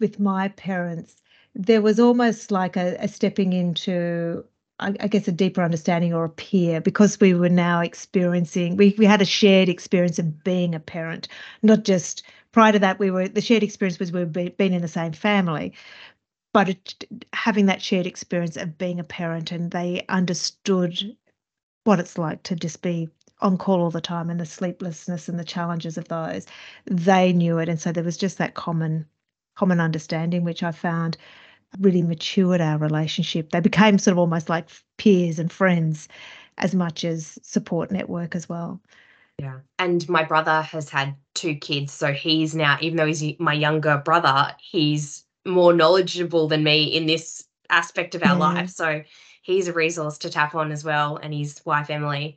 with 0.00 0.18
my 0.18 0.48
parents, 0.48 1.22
there 1.54 1.82
was 1.82 2.00
almost 2.00 2.50
like 2.50 2.78
a, 2.78 2.96
a 2.98 3.06
stepping 3.06 3.52
into, 3.52 4.42
I, 4.80 4.94
I 4.98 5.08
guess, 5.08 5.28
a 5.28 5.32
deeper 5.32 5.62
understanding 5.62 6.14
or 6.14 6.24
a 6.24 6.30
peer 6.30 6.80
because 6.80 7.20
we 7.20 7.34
were 7.34 7.50
now 7.50 7.80
experiencing, 7.80 8.78
we, 8.78 8.94
we 8.96 9.04
had 9.04 9.20
a 9.20 9.26
shared 9.26 9.68
experience 9.68 10.18
of 10.18 10.42
being 10.42 10.74
a 10.74 10.80
parent, 10.80 11.28
not 11.62 11.84
just 11.84 12.22
prior 12.52 12.72
to 12.72 12.78
that, 12.80 12.98
we 12.98 13.10
were, 13.10 13.28
the 13.28 13.40
shared 13.40 13.62
experience 13.62 13.98
was 13.98 14.12
we've 14.12 14.32
been 14.32 14.72
in 14.72 14.82
the 14.82 14.88
same 14.88 15.12
family. 15.12 15.72
But 16.52 16.68
it, 16.68 17.04
having 17.32 17.66
that 17.66 17.82
shared 17.82 18.06
experience 18.06 18.56
of 18.56 18.76
being 18.78 19.00
a 19.00 19.04
parent, 19.04 19.52
and 19.52 19.70
they 19.70 20.04
understood 20.08 21.16
what 21.84 21.98
it's 22.00 22.18
like 22.18 22.42
to 22.44 22.56
just 22.56 22.82
be 22.82 23.08
on 23.40 23.58
call 23.58 23.80
all 23.82 23.90
the 23.90 24.00
time 24.00 24.30
and 24.30 24.38
the 24.38 24.46
sleeplessness 24.46 25.28
and 25.28 25.38
the 25.38 25.44
challenges 25.44 25.98
of 25.98 26.08
those 26.08 26.46
they 26.86 27.32
knew 27.32 27.58
it 27.58 27.68
and 27.68 27.80
so 27.80 27.90
there 27.90 28.04
was 28.04 28.16
just 28.16 28.38
that 28.38 28.54
common 28.54 29.04
common 29.56 29.80
understanding 29.80 30.44
which 30.44 30.62
i 30.62 30.70
found 30.70 31.16
really 31.80 32.02
matured 32.02 32.60
our 32.60 32.78
relationship 32.78 33.50
they 33.50 33.60
became 33.60 33.98
sort 33.98 34.12
of 34.12 34.18
almost 34.18 34.48
like 34.48 34.68
peers 34.96 35.38
and 35.38 35.50
friends 35.52 36.06
as 36.58 36.74
much 36.74 37.04
as 37.04 37.38
support 37.42 37.90
network 37.90 38.34
as 38.36 38.48
well 38.48 38.80
Yeah. 39.42 39.58
And 39.78 40.08
my 40.08 40.22
brother 40.24 40.62
has 40.62 40.88
had 40.88 41.16
two 41.34 41.56
kids. 41.56 41.92
So 41.92 42.12
he's 42.12 42.54
now, 42.54 42.78
even 42.80 42.96
though 42.96 43.06
he's 43.06 43.38
my 43.40 43.52
younger 43.54 43.98
brother, 43.98 44.54
he's 44.60 45.24
more 45.44 45.72
knowledgeable 45.72 46.46
than 46.48 46.62
me 46.62 46.84
in 46.84 47.06
this 47.06 47.44
aspect 47.68 48.14
of 48.14 48.22
our 48.22 48.36
Yeah. 48.36 48.52
life. 48.54 48.70
So 48.70 49.02
he's 49.42 49.66
a 49.68 49.72
resource 49.72 50.18
to 50.18 50.30
tap 50.30 50.54
on 50.54 50.70
as 50.70 50.84
well. 50.84 51.16
And 51.16 51.34
his 51.34 51.60
wife, 51.66 51.90
Emily. 51.90 52.36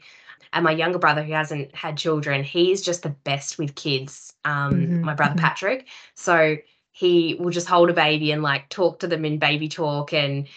And 0.53 0.63
my 0.63 0.71
younger 0.71 0.97
brother, 0.99 1.23
who 1.23 1.33
hasn't 1.33 1.75
had 1.75 1.97
children, 1.97 2.43
he's 2.43 2.81
just 2.81 3.03
the 3.03 3.09
best 3.09 3.59
with 3.59 3.75
kids. 3.75 4.33
Um, 4.45 4.87
Mhm, 4.87 5.01
My 5.03 5.13
brother, 5.13 5.35
mhm. 5.35 5.39
Patrick. 5.41 5.87
So 6.15 6.57
he 6.91 7.35
will 7.35 7.51
just 7.51 7.67
hold 7.67 7.89
a 7.89 7.93
baby 7.93 8.31
and 8.31 8.41
like 8.41 8.69
talk 8.69 8.99
to 8.99 9.07
them 9.07 9.25
in 9.25 9.37
baby 9.37 9.69
talk. 9.69 10.13
And 10.13 10.47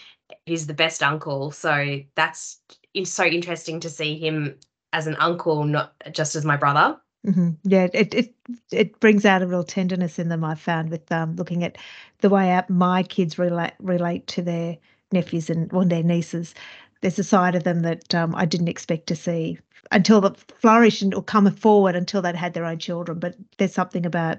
he's 0.46 0.66
the 0.66 0.74
best 0.74 1.02
uncle. 1.02 1.50
So 1.50 2.00
that's 2.14 2.60
it's 2.94 3.10
so 3.10 3.24
interesting 3.24 3.80
to 3.80 3.90
see 3.90 4.18
him 4.18 4.58
as 4.92 5.06
an 5.06 5.16
uncle, 5.16 5.64
not 5.64 5.94
just 6.12 6.36
as 6.36 6.44
my 6.44 6.56
brother. 6.56 6.98
hmm 7.24 7.50
Yeah, 7.64 7.88
it 7.92 8.14
it 8.14 8.34
it 8.70 9.00
brings 9.00 9.24
out 9.24 9.42
a 9.42 9.46
real 9.46 9.64
tenderness 9.64 10.18
in 10.18 10.28
them. 10.28 10.44
I 10.44 10.54
found 10.54 10.90
with 10.90 11.10
um, 11.12 11.36
looking 11.36 11.64
at 11.64 11.76
the 12.20 12.28
way 12.30 12.50
out 12.50 12.70
my 12.70 13.02
kids 13.02 13.38
relate 13.38 13.72
relate 13.80 14.26
to 14.28 14.42
their 14.42 14.78
nephews 15.12 15.50
and 15.50 15.70
well, 15.72 15.84
their 15.86 16.02
nieces. 16.02 16.54
There's 17.00 17.18
a 17.18 17.24
side 17.24 17.54
of 17.54 17.64
them 17.64 17.80
that 17.82 18.14
um, 18.14 18.34
I 18.34 18.44
didn't 18.44 18.68
expect 18.68 19.06
to 19.08 19.16
see 19.16 19.58
until 19.92 20.20
the 20.20 20.32
flourishing 20.60 21.14
or 21.14 21.22
come 21.22 21.50
forward 21.52 21.96
until 21.96 22.22
they'd 22.22 22.34
had 22.36 22.54
their 22.54 22.64
own 22.64 22.78
children. 22.78 23.18
But 23.18 23.36
there's 23.58 23.72
something 23.74 24.06
about 24.06 24.38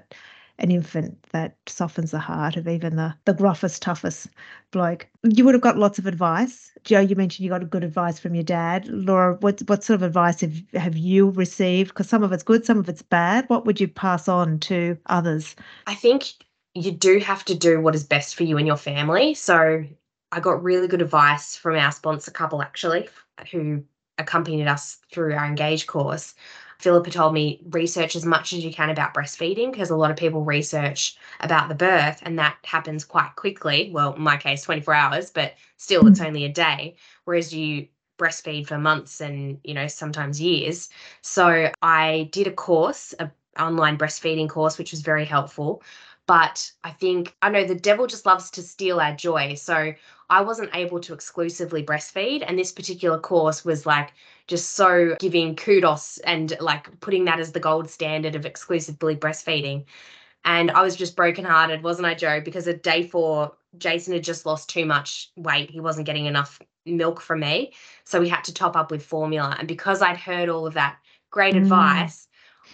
an 0.60 0.70
infant 0.70 1.22
that 1.32 1.56
softens 1.66 2.10
the 2.10 2.18
heart 2.18 2.56
of 2.56 2.68
even 2.68 2.96
the 2.96 3.14
the 3.24 3.34
gruffest, 3.34 3.80
toughest 3.80 4.28
bloke. 4.70 5.08
You 5.22 5.44
would 5.44 5.54
have 5.54 5.62
got 5.62 5.78
lots 5.78 5.98
of 5.98 6.06
advice. 6.06 6.70
Joe, 6.84 7.00
you 7.00 7.16
mentioned 7.16 7.44
you 7.44 7.50
got 7.50 7.68
good 7.68 7.84
advice 7.84 8.18
from 8.18 8.34
your 8.34 8.44
dad. 8.44 8.86
Laura, 8.88 9.36
what 9.40 9.60
what 9.66 9.82
sort 9.82 9.96
of 9.96 10.02
advice 10.02 10.40
have 10.40 10.62
have 10.74 10.96
you 10.96 11.30
received? 11.30 11.90
Because 11.90 12.08
some 12.08 12.22
of 12.22 12.32
it's 12.32 12.42
good, 12.42 12.64
some 12.64 12.78
of 12.78 12.88
it's 12.88 13.02
bad. 13.02 13.48
What 13.48 13.66
would 13.66 13.80
you 13.80 13.88
pass 13.88 14.28
on 14.28 14.58
to 14.60 14.96
others? 15.06 15.56
I 15.86 15.94
think 15.94 16.32
you 16.74 16.92
do 16.92 17.18
have 17.18 17.44
to 17.46 17.54
do 17.54 17.80
what 17.80 17.94
is 17.94 18.04
best 18.04 18.36
for 18.36 18.44
you 18.44 18.56
and 18.56 18.66
your 18.66 18.76
family. 18.76 19.34
So 19.34 19.84
I 20.32 20.40
got 20.40 20.62
really 20.62 20.86
good 20.86 21.02
advice 21.02 21.56
from 21.56 21.76
our 21.76 21.90
sponsor 21.90 22.30
couple 22.30 22.62
actually, 22.62 23.08
who 23.50 23.82
accompanied 24.18 24.68
us 24.68 24.98
through 25.12 25.34
our 25.34 25.46
Engage 25.46 25.86
course. 25.86 26.34
Philippa 26.80 27.10
told 27.10 27.34
me 27.34 27.60
research 27.70 28.16
as 28.16 28.24
much 28.24 28.52
as 28.52 28.64
you 28.64 28.72
can 28.72 28.88
about 28.88 29.12
breastfeeding 29.12 29.70
because 29.70 29.90
a 29.90 29.96
lot 29.96 30.10
of 30.10 30.16
people 30.16 30.42
research 30.42 31.16
about 31.40 31.68
the 31.68 31.74
birth 31.74 32.20
and 32.22 32.38
that 32.38 32.56
happens 32.64 33.04
quite 33.04 33.36
quickly. 33.36 33.90
Well, 33.92 34.14
in 34.14 34.22
my 34.22 34.38
case, 34.38 34.62
24 34.62 34.94
hours, 34.94 35.30
but 35.30 35.54
still, 35.76 36.06
it's 36.06 36.20
mm. 36.20 36.26
only 36.26 36.44
a 36.44 36.48
day. 36.48 36.96
Whereas 37.24 37.54
you 37.54 37.88
breastfeed 38.18 38.66
for 38.66 38.78
months 38.78 39.20
and, 39.20 39.58
you 39.62 39.74
know, 39.74 39.86
sometimes 39.86 40.40
years. 40.40 40.88
So 41.20 41.70
I 41.82 42.28
did 42.32 42.46
a 42.46 42.52
course, 42.52 43.14
a 43.18 43.30
online 43.58 43.98
breastfeeding 43.98 44.48
course, 44.48 44.78
which 44.78 44.92
was 44.92 45.02
very 45.02 45.24
helpful. 45.24 45.82
But 46.30 46.70
I 46.84 46.92
think, 46.92 47.34
I 47.42 47.50
know 47.50 47.64
the 47.64 47.74
devil 47.74 48.06
just 48.06 48.24
loves 48.24 48.52
to 48.52 48.62
steal 48.62 49.00
our 49.00 49.16
joy. 49.16 49.54
So 49.54 49.92
I 50.28 50.42
wasn't 50.42 50.70
able 50.76 51.00
to 51.00 51.12
exclusively 51.12 51.82
breastfeed. 51.82 52.44
And 52.46 52.56
this 52.56 52.70
particular 52.70 53.18
course 53.18 53.64
was 53.64 53.84
like 53.84 54.12
just 54.46 54.74
so 54.74 55.16
giving 55.18 55.56
kudos 55.56 56.18
and 56.18 56.56
like 56.60 57.00
putting 57.00 57.24
that 57.24 57.40
as 57.40 57.50
the 57.50 57.58
gold 57.58 57.90
standard 57.90 58.36
of 58.36 58.46
exclusively 58.46 59.16
breastfeeding. 59.16 59.86
And 60.44 60.70
I 60.70 60.82
was 60.82 60.94
just 60.94 61.16
brokenhearted, 61.16 61.82
wasn't 61.82 62.06
I, 62.06 62.14
Joe? 62.14 62.40
Because 62.40 62.68
at 62.68 62.84
day 62.84 63.02
four, 63.02 63.50
Jason 63.76 64.12
had 64.12 64.22
just 64.22 64.46
lost 64.46 64.70
too 64.70 64.86
much 64.86 65.32
weight. 65.34 65.68
He 65.68 65.80
wasn't 65.80 66.06
getting 66.06 66.26
enough 66.26 66.62
milk 66.86 67.20
from 67.20 67.40
me. 67.40 67.72
So 68.04 68.20
we 68.20 68.28
had 68.28 68.44
to 68.44 68.54
top 68.54 68.76
up 68.76 68.92
with 68.92 69.04
formula. 69.04 69.56
And 69.58 69.66
because 69.66 70.00
I'd 70.00 70.16
heard 70.16 70.48
all 70.48 70.64
of 70.64 70.74
that 70.74 70.98
great 71.32 71.54
mm. 71.54 71.62
advice, 71.62 72.28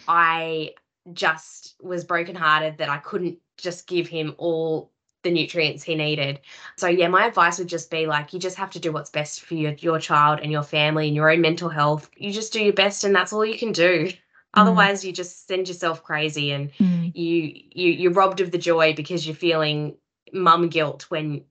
I 0.06 0.74
just 1.14 1.76
was 1.82 2.04
brokenhearted 2.04 2.76
that 2.76 2.90
I 2.90 2.98
couldn't 2.98 3.38
just 3.56 3.86
give 3.86 4.06
him 4.08 4.34
all 4.38 4.90
the 5.22 5.30
nutrients 5.30 5.82
he 5.82 5.94
needed. 5.94 6.40
So 6.76 6.86
yeah, 6.86 7.08
my 7.08 7.26
advice 7.26 7.58
would 7.58 7.68
just 7.68 7.90
be 7.90 8.06
like 8.06 8.32
you 8.32 8.38
just 8.38 8.56
have 8.56 8.70
to 8.70 8.78
do 8.78 8.92
what's 8.92 9.10
best 9.10 9.42
for 9.42 9.54
your 9.54 9.72
your 9.72 9.98
child 9.98 10.40
and 10.40 10.52
your 10.52 10.62
family 10.62 11.08
and 11.08 11.16
your 11.16 11.30
own 11.30 11.40
mental 11.40 11.68
health. 11.68 12.08
You 12.16 12.32
just 12.32 12.52
do 12.52 12.62
your 12.62 12.72
best 12.72 13.04
and 13.04 13.14
that's 13.14 13.32
all 13.32 13.44
you 13.44 13.58
can 13.58 13.72
do. 13.72 14.06
Mm. 14.06 14.16
Otherwise 14.54 15.04
you 15.04 15.12
just 15.12 15.48
send 15.48 15.68
yourself 15.68 16.02
crazy 16.02 16.52
and 16.52 16.72
mm. 16.74 17.14
you 17.14 17.52
you 17.72 17.90
you're 17.92 18.12
robbed 18.12 18.40
of 18.40 18.52
the 18.52 18.58
joy 18.58 18.94
because 18.94 19.26
you're 19.26 19.34
feeling 19.34 19.96
mum 20.32 20.68
guilt 20.68 21.06
when 21.08 21.44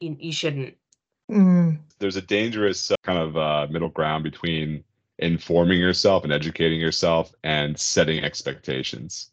you, 0.00 0.16
you 0.18 0.32
shouldn't. 0.32 0.74
Mm. 1.30 1.78
There's 2.00 2.16
a 2.16 2.22
dangerous 2.22 2.90
uh, 2.90 2.96
kind 3.04 3.18
of 3.18 3.36
uh, 3.36 3.68
middle 3.70 3.90
ground 3.90 4.24
between 4.24 4.82
informing 5.20 5.78
yourself 5.78 6.24
and 6.24 6.32
educating 6.32 6.80
yourself 6.80 7.32
and 7.44 7.78
setting 7.78 8.24
expectations. 8.24 9.30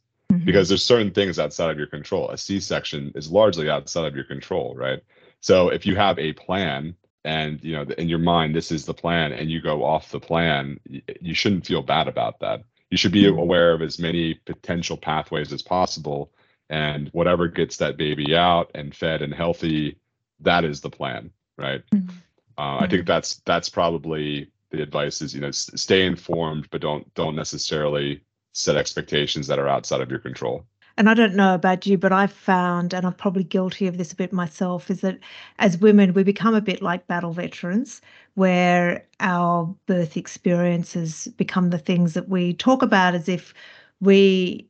Because 0.48 0.70
there's 0.70 0.84
certain 0.84 1.12
things 1.12 1.40
outside 1.40 1.70
of 1.70 1.78
your 1.78 1.88
control 1.88 2.30
a 2.30 2.38
c-section 2.38 3.12
is 3.16 3.30
largely 3.30 3.70
outside 3.70 4.06
of 4.06 4.16
your 4.16 4.24
control 4.24 4.74
right 4.76 5.04
so 5.42 5.68
if 5.68 5.86
you 5.86 5.96
have 5.96 6.18
a 6.18 6.34
plan 6.34 6.96
and 7.26 7.62
you 7.62 7.76
know 7.76 7.84
in 7.98 8.08
your 8.08 8.18
mind 8.18 8.56
this 8.56 8.72
is 8.72 8.86
the 8.86 8.94
plan 8.94 9.34
and 9.34 9.52
you 9.52 9.62
go 9.62 9.84
off 9.84 10.10
the 10.10 10.20
plan 10.20 10.80
you 11.22 11.34
shouldn't 11.34 11.68
feel 11.68 11.84
bad 11.84 12.08
about 12.08 12.40
that 12.40 12.64
you 12.90 12.98
should 12.98 13.12
be 13.12 13.24
mm-hmm. 13.24 13.38
aware 13.38 13.74
of 13.74 13.82
as 13.82 14.00
many 14.00 14.36
potential 14.46 14.96
pathways 14.96 15.52
as 15.52 15.62
possible 15.62 16.32
and 16.70 17.10
whatever 17.10 17.48
gets 17.48 17.78
that 17.78 17.98
baby 17.98 18.36
out 18.36 18.72
and 18.74 18.96
fed 18.96 19.22
and 19.22 19.34
healthy 19.34 19.98
that 20.40 20.64
is 20.64 20.80
the 20.80 20.90
plan 20.90 21.30
right 21.58 21.84
mm-hmm. 21.94 22.10
uh, 22.58 22.78
i 22.78 22.88
think 22.88 23.02
mm-hmm. 23.02 23.08
that's 23.08 23.42
that's 23.46 23.68
probably 23.68 24.50
the 24.72 24.82
advice 24.82 25.22
is 25.22 25.36
you 25.36 25.42
know 25.42 25.52
stay 25.52 26.06
informed 26.06 26.70
but 26.72 26.80
don't 26.80 27.14
don't 27.16 27.36
necessarily 27.36 28.22
set 28.58 28.76
expectations 28.76 29.48
that 29.48 29.60
are 29.60 29.67
outside 29.67 30.02
of 30.02 30.10
your 30.10 30.20
control. 30.20 30.65
And 30.98 31.08
I 31.08 31.13
don't 31.13 31.36
know 31.36 31.54
about 31.54 31.86
you, 31.86 31.96
but 31.96 32.12
I've 32.12 32.34
found, 32.34 32.91
and 32.91 33.06
I'm 33.06 33.13
probably 33.13 33.43
guilty 33.43 33.86
of 33.86 34.00
this 34.00 34.12
a 34.12 34.15
bit 34.15 34.34
myself, 34.34 34.89
is 34.89 35.02
that 35.02 35.20
as 35.60 35.78
women, 35.78 36.13
we 36.13 36.24
become 36.24 36.56
a 36.56 36.62
bit 36.62 36.82
like 36.82 37.06
battle 37.06 37.34
veterans, 37.34 38.02
where 38.34 39.06
our 39.20 39.76
birth 39.86 40.17
experiences 40.17 41.28
become 41.38 41.70
the 41.70 41.78
things 41.78 42.15
that 42.15 42.30
we 42.30 42.56
talk 42.56 42.82
about 42.82 43.13
as 43.13 43.30
if 43.30 43.54
we, 44.02 44.67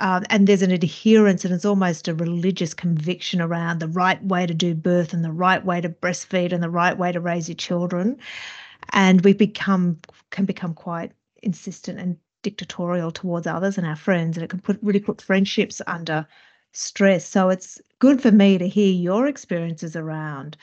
um, 0.00 0.24
and 0.28 0.46
there's 0.46 0.60
an 0.60 0.70
adherence, 0.70 1.42
and 1.42 1.54
it's 1.54 1.64
almost 1.64 2.06
a 2.06 2.14
religious 2.14 2.74
conviction 2.74 3.40
around 3.40 3.78
the 3.78 3.88
right 3.88 4.22
way 4.24 4.44
to 4.44 4.52
do 4.52 4.74
birth 4.74 5.14
and 5.14 5.24
the 5.24 5.32
right 5.32 5.64
way 5.64 5.80
to 5.80 5.88
breastfeed 5.88 6.52
and 6.52 6.62
the 6.62 6.68
right 6.68 6.98
way 6.98 7.12
to 7.12 7.20
raise 7.20 7.48
your 7.48 7.56
children. 7.56 8.18
And 8.92 9.22
we 9.22 9.32
become 9.32 10.00
can 10.30 10.44
become 10.44 10.74
quite 10.74 11.12
insistent 11.42 11.98
and 11.98 12.18
dictatorial 12.42 13.10
towards 13.10 13.46
others 13.46 13.78
and 13.78 13.86
our 13.86 13.96
friends 13.96 14.36
and 14.36 14.44
it 14.44 14.50
can 14.50 14.60
put 14.60 14.78
really 14.82 15.00
put 15.00 15.20
friendships 15.22 15.80
under 15.86 16.26
stress. 16.72 17.26
So 17.26 17.48
it's 17.48 17.80
good 17.98 18.20
for 18.20 18.30
me 18.30 18.58
to 18.58 18.68
hear 18.68 18.92
your 18.92 19.26
experiences 19.26 19.96
around 19.96 20.56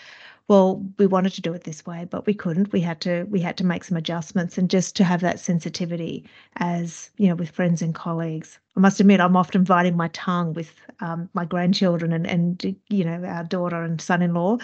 well 0.49 0.83
we 0.99 1.07
wanted 1.07 1.31
to 1.33 1.41
do 1.41 1.53
it 1.53 1.63
this 1.63 1.85
way 1.85 2.05
but 2.09 2.25
we 2.25 2.33
couldn't. 2.33 2.71
We 2.73 2.81
had 2.81 2.99
to 3.01 3.23
we 3.29 3.39
had 3.39 3.57
to 3.57 3.65
make 3.65 3.83
some 3.83 3.97
adjustments 3.97 4.57
and 4.57 4.69
just 4.69 4.95
to 4.97 5.03
have 5.03 5.21
that 5.21 5.39
sensitivity 5.39 6.25
as 6.57 7.09
you 7.17 7.27
know 7.27 7.35
with 7.35 7.49
friends 7.49 7.81
and 7.81 7.95
colleagues. 7.95 8.59
I 8.75 8.79
must 8.79 8.99
admit 8.99 9.19
i'm 9.21 9.37
often 9.37 9.63
biting 9.63 9.95
my 9.97 10.09
tongue 10.09 10.53
with 10.53 10.73
um, 10.99 11.29
my 11.33 11.45
grandchildren 11.45 12.11
and 12.13 12.27
and 12.27 12.75
you 12.89 13.05
know 13.05 13.23
our 13.25 13.43
daughter 13.43 13.81
and 13.83 13.99
son-in-law 14.01 14.57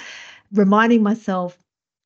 reminding 0.53 1.03
myself 1.03 1.57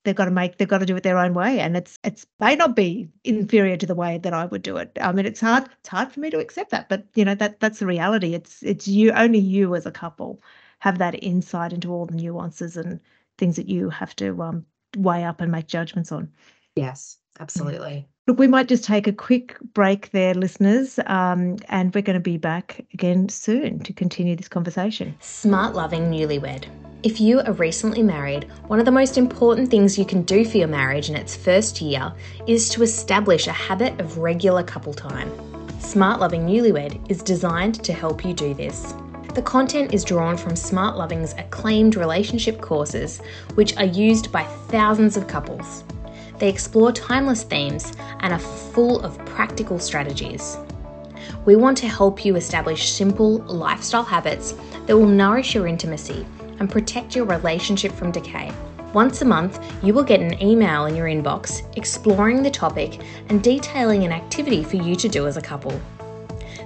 they've 0.03 0.15
got 0.15 0.25
to 0.25 0.31
make 0.31 0.57
they've 0.57 0.67
got 0.67 0.79
to 0.79 0.85
do 0.85 0.95
it 0.95 1.03
their 1.03 1.17
own 1.17 1.33
way 1.33 1.59
and 1.59 1.77
it's 1.77 1.97
it's 2.03 2.25
may 2.39 2.55
not 2.55 2.75
be 2.75 3.09
inferior 3.23 3.77
to 3.77 3.85
the 3.85 3.95
way 3.95 4.17
that 4.17 4.33
i 4.33 4.45
would 4.45 4.61
do 4.61 4.77
it. 4.77 4.97
I 5.01 5.11
mean 5.11 5.25
it's 5.25 5.41
hard 5.41 5.69
it's 5.79 5.89
hard 5.89 6.11
for 6.11 6.19
me 6.19 6.29
to 6.29 6.39
accept 6.39 6.71
that 6.71 6.89
but 6.89 7.05
you 7.15 7.25
know 7.25 7.35
that 7.35 7.59
that's 7.59 7.79
the 7.79 7.85
reality. 7.85 8.33
It's 8.33 8.61
it's 8.63 8.87
you 8.87 9.11
only 9.11 9.39
you 9.39 9.75
as 9.75 9.85
a 9.85 9.91
couple 9.91 10.41
have 10.79 10.97
that 10.97 11.23
insight 11.23 11.73
into 11.73 11.91
all 11.91 12.05
the 12.05 12.15
nuances 12.15 12.77
and 12.77 12.99
things 13.37 13.55
that 13.55 13.69
you 13.69 13.89
have 13.89 14.15
to 14.17 14.41
um, 14.41 14.65
weigh 14.97 15.23
up 15.23 15.41
and 15.41 15.51
make 15.51 15.67
judgments 15.67 16.11
on. 16.11 16.31
Yes 16.75 17.17
absolutely. 17.39 18.07
Look, 18.25 18.39
we 18.39 18.47
might 18.47 18.69
just 18.69 18.85
take 18.85 19.05
a 19.05 19.11
quick 19.11 19.57
break 19.73 20.11
there, 20.11 20.33
listeners, 20.33 20.97
um, 21.07 21.57
and 21.67 21.93
we're 21.93 22.01
going 22.01 22.13
to 22.13 22.21
be 22.21 22.37
back 22.37 22.85
again 22.93 23.27
soon 23.27 23.79
to 23.79 23.91
continue 23.91 24.35
this 24.35 24.47
conversation. 24.47 25.15
Smart 25.19 25.75
loving 25.75 26.09
newlywed. 26.09 26.65
If 27.03 27.19
you 27.19 27.41
are 27.41 27.51
recently 27.51 28.01
married, 28.01 28.47
one 28.67 28.79
of 28.79 28.85
the 28.85 28.91
most 28.91 29.17
important 29.17 29.69
things 29.69 29.97
you 29.97 30.05
can 30.05 30.21
do 30.21 30.45
for 30.45 30.55
your 30.55 30.69
marriage 30.69 31.09
in 31.09 31.17
its 31.17 31.35
first 31.35 31.81
year 31.81 32.13
is 32.47 32.69
to 32.69 32.81
establish 32.81 33.45
a 33.45 33.51
habit 33.51 33.99
of 33.99 34.19
regular 34.19 34.63
couple 34.63 34.93
time. 34.93 35.29
Smart 35.81 36.21
Loving 36.21 36.45
Newlywed 36.45 37.11
is 37.11 37.21
designed 37.21 37.83
to 37.83 37.91
help 37.91 38.23
you 38.23 38.33
do 38.33 38.53
this. 38.53 38.93
The 39.33 39.41
content 39.41 39.93
is 39.93 40.05
drawn 40.05 40.37
from 40.37 40.55
Smart 40.55 40.95
Loving's 40.95 41.33
acclaimed 41.33 41.97
relationship 41.97 42.61
courses, 42.61 43.19
which 43.55 43.75
are 43.75 43.83
used 43.83 44.31
by 44.31 44.45
thousands 44.69 45.17
of 45.17 45.27
couples. 45.27 45.83
They 46.39 46.47
explore 46.47 46.93
timeless 46.93 47.43
themes 47.43 47.91
and 48.21 48.31
are 48.31 48.39
full 48.39 49.01
of 49.01 49.17
practical 49.25 49.77
strategies. 49.77 50.55
We 51.45 51.57
want 51.57 51.77
to 51.79 51.89
help 51.89 52.23
you 52.23 52.37
establish 52.37 52.89
simple 52.89 53.39
lifestyle 53.39 54.03
habits 54.03 54.53
that 54.85 54.97
will 54.97 55.05
nourish 55.05 55.53
your 55.53 55.67
intimacy 55.67 56.25
and 56.59 56.71
protect 56.71 57.15
your 57.15 57.25
relationship 57.25 57.91
from 57.91 58.11
decay. 58.11 58.49
Once 58.93 59.21
a 59.21 59.25
month, 59.25 59.59
you 59.83 59.93
will 59.93 60.03
get 60.03 60.21
an 60.21 60.41
email 60.41 60.85
in 60.85 60.95
your 60.95 61.07
inbox 61.07 61.63
exploring 61.75 62.43
the 62.43 62.49
topic 62.49 63.01
and 63.27 63.43
detailing 63.43 64.05
an 64.05 64.13
activity 64.13 64.63
for 64.63 64.77
you 64.77 64.95
to 64.95 65.09
do 65.09 65.27
as 65.27 65.35
a 65.35 65.41
couple. 65.41 65.77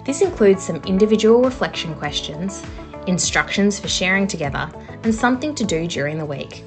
This 0.06 0.22
includes 0.22 0.64
some 0.64 0.84
individual 0.84 1.42
reflection 1.42 1.96
questions, 1.96 2.64
instructions 3.08 3.80
for 3.80 3.88
sharing 3.88 4.28
together, 4.28 4.70
and 5.02 5.16
something 5.16 5.56
to 5.56 5.64
do 5.64 5.88
during 5.88 6.20
the 6.20 6.26
week. 6.26 6.64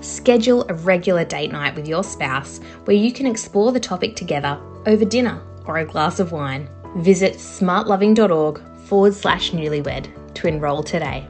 Schedule 0.00 0.64
a 0.68 0.74
regular 0.74 1.24
date 1.24 1.50
night 1.50 1.74
with 1.74 1.88
your 1.88 2.04
spouse 2.04 2.58
where 2.84 2.96
you 2.96 3.12
can 3.12 3.26
explore 3.26 3.72
the 3.72 3.80
topic 3.80 4.14
together 4.14 4.60
over 4.86 5.04
dinner 5.04 5.42
or 5.66 5.78
a 5.78 5.84
glass 5.84 6.20
of 6.20 6.30
wine. 6.30 6.68
Visit 6.96 7.34
smartloving.org 7.34 8.60
forward 8.86 9.14
slash 9.14 9.50
newlywed 9.52 10.34
to 10.34 10.48
enrol 10.48 10.82
today. 10.82 11.28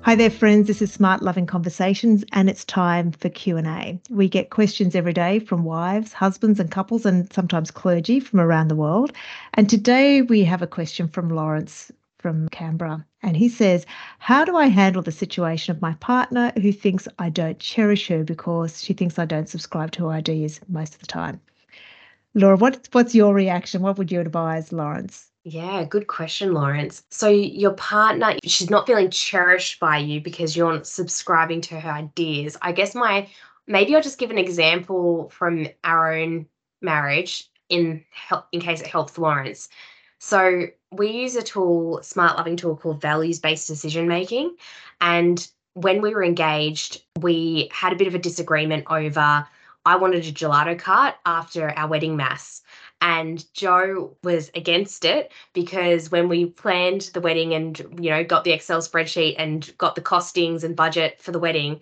Hi 0.00 0.14
there 0.14 0.30
friends, 0.30 0.68
this 0.68 0.80
is 0.80 0.90
Smart 0.90 1.20
Loving 1.22 1.46
Conversations 1.46 2.24
and 2.32 2.48
it's 2.48 2.64
time 2.64 3.12
for 3.12 3.28
Q&A. 3.28 4.00
We 4.08 4.28
get 4.28 4.50
questions 4.50 4.94
every 4.94 5.12
day 5.12 5.38
from 5.38 5.64
wives, 5.64 6.14
husbands 6.14 6.58
and 6.58 6.70
couples 6.70 7.04
and 7.04 7.30
sometimes 7.32 7.70
clergy 7.70 8.18
from 8.18 8.40
around 8.40 8.68
the 8.68 8.76
world. 8.76 9.12
And 9.54 9.68
today 9.68 10.22
we 10.22 10.44
have 10.44 10.62
a 10.62 10.66
question 10.66 11.08
from 11.08 11.28
Lawrence 11.28 11.92
from 12.18 12.48
Canberra 12.48 13.04
and 13.22 13.36
he 13.36 13.50
says, 13.50 13.84
"How 14.18 14.46
do 14.46 14.56
I 14.56 14.68
handle 14.68 15.02
the 15.02 15.12
situation 15.12 15.76
of 15.76 15.82
my 15.82 15.92
partner 15.94 16.52
who 16.62 16.72
thinks 16.72 17.06
I 17.18 17.28
don't 17.28 17.58
cherish 17.58 18.08
her 18.08 18.24
because 18.24 18.82
she 18.82 18.94
thinks 18.94 19.18
I 19.18 19.26
don't 19.26 19.48
subscribe 19.48 19.90
to 19.92 20.06
her 20.06 20.12
ideas 20.12 20.60
most 20.68 20.94
of 20.94 21.00
the 21.00 21.06
time?" 21.06 21.40
Laura, 22.36 22.56
what, 22.58 22.86
what's 22.92 23.14
your 23.14 23.32
reaction? 23.32 23.80
What 23.80 23.96
would 23.96 24.12
you 24.12 24.20
advise 24.20 24.70
Lawrence? 24.70 25.30
Yeah, 25.44 25.84
good 25.84 26.06
question, 26.06 26.52
Lawrence. 26.52 27.02
So 27.10 27.28
your 27.28 27.72
partner, 27.72 28.34
she's 28.44 28.68
not 28.68 28.86
feeling 28.86 29.10
cherished 29.10 29.80
by 29.80 29.98
you 29.98 30.20
because 30.20 30.54
you're 30.54 30.74
not 30.74 30.86
subscribing 30.86 31.62
to 31.62 31.80
her 31.80 31.90
ideas. 31.90 32.58
I 32.60 32.72
guess 32.72 32.94
my 32.94 33.28
maybe 33.66 33.96
I'll 33.96 34.02
just 34.02 34.18
give 34.18 34.30
an 34.30 34.38
example 34.38 35.30
from 35.30 35.68
our 35.82 36.12
own 36.12 36.46
marriage 36.82 37.48
in 37.70 38.04
in 38.52 38.60
case 38.60 38.82
it 38.82 38.86
helps 38.86 39.16
Lawrence. 39.16 39.70
So 40.18 40.66
we 40.92 41.12
use 41.12 41.36
a 41.36 41.42
tool, 41.42 42.02
smart 42.02 42.36
loving 42.36 42.56
tool 42.56 42.76
called 42.76 43.00
values 43.00 43.38
based 43.38 43.66
decision 43.66 44.08
making. 44.08 44.56
And 45.00 45.46
when 45.72 46.02
we 46.02 46.12
were 46.12 46.24
engaged, 46.24 47.02
we 47.20 47.70
had 47.72 47.94
a 47.94 47.96
bit 47.96 48.08
of 48.08 48.14
a 48.14 48.18
disagreement 48.18 48.84
over 48.90 49.46
I 49.86 49.96
wanted 49.96 50.26
a 50.26 50.32
gelato 50.32 50.78
cart 50.78 51.14
after 51.24 51.70
our 51.70 51.88
wedding 51.88 52.16
mass. 52.16 52.60
And 53.00 53.44
Joe 53.54 54.16
was 54.24 54.50
against 54.54 55.04
it 55.04 55.32
because 55.52 56.10
when 56.10 56.28
we 56.28 56.46
planned 56.46 57.02
the 57.14 57.20
wedding 57.20 57.54
and, 57.54 57.78
you 58.00 58.10
know, 58.10 58.24
got 58.24 58.42
the 58.44 58.52
Excel 58.52 58.80
spreadsheet 58.80 59.36
and 59.38 59.70
got 59.78 59.94
the 59.94 60.00
costings 60.02 60.64
and 60.64 60.74
budget 60.74 61.20
for 61.20 61.30
the 61.30 61.38
wedding, 61.38 61.80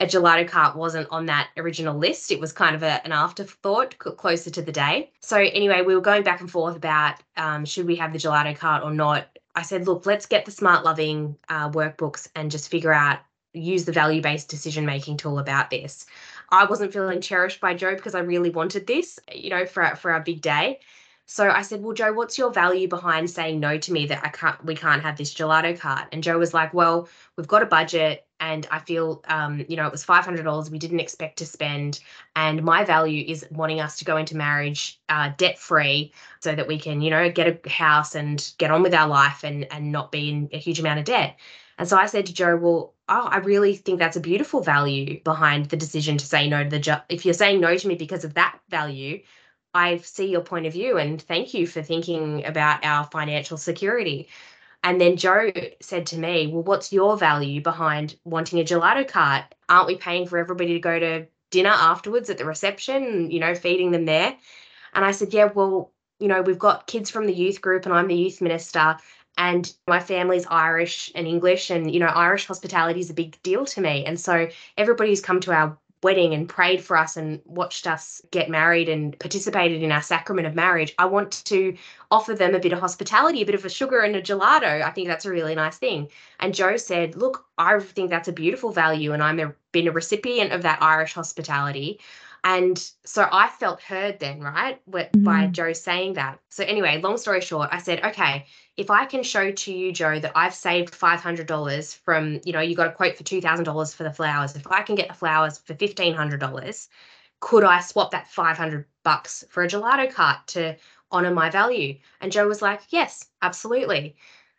a 0.00 0.04
gelato 0.04 0.46
cart 0.46 0.76
wasn't 0.76 1.08
on 1.10 1.26
that 1.26 1.48
original 1.56 1.96
list. 1.96 2.30
It 2.30 2.40
was 2.40 2.52
kind 2.52 2.76
of 2.76 2.82
a, 2.82 3.04
an 3.06 3.12
afterthought 3.12 3.96
closer 3.98 4.50
to 4.50 4.60
the 4.60 4.72
day. 4.72 5.10
So, 5.20 5.38
anyway, 5.38 5.82
we 5.82 5.94
were 5.94 6.02
going 6.02 6.22
back 6.22 6.40
and 6.40 6.50
forth 6.50 6.76
about 6.76 7.14
um, 7.38 7.64
should 7.64 7.86
we 7.86 7.96
have 7.96 8.12
the 8.12 8.18
gelato 8.18 8.54
cart 8.54 8.84
or 8.84 8.92
not. 8.92 9.26
I 9.54 9.62
said, 9.62 9.86
look, 9.86 10.04
let's 10.04 10.26
get 10.26 10.44
the 10.44 10.50
smart 10.50 10.84
loving 10.84 11.36
uh, 11.48 11.70
workbooks 11.70 12.28
and 12.34 12.50
just 12.50 12.70
figure 12.70 12.92
out, 12.92 13.20
use 13.54 13.86
the 13.86 13.92
value 13.92 14.20
based 14.20 14.50
decision 14.50 14.84
making 14.84 15.16
tool 15.16 15.38
about 15.38 15.70
this. 15.70 16.04
I 16.50 16.64
wasn't 16.64 16.92
feeling 16.92 17.20
cherished 17.20 17.60
by 17.60 17.74
Joe 17.74 17.94
because 17.94 18.14
I 18.14 18.20
really 18.20 18.50
wanted 18.50 18.86
this, 18.86 19.18
you 19.32 19.50
know, 19.50 19.66
for, 19.66 19.96
for 19.96 20.12
our 20.12 20.20
big 20.20 20.40
day. 20.40 20.80
So 21.28 21.50
I 21.50 21.62
said, 21.62 21.82
"Well, 21.82 21.92
Joe, 21.92 22.12
what's 22.12 22.38
your 22.38 22.52
value 22.52 22.86
behind 22.86 23.28
saying 23.28 23.58
no 23.58 23.78
to 23.78 23.92
me 23.92 24.06
that 24.06 24.24
I 24.24 24.28
can't 24.28 24.64
we 24.64 24.76
can't 24.76 25.02
have 25.02 25.16
this 25.16 25.34
gelato 25.34 25.78
cart?" 25.78 26.06
And 26.12 26.22
Joe 26.22 26.38
was 26.38 26.54
like, 26.54 26.72
"Well, 26.72 27.08
we've 27.36 27.48
got 27.48 27.62
a 27.64 27.66
budget 27.66 28.24
and 28.38 28.66
I 28.70 28.78
feel 28.78 29.22
um, 29.28 29.64
you 29.68 29.76
know, 29.76 29.86
it 29.86 29.92
was 29.92 30.04
$500 30.04 30.70
we 30.70 30.78
didn't 30.78 31.00
expect 31.00 31.38
to 31.38 31.46
spend 31.46 32.00
and 32.36 32.62
my 32.62 32.84
value 32.84 33.24
is 33.26 33.46
wanting 33.50 33.80
us 33.80 33.96
to 33.98 34.04
go 34.04 34.16
into 34.18 34.36
marriage 34.36 35.00
uh, 35.08 35.30
debt 35.36 35.58
free 35.58 36.12
so 36.40 36.54
that 36.54 36.68
we 36.68 36.78
can, 36.78 37.00
you 37.00 37.10
know, 37.10 37.30
get 37.30 37.60
a 37.66 37.68
house 37.70 38.14
and 38.14 38.52
get 38.58 38.70
on 38.70 38.82
with 38.82 38.94
our 38.94 39.08
life 39.08 39.42
and 39.42 39.66
and 39.72 39.90
not 39.90 40.12
be 40.12 40.30
in 40.30 40.48
a 40.52 40.58
huge 40.58 40.78
amount 40.78 41.00
of 41.00 41.04
debt." 41.06 41.36
And 41.78 41.88
so 41.88 41.96
I 41.96 42.06
said 42.06 42.26
to 42.26 42.34
Joe, 42.34 42.56
"Well, 42.56 42.94
oh, 43.08 43.28
I 43.30 43.38
really 43.38 43.76
think 43.76 43.98
that's 43.98 44.16
a 44.16 44.20
beautiful 44.20 44.62
value 44.62 45.20
behind 45.22 45.66
the 45.66 45.76
decision 45.76 46.18
to 46.18 46.26
say 46.26 46.48
no 46.48 46.64
to 46.64 46.70
the 46.70 46.78
job. 46.78 47.02
If 47.08 47.24
you're 47.24 47.34
saying 47.34 47.60
no 47.60 47.76
to 47.76 47.88
me 47.88 47.94
because 47.94 48.24
of 48.24 48.34
that 48.34 48.58
value, 48.68 49.22
I 49.74 49.98
see 49.98 50.30
your 50.30 50.40
point 50.40 50.66
of 50.66 50.72
view 50.72 50.98
and 50.98 51.20
thank 51.20 51.54
you 51.54 51.66
for 51.66 51.82
thinking 51.82 52.44
about 52.44 52.84
our 52.84 53.04
financial 53.04 53.58
security. 53.58 54.28
And 54.82 55.00
then 55.00 55.16
Joe 55.16 55.52
said 55.80 56.06
to 56.06 56.18
me, 56.18 56.46
Well, 56.46 56.62
what's 56.62 56.92
your 56.92 57.16
value 57.16 57.60
behind 57.62 58.16
wanting 58.24 58.60
a 58.60 58.64
gelato 58.64 59.06
cart? 59.06 59.44
Aren't 59.68 59.88
we 59.88 59.96
paying 59.96 60.26
for 60.26 60.38
everybody 60.38 60.74
to 60.74 60.80
go 60.80 60.98
to 60.98 61.26
dinner 61.50 61.70
afterwards 61.70 62.30
at 62.30 62.38
the 62.38 62.44
reception, 62.44 63.30
you 63.30 63.40
know, 63.40 63.54
feeding 63.54 63.90
them 63.90 64.04
there? 64.04 64.36
And 64.94 65.04
I 65.04 65.12
said, 65.12 65.32
Yeah, 65.34 65.46
well, 65.46 65.92
you 66.18 66.28
know, 66.28 66.42
we've 66.42 66.58
got 66.58 66.86
kids 66.86 67.10
from 67.10 67.26
the 67.26 67.34
youth 67.34 67.60
group 67.60 67.84
and 67.84 67.94
I'm 67.94 68.08
the 68.08 68.14
youth 68.14 68.40
minister 68.40 68.96
and 69.36 69.72
my 69.86 70.00
family's 70.00 70.46
Irish 70.48 71.10
and 71.14 71.26
English 71.26 71.70
and 71.70 71.92
you 71.92 72.00
know 72.00 72.06
Irish 72.06 72.46
hospitality 72.46 73.00
is 73.00 73.10
a 73.10 73.14
big 73.14 73.40
deal 73.42 73.64
to 73.66 73.80
me 73.80 74.04
and 74.04 74.18
so 74.18 74.48
everybody 74.76 75.10
who's 75.10 75.20
come 75.20 75.40
to 75.40 75.52
our 75.52 75.78
wedding 76.02 76.34
and 76.34 76.48
prayed 76.48 76.82
for 76.82 76.96
us 76.96 77.16
and 77.16 77.40
watched 77.46 77.86
us 77.86 78.22
get 78.30 78.50
married 78.50 78.88
and 78.88 79.18
participated 79.18 79.82
in 79.82 79.90
our 79.90 80.02
sacrament 80.02 80.46
of 80.46 80.54
marriage, 80.54 80.94
I 80.98 81.06
want 81.06 81.44
to 81.46 81.76
offer 82.10 82.34
them 82.34 82.54
a 82.54 82.60
bit 82.60 82.72
of 82.72 82.78
hospitality, 82.78 83.42
a 83.42 83.46
bit 83.46 83.54
of 83.54 83.64
a 83.64 83.70
sugar 83.70 84.00
and 84.00 84.14
a 84.14 84.22
gelato. 84.22 84.82
I 84.82 84.90
think 84.90 85.08
that's 85.08 85.24
a 85.24 85.30
really 85.30 85.54
nice 85.54 85.78
thing. 85.78 86.08
And 86.38 86.54
Joe 86.54 86.76
said, 86.76 87.16
Look, 87.16 87.46
I 87.58 87.78
think 87.80 88.10
that's 88.10 88.28
a 88.28 88.32
beautiful 88.32 88.70
value, 88.70 89.12
and 89.12 89.22
a, 89.22 89.54
been 89.72 89.88
a 89.88 89.92
recipient 89.92 90.52
of 90.52 90.62
that 90.62 90.82
Irish 90.82 91.14
hospitality. 91.14 91.98
And 92.48 92.78
so 93.04 93.28
I 93.32 93.48
felt 93.48 93.82
heard 93.82 94.20
then, 94.20 94.40
right? 94.40 94.80
By 94.88 95.08
mm-hmm. 95.12 95.50
Joe 95.50 95.72
saying 95.72 96.12
that. 96.12 96.38
So, 96.48 96.62
anyway, 96.62 97.00
long 97.02 97.18
story 97.18 97.40
short, 97.40 97.70
I 97.72 97.78
said, 97.78 98.04
okay, 98.04 98.46
if 98.76 98.88
I 98.88 99.04
can 99.04 99.24
show 99.24 99.50
to 99.50 99.72
you, 99.72 99.90
Joe, 99.90 100.20
that 100.20 100.30
I've 100.36 100.54
saved 100.54 100.94
$500 100.94 101.98
from, 102.04 102.40
you 102.44 102.52
know, 102.52 102.60
you 102.60 102.76
got 102.76 102.86
a 102.86 102.92
quote 102.92 103.16
for 103.16 103.24
$2,000 103.24 103.94
for 103.96 104.04
the 104.04 104.12
flowers. 104.12 104.54
If 104.54 104.64
I 104.68 104.82
can 104.82 104.94
get 104.94 105.08
the 105.08 105.14
flowers 105.14 105.58
for 105.58 105.74
$1,500, 105.74 106.88
could 107.40 107.64
I 107.64 107.80
swap 107.80 108.12
that 108.12 108.28
500 108.28 108.86
bucks 109.02 109.42
for 109.48 109.64
a 109.64 109.68
gelato 109.68 110.08
cart 110.08 110.46
to 110.48 110.76
honor 111.10 111.32
my 111.32 111.50
value? 111.50 111.98
And 112.20 112.30
Joe 112.30 112.46
was 112.46 112.62
like, 112.62 112.82
yes, 112.90 113.26
absolutely. 113.42 114.14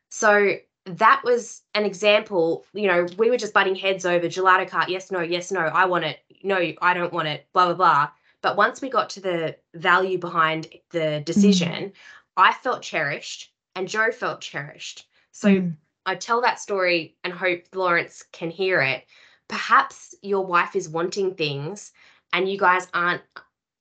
So 0.10 0.58
that 0.88 1.22
was 1.24 1.62
an 1.76 1.86
example, 1.86 2.66
you 2.74 2.88
know, 2.88 3.08
we 3.18 3.30
were 3.30 3.38
just 3.38 3.54
butting 3.54 3.76
heads 3.76 4.06
over 4.06 4.28
gelato 4.28 4.68
cart. 4.68 4.90
Yes, 4.90 5.12
no, 5.12 5.22
yes, 5.22 5.52
no, 5.52 5.62
I 5.62 5.86
want 5.86 6.06
it. 6.06 6.20
No, 6.44 6.58
I 6.82 6.94
don't 6.94 7.14
want 7.14 7.28
it, 7.28 7.48
blah, 7.54 7.66
blah, 7.66 7.76
blah. 7.76 8.10
But 8.42 8.58
once 8.58 8.82
we 8.82 8.90
got 8.90 9.10
to 9.12 9.22
the 9.22 9.58
value 9.74 10.18
behind 10.18 10.68
the 10.92 11.22
decision, 11.26 11.86
mm. 11.86 11.92
I 12.38 12.54
felt 12.54 12.82
cherished 12.82 13.52
and 13.76 13.88
Joe 13.88 14.12
felt 14.12 14.42
cherished. 14.42 15.08
So 15.32 15.50
mm. 15.50 15.76
I 16.06 16.16
tell 16.16 16.42
that 16.42 16.60
story 16.60 17.18
and 17.24 17.34
hope 17.34 17.64
Lawrence 17.74 18.24
can 18.32 18.50
hear 18.50 18.82
it. 18.82 19.06
Perhaps 19.48 20.16
your 20.22 20.46
wife 20.46 20.76
is 20.76 20.88
wanting 20.88 21.36
things 21.36 21.92
and 22.34 22.50
you 22.50 22.58
guys 22.58 22.88
aren't 22.94 23.24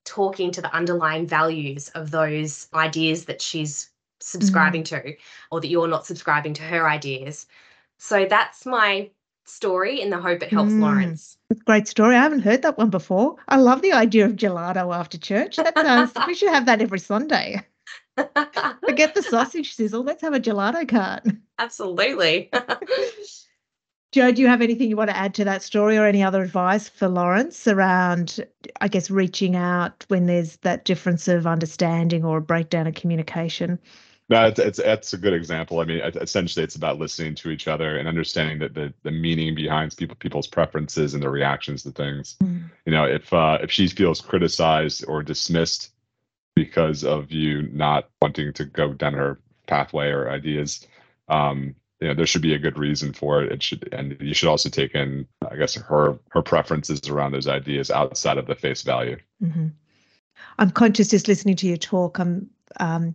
talking 0.04 0.50
to 0.52 0.62
the 0.62 0.74
underlying 0.74 1.26
values 1.26 1.88
of 1.90 2.10
those 2.10 2.68
ideas 2.72 3.26
that 3.26 3.42
she's 3.42 3.90
subscribing 4.20 4.82
mm. 4.82 5.02
to 5.02 5.14
or 5.50 5.60
that 5.60 5.68
you're 5.68 5.88
not 5.88 6.06
subscribing 6.06 6.54
to 6.54 6.62
her 6.62 6.88
ideas. 6.88 7.46
So 7.98 8.26
that's 8.28 8.66
my 8.66 9.10
story 9.44 10.00
in 10.00 10.10
the 10.10 10.18
hope 10.18 10.42
it 10.42 10.50
helps 10.50 10.72
mm. 10.72 10.80
Lawrence. 10.80 11.38
Great 11.64 11.88
story. 11.88 12.16
I 12.16 12.22
haven't 12.22 12.40
heard 12.40 12.62
that 12.62 12.78
one 12.78 12.90
before. 12.90 13.36
I 13.48 13.56
love 13.56 13.82
the 13.82 13.92
idea 13.92 14.26
of 14.26 14.32
gelato 14.32 14.94
after 14.94 15.18
church. 15.18 15.56
That 15.56 15.76
sounds 15.76 16.12
we 16.26 16.34
should 16.34 16.52
have 16.52 16.66
that 16.66 16.82
every 16.82 16.98
Sunday. 16.98 17.62
Forget 18.16 19.14
the 19.14 19.22
sausage 19.30 19.74
sizzle. 19.74 20.02
Let's 20.02 20.22
have 20.22 20.34
a 20.34 20.40
gelato 20.40 20.88
cart. 20.88 21.24
Absolutely. 21.58 22.50
Joe, 24.12 24.32
do 24.32 24.40
you 24.40 24.48
have 24.48 24.62
anything 24.62 24.88
you 24.88 24.96
want 24.96 25.10
to 25.10 25.16
add 25.16 25.34
to 25.34 25.44
that 25.44 25.62
story 25.62 25.98
or 25.98 26.06
any 26.06 26.22
other 26.22 26.42
advice 26.42 26.88
for 26.88 27.08
Lawrence 27.08 27.68
around, 27.68 28.40
I 28.80 28.88
guess, 28.88 29.10
reaching 29.10 29.56
out 29.56 30.06
when 30.08 30.26
there's 30.26 30.56
that 30.58 30.84
difference 30.84 31.28
of 31.28 31.46
understanding 31.46 32.24
or 32.24 32.38
a 32.38 32.42
breakdown 32.42 32.86
of 32.86 32.94
communication? 32.94 33.78
No, 34.28 34.46
it's, 34.46 34.58
it's 34.58 34.78
that's 34.78 35.12
a 35.12 35.18
good 35.18 35.34
example. 35.34 35.78
I 35.78 35.84
mean, 35.84 36.00
essentially, 36.00 36.64
it's 36.64 36.74
about 36.74 36.98
listening 36.98 37.36
to 37.36 37.50
each 37.50 37.68
other 37.68 37.96
and 37.96 38.08
understanding 38.08 38.58
that 38.58 38.74
the 38.74 38.92
the 39.04 39.12
meaning 39.12 39.54
behind 39.54 39.96
people 39.96 40.16
people's 40.16 40.48
preferences 40.48 41.14
and 41.14 41.22
their 41.22 41.30
reactions 41.30 41.84
to 41.84 41.92
things. 41.92 42.36
Mm. 42.42 42.70
You 42.86 42.92
know, 42.92 43.04
if 43.04 43.32
uh, 43.32 43.58
if 43.62 43.70
she 43.70 43.86
feels 43.86 44.20
criticized 44.20 45.04
or 45.06 45.22
dismissed 45.22 45.92
because 46.56 47.04
of 47.04 47.30
you 47.30 47.68
not 47.72 48.08
wanting 48.20 48.52
to 48.54 48.64
go 48.64 48.92
down 48.94 49.12
her 49.12 49.38
pathway 49.68 50.08
or 50.08 50.28
ideas, 50.28 50.84
um, 51.28 51.76
you 52.00 52.08
know, 52.08 52.14
there 52.14 52.26
should 52.26 52.42
be 52.42 52.54
a 52.54 52.58
good 52.58 52.78
reason 52.78 53.12
for 53.12 53.42
it. 53.42 53.52
It 53.52 53.62
should, 53.62 53.88
and 53.92 54.16
you 54.20 54.34
should 54.34 54.48
also 54.48 54.68
take 54.68 54.94
in, 54.94 55.28
I 55.48 55.54
guess, 55.54 55.74
her 55.76 56.18
her 56.30 56.42
preferences 56.42 57.08
around 57.08 57.30
those 57.30 57.46
ideas 57.46 57.92
outside 57.92 58.38
of 58.38 58.46
the 58.46 58.56
face 58.56 58.82
value. 58.82 59.18
Mm-hmm. 59.40 59.68
I'm 60.58 60.70
conscious 60.70 61.08
just 61.10 61.28
listening 61.28 61.56
to 61.56 61.68
your 61.68 61.76
talk. 61.76 62.18
I'm 62.18 62.50
um, 62.80 63.14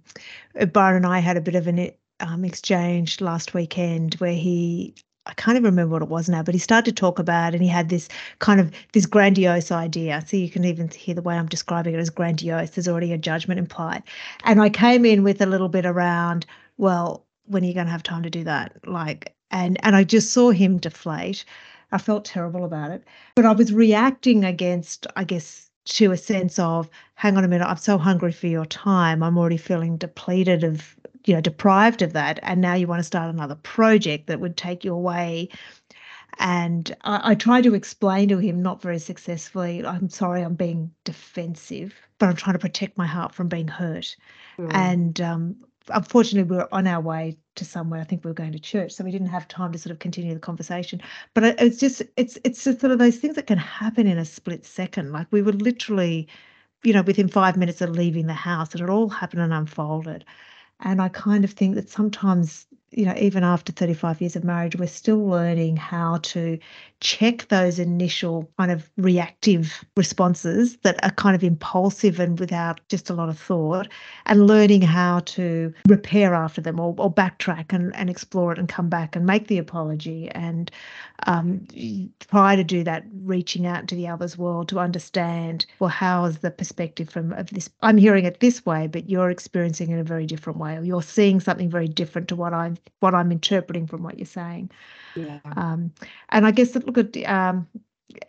Byron 0.71 0.97
and 0.97 1.07
I 1.07 1.19
had 1.19 1.37
a 1.37 1.41
bit 1.41 1.55
of 1.55 1.67
an 1.67 1.91
um, 2.19 2.45
exchange 2.45 3.21
last 3.21 3.53
weekend 3.53 4.15
where 4.15 4.33
he 4.33 4.93
I 5.27 5.33
can't 5.33 5.55
even 5.55 5.65
remember 5.65 5.93
what 5.93 6.01
it 6.01 6.09
was 6.09 6.29
now, 6.29 6.41
but 6.41 6.55
he 6.55 6.59
started 6.59 6.95
to 6.95 6.99
talk 6.99 7.19
about 7.19 7.53
and 7.53 7.61
he 7.61 7.69
had 7.69 7.89
this 7.89 8.09
kind 8.39 8.59
of 8.59 8.71
this 8.93 9.05
grandiose 9.05 9.71
idea. 9.71 10.23
So 10.25 10.35
you 10.35 10.49
can 10.49 10.65
even 10.65 10.89
hear 10.89 11.13
the 11.15 11.21
way 11.21 11.37
I'm 11.37 11.47
describing 11.47 11.93
it 11.93 11.99
as 11.99 12.09
grandiose. 12.09 12.71
There's 12.71 12.87
already 12.87 13.13
a 13.13 13.17
judgment 13.17 13.59
implied. 13.59 14.03
And 14.43 14.61
I 14.61 14.69
came 14.69 15.05
in 15.05 15.23
with 15.23 15.41
a 15.41 15.45
little 15.45 15.69
bit 15.69 15.85
around, 15.85 16.45
well, 16.77 17.25
when 17.45 17.63
are 17.63 17.67
you 17.67 17.73
going 17.73 17.85
to 17.85 17.91
have 17.91 18.03
time 18.03 18.23
to 18.23 18.29
do 18.29 18.43
that? 18.45 18.75
Like, 18.87 19.35
and 19.51 19.77
and 19.85 19.95
I 19.95 20.03
just 20.03 20.31
saw 20.33 20.51
him 20.51 20.77
deflate. 20.77 21.45
I 21.91 21.97
felt 21.97 22.25
terrible 22.25 22.65
about 22.65 22.91
it. 22.91 23.03
But 23.35 23.45
I 23.45 23.51
was 23.51 23.73
reacting 23.73 24.43
against, 24.43 25.07
I 25.15 25.23
guess, 25.23 25.70
to 25.85 26.11
a 26.11 26.17
sense 26.17 26.59
of, 26.59 26.89
hang 27.15 27.37
on 27.37 27.43
a 27.43 27.47
minute, 27.47 27.65
I'm 27.65 27.77
so 27.77 27.97
hungry 27.97 28.31
for 28.31 28.47
your 28.47 28.65
time. 28.65 29.23
I'm 29.23 29.37
already 29.37 29.57
feeling 29.57 29.97
depleted 29.97 30.63
of, 30.63 30.95
you 31.25 31.33
know, 31.33 31.41
deprived 31.41 32.01
of 32.01 32.13
that. 32.13 32.39
And 32.43 32.61
now 32.61 32.73
you 32.73 32.87
want 32.87 32.99
to 32.99 33.03
start 33.03 33.33
another 33.33 33.55
project 33.55 34.27
that 34.27 34.39
would 34.39 34.57
take 34.57 34.83
you 34.83 34.93
away. 34.93 35.49
And 36.39 36.95
I, 37.03 37.31
I 37.31 37.35
tried 37.35 37.63
to 37.63 37.73
explain 37.73 38.29
to 38.29 38.37
him, 38.37 38.61
not 38.61 38.81
very 38.81 38.99
successfully, 38.99 39.85
I'm 39.85 40.09
sorry, 40.09 40.41
I'm 40.41 40.55
being 40.55 40.91
defensive, 41.03 41.93
but 42.19 42.29
I'm 42.29 42.35
trying 42.35 42.55
to 42.55 42.59
protect 42.59 42.97
my 42.97 43.07
heart 43.07 43.33
from 43.33 43.47
being 43.47 43.67
hurt. 43.67 44.15
Mm. 44.57 44.73
And 44.73 45.21
um, 45.21 45.55
unfortunately 45.89 46.49
we 46.49 46.57
were 46.57 46.73
on 46.73 46.87
our 46.87 47.01
way 47.01 47.37
to 47.55 47.65
somewhere. 47.65 47.99
I 48.01 48.03
think 48.03 48.23
we 48.23 48.29
were 48.29 48.35
going 48.35 48.51
to 48.53 48.59
church 48.59 48.93
so 48.93 49.03
we 49.03 49.11
didn't 49.11 49.27
have 49.27 49.47
time 49.47 49.71
to 49.71 49.79
sort 49.79 49.91
of 49.91 49.99
continue 49.99 50.33
the 50.33 50.39
conversation. 50.39 51.01
But 51.33 51.43
it's 51.59 51.77
just 51.77 52.01
it's 52.17 52.37
it's 52.43 52.63
just 52.63 52.79
sort 52.81 52.91
of 52.91 52.99
those 52.99 53.17
things 53.17 53.35
that 53.35 53.47
can 53.47 53.57
happen 53.57 54.07
in 54.07 54.17
a 54.17 54.25
split 54.25 54.65
second. 54.65 55.11
Like 55.11 55.27
we 55.31 55.41
were 55.41 55.53
literally 55.53 56.27
you 56.83 56.93
know 56.93 57.01
within 57.03 57.27
five 57.27 57.57
minutes 57.57 57.81
of 57.81 57.91
leaving 57.91 58.27
the 58.27 58.33
house 58.33 58.73
it 58.75 58.89
all 58.89 59.09
happened 59.09 59.41
and 59.41 59.53
unfolded. 59.53 60.25
And 60.81 61.01
i 61.01 61.09
kind 61.09 61.43
of 61.43 61.51
think 61.51 61.75
that 61.75 61.89
sometimes 61.89 62.67
you 62.91 63.05
know, 63.05 63.15
even 63.17 63.43
after 63.43 63.71
35 63.71 64.21
years 64.21 64.35
of 64.35 64.43
marriage, 64.43 64.75
we're 64.75 64.87
still 64.87 65.25
learning 65.25 65.77
how 65.77 66.17
to 66.17 66.59
check 67.01 67.47
those 67.49 67.79
initial 67.79 68.49
kind 68.57 68.71
of 68.71 68.89
reactive 68.97 69.83
responses 69.97 70.77
that 70.83 71.03
are 71.03 71.11
kind 71.11 71.35
of 71.35 71.43
impulsive 71.43 72.19
and 72.19 72.39
without 72.39 72.79
just 72.89 73.09
a 73.09 73.13
lot 73.13 73.27
of 73.27 73.37
thought, 73.37 73.87
and 74.27 74.47
learning 74.47 74.81
how 74.83 75.19
to 75.21 75.73
repair 75.87 76.33
after 76.33 76.61
them 76.61 76.79
or, 76.79 76.95
or 76.97 77.11
backtrack 77.13 77.73
and, 77.73 77.93
and 77.95 78.09
explore 78.09 78.51
it 78.51 78.59
and 78.59 78.69
come 78.69 78.87
back 78.87 79.15
and 79.15 79.25
make 79.25 79.47
the 79.47 79.57
apology 79.57 80.29
and 80.29 80.71
um, 81.27 81.67
try 82.29 82.55
to 82.55 82.63
do 82.63 82.83
that, 82.83 83.03
reaching 83.23 83.65
out 83.65 83.87
to 83.87 83.95
the 83.95 84.07
other's 84.07 84.37
world 84.37 84.69
to 84.69 84.79
understand, 84.79 85.65
well, 85.79 85.89
how 85.89 86.25
is 86.25 86.39
the 86.39 86.51
perspective 86.51 87.09
from 87.09 87.33
of 87.33 87.49
this? 87.49 87.69
I'm 87.81 87.97
hearing 87.97 88.25
it 88.25 88.39
this 88.39 88.65
way, 88.65 88.87
but 88.87 89.09
you're 89.09 89.29
experiencing 89.29 89.89
it 89.89 89.95
in 89.95 89.99
a 89.99 90.03
very 90.03 90.25
different 90.25 90.59
way, 90.59 90.77
or 90.77 90.83
you're 90.83 91.01
seeing 91.01 91.39
something 91.39 91.69
very 91.69 91.87
different 91.87 92.27
to 92.29 92.35
what 92.35 92.53
I'm 92.53 92.77
what 92.99 93.15
I'm 93.15 93.31
interpreting 93.31 93.87
from 93.87 94.03
what 94.03 94.17
you're 94.17 94.25
saying. 94.25 94.71
Yeah. 95.15 95.39
Um, 95.57 95.91
and 96.29 96.47
I 96.47 96.51
guess 96.51 96.71
that 96.71 96.90
at 96.97 97.17
um, 97.25 97.67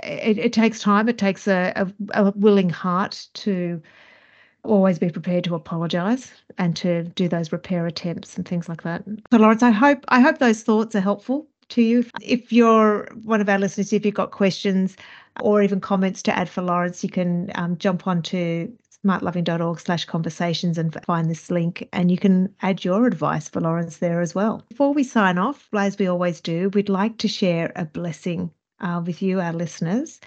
it, 0.03 0.39
it 0.39 0.53
takes 0.53 0.81
time. 0.81 1.09
It 1.09 1.19
takes 1.19 1.49
a, 1.49 1.73
a, 1.77 2.25
a 2.25 2.33
willing 2.37 2.71
heart 2.71 3.27
to 3.35 3.83
always 4.65 4.99
be 4.99 5.11
prepared 5.11 5.45
to 5.45 5.55
apologize 5.55 6.31
and 6.59 6.77
to 6.77 7.03
do 7.03 7.29
those 7.29 7.53
repair 7.53 7.87
attempts 7.87 8.37
and 8.37 8.47
things 8.47 8.69
like 8.69 8.83
that. 8.83 9.03
So 9.31 9.39
Lawrence, 9.39 9.63
I 9.63 9.71
hope 9.71 10.05
I 10.09 10.21
hope 10.21 10.39
those 10.39 10.63
thoughts 10.63 10.95
are 10.95 11.01
helpful 11.01 11.49
to 11.71 11.83
you. 11.83 12.05
If 12.21 12.53
you're 12.53 13.09
one 13.25 13.41
of 13.41 13.49
our 13.49 13.59
listeners, 13.59 13.93
if 13.93 14.05
you've 14.05 14.15
got 14.15 14.31
questions 14.31 14.97
or 15.41 15.63
even 15.63 15.81
comments 15.81 16.23
to 16.23 16.39
add 16.39 16.49
for 16.49 16.63
Lawrence, 16.63 17.03
you 17.03 17.11
can 17.11 17.51
um, 17.55 17.77
jump 17.79 18.07
onto 18.07 18.71
smartloving.org 19.05 19.81
slash 19.81 20.05
conversations 20.05 20.79
and 20.79 20.97
find 21.05 21.29
this 21.29 21.51
link 21.51 21.89
and 21.93 22.11
you 22.11 22.19
can 22.19 22.55
add 22.63 22.85
your 22.85 23.07
advice 23.07 23.49
for 23.49 23.61
Lawrence 23.61 23.99
there 23.99 24.21
as 24.21 24.35
well. 24.35 24.63
Before 24.69 24.93
we 24.93 25.03
sign 25.05 25.39
off, 25.39 25.69
as 25.73 25.99
we 25.99 26.07
always 26.07 26.41
do, 26.41 26.69
we'd 26.71 26.89
like 26.89 27.19
to 27.19 27.29
share 27.29 27.73
a 27.75 27.85
blessing 27.85 28.51
uh, 28.81 29.03
with 29.05 29.23
you, 29.23 29.41
our 29.41 29.53
listeners. 29.53 30.21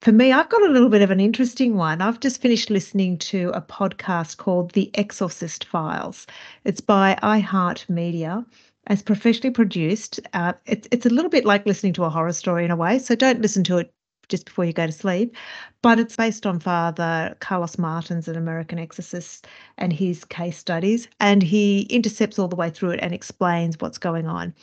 For 0.00 0.12
me, 0.12 0.32
I've 0.32 0.48
got 0.48 0.62
a 0.62 0.72
little 0.72 0.88
bit 0.88 1.02
of 1.02 1.12
an 1.12 1.20
interesting 1.20 1.76
one. 1.76 2.00
I've 2.00 2.18
just 2.18 2.40
finished 2.40 2.70
listening 2.70 3.18
to 3.18 3.50
a 3.54 3.60
podcast 3.60 4.36
called 4.36 4.72
The 4.72 4.90
Exorcist 4.94 5.64
Files. 5.64 6.26
It's 6.64 6.80
by 6.80 7.16
iHeartMedia. 7.22 8.44
It's 8.90 9.02
professionally 9.02 9.52
produced. 9.52 10.18
Uh, 10.32 10.54
it's 10.66 10.88
it's 10.90 11.06
a 11.06 11.10
little 11.10 11.30
bit 11.30 11.44
like 11.44 11.66
listening 11.66 11.92
to 11.92 12.04
a 12.04 12.10
horror 12.10 12.32
story 12.32 12.64
in 12.64 12.72
a 12.72 12.76
way. 12.76 12.98
So 12.98 13.14
don't 13.14 13.40
listen 13.40 13.62
to 13.64 13.78
it 13.78 13.94
just 14.28 14.46
before 14.46 14.64
you 14.64 14.72
go 14.72 14.86
to 14.86 14.92
sleep. 14.92 15.36
But 15.82 15.98
it's 15.98 16.16
based 16.16 16.46
on 16.46 16.60
Father 16.60 17.36
Carlos 17.40 17.78
Martins, 17.78 18.28
an 18.28 18.36
American 18.36 18.78
exorcist, 18.78 19.46
and 19.78 19.92
his 19.92 20.24
case 20.24 20.58
studies. 20.58 21.08
And 21.20 21.42
he 21.42 21.82
intercepts 21.82 22.38
all 22.38 22.48
the 22.48 22.56
way 22.56 22.70
through 22.70 22.90
it 22.90 23.00
and 23.02 23.12
explains 23.12 23.78
what's 23.78 23.98
going 23.98 24.26
on. 24.26 24.54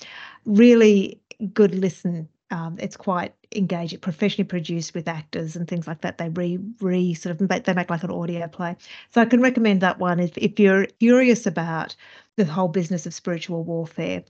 Really 0.46 1.22
good 1.54 1.76
listen. 1.76 2.28
Um, 2.52 2.78
it's 2.80 2.98
quite 2.98 3.34
engaging, 3.56 4.00
professionally 4.00 4.48
produced 4.48 4.94
with 4.94 5.08
actors 5.08 5.56
and 5.56 5.68
things 5.68 5.88
like 5.88 6.02
that. 6.02 6.18
They 6.18 6.30
re 6.30 6.60
re 6.82 7.14
sort 7.14 7.40
of 7.40 7.48
they 7.48 7.74
make 7.74 7.90
like 7.90 8.04
an 8.04 8.12
audio 8.12 8.48
play. 8.48 8.76
So 9.12 9.22
I 9.22 9.26
can 9.26 9.42
recommend 9.42 9.82
that 9.82 10.00
one 10.00 10.20
if 10.20 10.38
if 10.38 10.60
you're 10.60 10.86
curious 11.00 11.46
about 11.46 11.96
the 12.36 12.46
whole 12.46 12.68
business 12.68 13.06
of 13.06 13.14
spiritual 13.14 13.64
warfare 13.64 14.24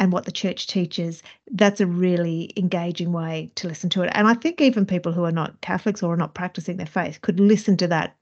and 0.00 0.12
what 0.12 0.24
the 0.24 0.32
church 0.32 0.66
teaches, 0.66 1.22
that's 1.52 1.80
a 1.80 1.86
really 1.86 2.50
engaging 2.56 3.12
way 3.12 3.52
to 3.56 3.68
listen 3.68 3.90
to 3.90 4.02
it. 4.02 4.10
And 4.14 4.26
I 4.26 4.34
think 4.34 4.60
even 4.60 4.86
people 4.86 5.12
who 5.12 5.24
are 5.24 5.30
not 5.30 5.60
Catholics 5.60 6.02
or 6.02 6.14
are 6.14 6.16
not 6.16 6.34
practicing 6.34 6.78
their 6.78 6.86
faith 6.86 7.20
could 7.20 7.38
listen 7.38 7.76
to 7.76 7.86
that 7.88 8.16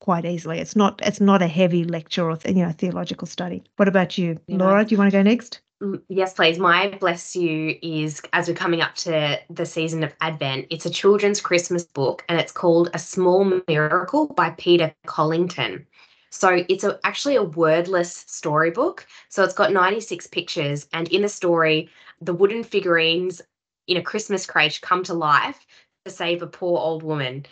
quite 0.00 0.24
easily. 0.24 0.58
It's 0.58 0.74
not 0.74 1.00
it's 1.04 1.20
not 1.20 1.40
a 1.40 1.46
heavy 1.46 1.84
lecture 1.84 2.28
or 2.28 2.36
you 2.44 2.64
know 2.64 2.72
theological 2.72 3.28
study. 3.28 3.62
What 3.76 3.86
about 3.86 4.18
you. 4.18 4.38
Laura? 4.48 4.84
Do 4.84 4.92
you 4.92 4.98
want 4.98 5.12
to 5.12 5.16
go 5.16 5.22
next? 5.22 5.60
Mm, 5.80 6.02
yes, 6.08 6.34
please. 6.34 6.58
My 6.58 6.88
bless 6.88 7.36
you 7.36 7.78
is 7.82 8.20
as 8.32 8.48
we're 8.48 8.54
coming 8.54 8.80
up 8.80 8.96
to 8.96 9.38
the 9.48 9.64
season 9.64 10.02
of 10.02 10.12
Advent. 10.20 10.66
It's 10.70 10.86
a 10.86 10.90
children's 10.90 11.40
Christmas 11.40 11.84
book 11.84 12.24
and 12.28 12.40
it's 12.40 12.52
called 12.52 12.90
A 12.94 12.98
Small 12.98 13.60
Miracle 13.68 14.26
by 14.26 14.50
Peter 14.50 14.92
Collington. 15.06 15.86
So 16.32 16.64
it's 16.68 16.82
a, 16.82 16.98
actually 17.04 17.36
a 17.36 17.42
wordless 17.42 18.24
storybook. 18.26 19.06
So 19.28 19.44
it's 19.44 19.54
got 19.54 19.72
96 19.72 20.26
pictures, 20.28 20.88
and 20.92 21.06
in 21.08 21.22
the 21.22 21.28
story, 21.28 21.90
the 22.20 22.34
wooden 22.34 22.64
figurines 22.64 23.42
in 23.86 23.98
a 23.98 24.02
Christmas 24.02 24.46
crate 24.46 24.80
come 24.80 25.04
to 25.04 25.14
life 25.14 25.66
to 26.04 26.10
save 26.10 26.42
a 26.42 26.46
poor 26.46 26.78
old 26.78 27.02
woman. 27.02 27.44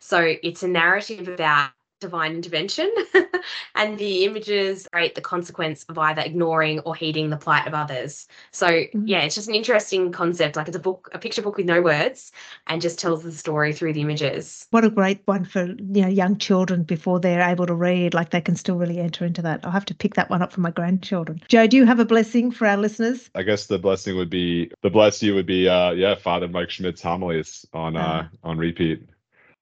So 0.00 0.34
it's 0.42 0.62
a 0.62 0.68
narrative 0.68 1.28
about 1.28 1.70
divine 2.00 2.34
intervention 2.34 2.92
and 3.74 3.98
the 3.98 4.24
images 4.24 4.86
rate 4.94 5.14
the 5.14 5.20
consequence 5.20 5.84
of 5.88 5.98
either 5.98 6.22
ignoring 6.22 6.80
or 6.80 6.94
heeding 6.94 7.30
the 7.30 7.36
plight 7.36 7.66
of 7.66 7.74
others. 7.74 8.26
So 8.50 8.68
mm-hmm. 8.68 9.06
yeah 9.06 9.20
it's 9.20 9.34
just 9.34 9.48
an 9.48 9.54
interesting 9.54 10.12
concept 10.12 10.56
like 10.56 10.68
it's 10.68 10.76
a 10.76 10.80
book 10.80 11.08
a 11.12 11.18
picture 11.18 11.42
book 11.42 11.56
with 11.56 11.66
no 11.66 11.80
words 11.80 12.32
and 12.66 12.82
just 12.82 12.98
tells 12.98 13.22
the 13.22 13.32
story 13.32 13.72
through 13.72 13.94
the 13.94 14.00
images. 14.00 14.66
What 14.70 14.84
a 14.84 14.90
great 14.90 15.20
one 15.24 15.44
for 15.44 15.64
you 15.64 16.02
know 16.02 16.08
young 16.08 16.36
children 16.36 16.82
before 16.82 17.20
they're 17.20 17.48
able 17.48 17.66
to 17.66 17.74
read 17.74 18.14
like 18.14 18.30
they 18.30 18.40
can 18.40 18.56
still 18.56 18.76
really 18.76 18.98
enter 18.98 19.24
into 19.24 19.42
that. 19.42 19.60
I'll 19.64 19.70
have 19.70 19.86
to 19.86 19.94
pick 19.94 20.14
that 20.14 20.30
one 20.30 20.42
up 20.42 20.52
for 20.52 20.60
my 20.60 20.70
grandchildren. 20.70 21.40
Joe 21.48 21.66
do 21.66 21.76
you 21.76 21.86
have 21.86 22.00
a 22.00 22.04
blessing 22.04 22.50
for 22.50 22.66
our 22.66 22.76
listeners? 22.76 23.30
I 23.34 23.42
guess 23.42 23.66
the 23.66 23.78
blessing 23.78 24.16
would 24.16 24.30
be 24.30 24.70
the 24.82 24.90
bless 24.90 25.22
you 25.22 25.34
would 25.34 25.46
be 25.46 25.68
uh 25.68 25.92
yeah 25.92 26.14
father 26.14 26.48
mike 26.48 26.70
Schmitz' 26.70 27.02
homilies 27.02 27.66
on 27.72 27.96
uh 27.96 28.28
ah. 28.30 28.48
on 28.48 28.58
repeat 28.58 29.02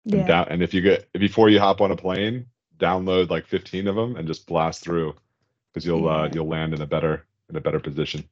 and, 0.05 0.15
yeah. 0.15 0.27
down, 0.27 0.47
and 0.51 0.63
if 0.63 0.75
you 0.75 0.81
get 0.81 1.11
before 1.13 1.49
you 1.49 1.59
hop 1.59 1.81
on 1.81 1.91
a 1.91 1.97
plane, 1.97 2.47
download 2.79 3.31
like 3.31 3.47
15 3.47 3.87
of 3.89 3.97
them 3.97 4.17
and 4.17 4.27
just 4.27 4.47
blast 4.47 4.83
through 4.83 5.15
because 5.73 5.87
you'll 5.87 6.09
uh, 6.09 6.19
yeah. 6.19 6.25
uh, 6.25 6.31
you'll 6.35 6.49
land 6.49 6.75
in 6.75 6.83
a 6.83 6.87
better 6.87 7.25
in 7.49 7.57
a 7.57 7.61
better 7.61 7.81
position. 7.81 8.25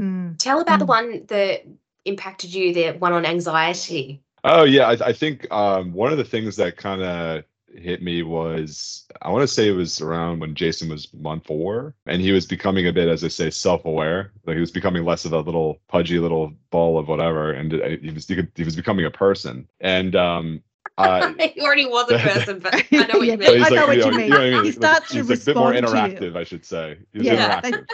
Mm. 0.00 0.38
Tell 0.38 0.60
about 0.60 0.76
mm. 0.76 0.80
the 0.80 0.86
one 0.86 1.26
that 1.26 1.66
impacted 2.04 2.52
you, 2.52 2.72
the 2.72 2.92
one 2.92 3.12
on 3.12 3.24
anxiety. 3.24 4.22
Oh 4.44 4.64
yeah, 4.64 4.88
I, 4.88 5.08
I 5.08 5.12
think 5.12 5.50
um, 5.52 5.92
one 5.92 6.12
of 6.12 6.18
the 6.18 6.24
things 6.24 6.56
that 6.56 6.76
kind 6.76 7.02
of 7.02 7.44
hit 7.68 8.02
me 8.02 8.22
was 8.22 9.06
I 9.22 9.30
want 9.30 9.42
to 9.42 9.48
say 9.48 9.68
it 9.68 9.72
was 9.72 10.00
around 10.00 10.40
when 10.40 10.54
Jason 10.54 10.88
was 10.88 11.12
month 11.14 11.46
four, 11.46 11.94
and 12.06 12.22
he 12.22 12.32
was 12.32 12.46
becoming 12.46 12.86
a 12.86 12.92
bit, 12.92 13.08
as 13.08 13.24
I 13.24 13.28
say, 13.28 13.50
self-aware. 13.50 14.32
Like 14.46 14.54
he 14.54 14.60
was 14.60 14.70
becoming 14.70 15.04
less 15.04 15.24
of 15.24 15.32
a 15.32 15.40
little 15.40 15.80
pudgy 15.88 16.18
little 16.18 16.52
ball 16.70 16.98
of 16.98 17.08
whatever, 17.08 17.52
and 17.52 17.72
he 17.72 18.10
was 18.10 18.26
he 18.26 18.64
was 18.64 18.76
becoming 18.76 19.06
a 19.06 19.10
person. 19.10 19.68
And 19.80 20.14
um, 20.14 20.62
uh, 20.98 21.32
he 21.38 21.60
already 21.60 21.86
was 21.86 22.10
a 22.10 22.18
person, 22.30 22.58
but 22.58 22.74
I 22.74 22.84
know 22.90 23.18
what 23.18 23.26
you 23.26 23.36
mean. 23.36 23.62
I 23.62 23.68
know 23.68 23.86
what 23.86 23.96
you 23.96 24.10
mean. 24.10 24.20
You 24.20 24.28
know 24.28 24.36
what 24.36 24.46
I 24.46 24.50
mean. 24.50 24.64
He 24.64 24.72
starts 24.72 25.12
he's 25.12 25.26
to 25.26 25.34
a 25.34 25.36
bit 25.36 25.56
more 25.56 25.72
interactive, 25.72 26.36
I 26.36 26.44
should 26.44 26.64
say. 26.64 26.98
He's 27.12 27.24
yeah, 27.24 27.60
interactive. 27.60 27.86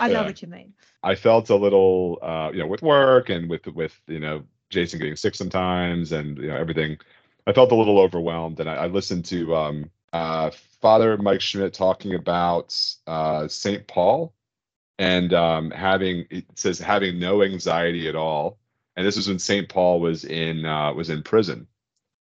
I 0.00 0.08
know 0.08 0.20
yeah. 0.20 0.26
what 0.26 0.42
you 0.42 0.48
mean. 0.48 0.74
I 1.02 1.14
felt 1.14 1.50
a 1.50 1.56
little, 1.56 2.18
uh, 2.22 2.50
you 2.52 2.58
know, 2.58 2.66
with 2.66 2.82
work 2.82 3.28
and 3.28 3.48
with 3.48 3.66
with 3.66 3.98
you 4.06 4.20
know 4.20 4.44
Jason 4.70 4.98
getting 4.98 5.16
sick 5.16 5.34
sometimes, 5.34 6.12
and 6.12 6.38
you 6.38 6.48
know 6.48 6.56
everything. 6.56 6.98
I 7.46 7.52
felt 7.52 7.72
a 7.72 7.74
little 7.74 7.98
overwhelmed, 7.98 8.60
and 8.60 8.70
I, 8.70 8.74
I 8.74 8.86
listened 8.86 9.24
to 9.26 9.54
um, 9.56 9.90
uh, 10.12 10.50
Father 10.80 11.16
Mike 11.16 11.40
Schmitz 11.40 11.78
talking 11.78 12.14
about 12.14 12.78
uh, 13.06 13.48
Saint 13.48 13.86
Paul 13.86 14.32
and 14.98 15.32
um, 15.32 15.70
having 15.70 16.26
it 16.30 16.44
says 16.54 16.78
having 16.78 17.18
no 17.18 17.42
anxiety 17.42 18.08
at 18.08 18.16
all. 18.16 18.58
And 18.96 19.06
this 19.06 19.16
was 19.16 19.26
when 19.26 19.38
Saint 19.38 19.68
Paul 19.68 20.00
was 20.00 20.24
in 20.24 20.64
uh, 20.64 20.92
was 20.92 21.10
in 21.10 21.22
prison 21.22 21.66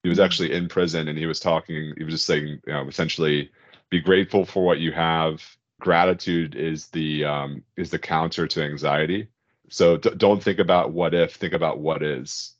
he 0.03 0.09
was 0.09 0.21
actually 0.21 0.53
in 0.53 0.69
prison 0.69 1.09
and 1.09 1.19
he 1.19 1.27
was 1.27 1.41
talking 1.41 1.95
he 1.97 2.05
was 2.05 2.15
just 2.15 2.27
saying 2.27 2.61
you 2.67 2.73
know 2.73 2.87
essentially 2.89 3.51
be 3.91 4.01
grateful 4.01 4.45
for 4.47 4.65
what 4.65 4.79
you 4.79 4.93
have. 4.93 5.43
Gratitude 5.81 6.55
is 6.55 6.87
the 6.89 7.25
um, 7.25 7.65
is 7.77 7.91
the 7.91 7.99
counter 7.99 8.47
to 8.47 8.63
anxiety. 8.63 9.29
So 9.69 9.97
d- 9.97 10.11
don't 10.17 10.43
think 10.43 10.59
about 10.59 10.93
what 10.93 11.15
if 11.15 11.35
think 11.35 11.53
about 11.53 11.79
what 11.79 12.03
is. 12.03 12.55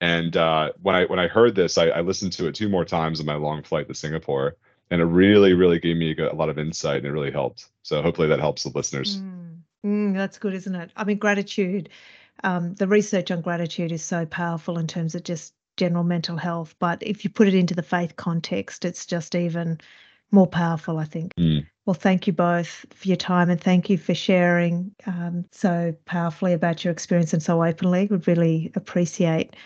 And 0.00 0.34
uh, 0.36 0.72
when 0.80 0.94
i 0.94 1.04
when 1.04 1.18
i 1.18 1.26
heard 1.26 1.54
this 1.54 1.76
I, 1.76 1.88
I, 1.88 2.00
listened 2.00 2.32
to 2.34 2.46
it 2.46 2.54
two 2.54 2.70
more 2.70 2.86
times 2.86 3.20
on 3.20 3.26
my 3.26 3.34
long 3.34 3.62
flight 3.62 3.86
to 3.88 3.94
singapore 3.94 4.56
and 4.90 5.00
it 5.00 5.04
really 5.04 5.52
really 5.52 5.78
gave 5.78 5.96
me 5.96 6.14
a, 6.18 6.32
a 6.32 6.34
lot 6.34 6.48
of 6.48 6.58
insight 6.58 6.98
and 6.98 7.06
it 7.06 7.12
really 7.12 7.30
helped. 7.30 7.68
So 7.82 8.00
hopefully 8.00 8.28
that 8.28 8.40
helps 8.40 8.62
the 8.62 8.70
listeners. 8.70 9.18
Mm. 9.18 9.58
Mm, 9.84 10.14
that's 10.14 10.38
good 10.38 10.54
isn't 10.54 10.74
it? 10.74 10.90
I 10.96 11.04
mean 11.04 11.18
gratitude 11.18 11.90
um, 12.42 12.74
the 12.74 12.88
research 12.88 13.30
on 13.30 13.42
gratitude 13.42 13.92
is 13.92 14.02
so 14.02 14.24
powerful 14.24 14.78
in 14.78 14.86
terms 14.86 15.14
of 15.14 15.24
just 15.24 15.52
general 15.80 16.04
mental 16.04 16.36
health. 16.36 16.74
But 16.78 17.02
if 17.02 17.24
you 17.24 17.30
put 17.30 17.48
it 17.48 17.54
into 17.54 17.74
the 17.74 17.82
faith 17.82 18.14
context, 18.16 18.84
it's 18.84 19.06
just 19.06 19.34
even 19.34 19.80
more 20.30 20.46
powerful, 20.46 20.98
I 20.98 21.04
think. 21.04 21.34
Mm. 21.34 21.66
Well, 21.86 21.94
thank 21.94 22.26
you 22.26 22.34
both 22.34 22.84
for 22.90 23.08
your 23.08 23.16
time 23.16 23.48
and 23.50 23.60
thank 23.60 23.88
you 23.88 23.96
for 23.96 24.14
sharing 24.14 24.94
um, 25.06 25.46
so 25.50 25.94
powerfully 26.04 26.52
about 26.52 26.84
your 26.84 26.92
experience 26.92 27.32
and 27.32 27.42
so 27.42 27.64
openly. 27.64 28.06
Would 28.06 28.28
really 28.28 28.70
appreciate 28.74 29.56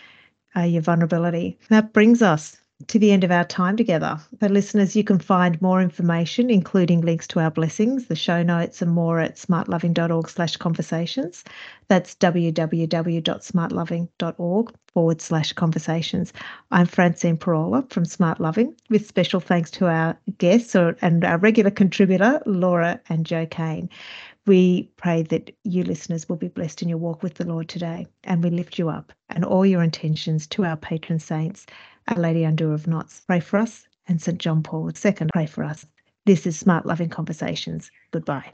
uh, 0.55 0.61
your 0.61 0.81
vulnerability. 0.81 1.59
That 1.69 1.91
brings 1.91 2.21
us 2.21 2.57
to 2.87 2.99
the 2.99 3.11
end 3.11 3.23
of 3.23 3.31
our 3.31 3.45
time 3.45 3.77
together. 3.77 4.19
For 4.39 4.49
listeners, 4.49 4.95
you 4.95 5.03
can 5.03 5.17
find 5.17 5.59
more 5.61 5.81
information, 5.81 6.49
including 6.49 7.01
links 7.01 7.25
to 7.27 7.39
our 7.39 7.49
blessings, 7.49 8.07
the 8.07 8.15
show 8.15 8.43
notes, 8.43 8.81
and 8.81 8.91
more 8.91 9.19
at 9.19 9.37
smartloving.org 9.37 10.29
slash 10.29 10.57
conversations. 10.57 11.45
That's 11.87 12.15
www.smartloving.org 12.15 14.73
forward 14.87 15.21
slash 15.21 15.53
conversations. 15.53 16.33
I'm 16.71 16.85
Francine 16.85 17.37
Pirola 17.37 17.89
from 17.89 18.03
Smart 18.03 18.41
Loving, 18.41 18.75
with 18.89 19.07
special 19.07 19.39
thanks 19.39 19.71
to 19.71 19.87
our 19.87 20.19
guests 20.37 20.75
or, 20.75 20.97
and 21.01 21.23
our 21.23 21.37
regular 21.37 21.71
contributor, 21.71 22.41
Laura 22.45 22.99
and 23.07 23.25
Joe 23.25 23.45
Cain. 23.45 23.89
We 24.47 24.83
pray 24.97 25.23
that 25.23 25.49
you 25.63 25.83
listeners 25.83 26.29
will 26.29 26.35
be 26.35 26.49
blessed 26.49 26.83
in 26.83 26.89
your 26.89 26.99
walk 26.99 27.23
with 27.23 27.33
the 27.35 27.47
Lord 27.47 27.67
today, 27.67 28.05
and 28.25 28.43
we 28.43 28.51
lift 28.51 28.77
you 28.77 28.89
up 28.89 29.11
and 29.29 29.43
all 29.43 29.65
your 29.65 29.81
intentions 29.81 30.45
to 30.47 30.65
our 30.65 30.77
patron 30.77 31.19
saints, 31.19 31.65
Our 32.07 32.21
Lady 32.21 32.43
Undoer 32.43 32.73
of 32.73 32.85
Knots. 32.85 33.21
Pray 33.21 33.39
for 33.39 33.57
us, 33.57 33.87
and 34.07 34.21
St. 34.21 34.37
John 34.37 34.61
Paul 34.61 34.89
II, 34.89 35.13
pray 35.33 35.47
for 35.47 35.63
us. 35.63 35.87
This 36.25 36.45
is 36.45 36.57
Smart 36.57 36.85
Loving 36.85 37.09
Conversations. 37.09 37.89
Goodbye. 38.11 38.51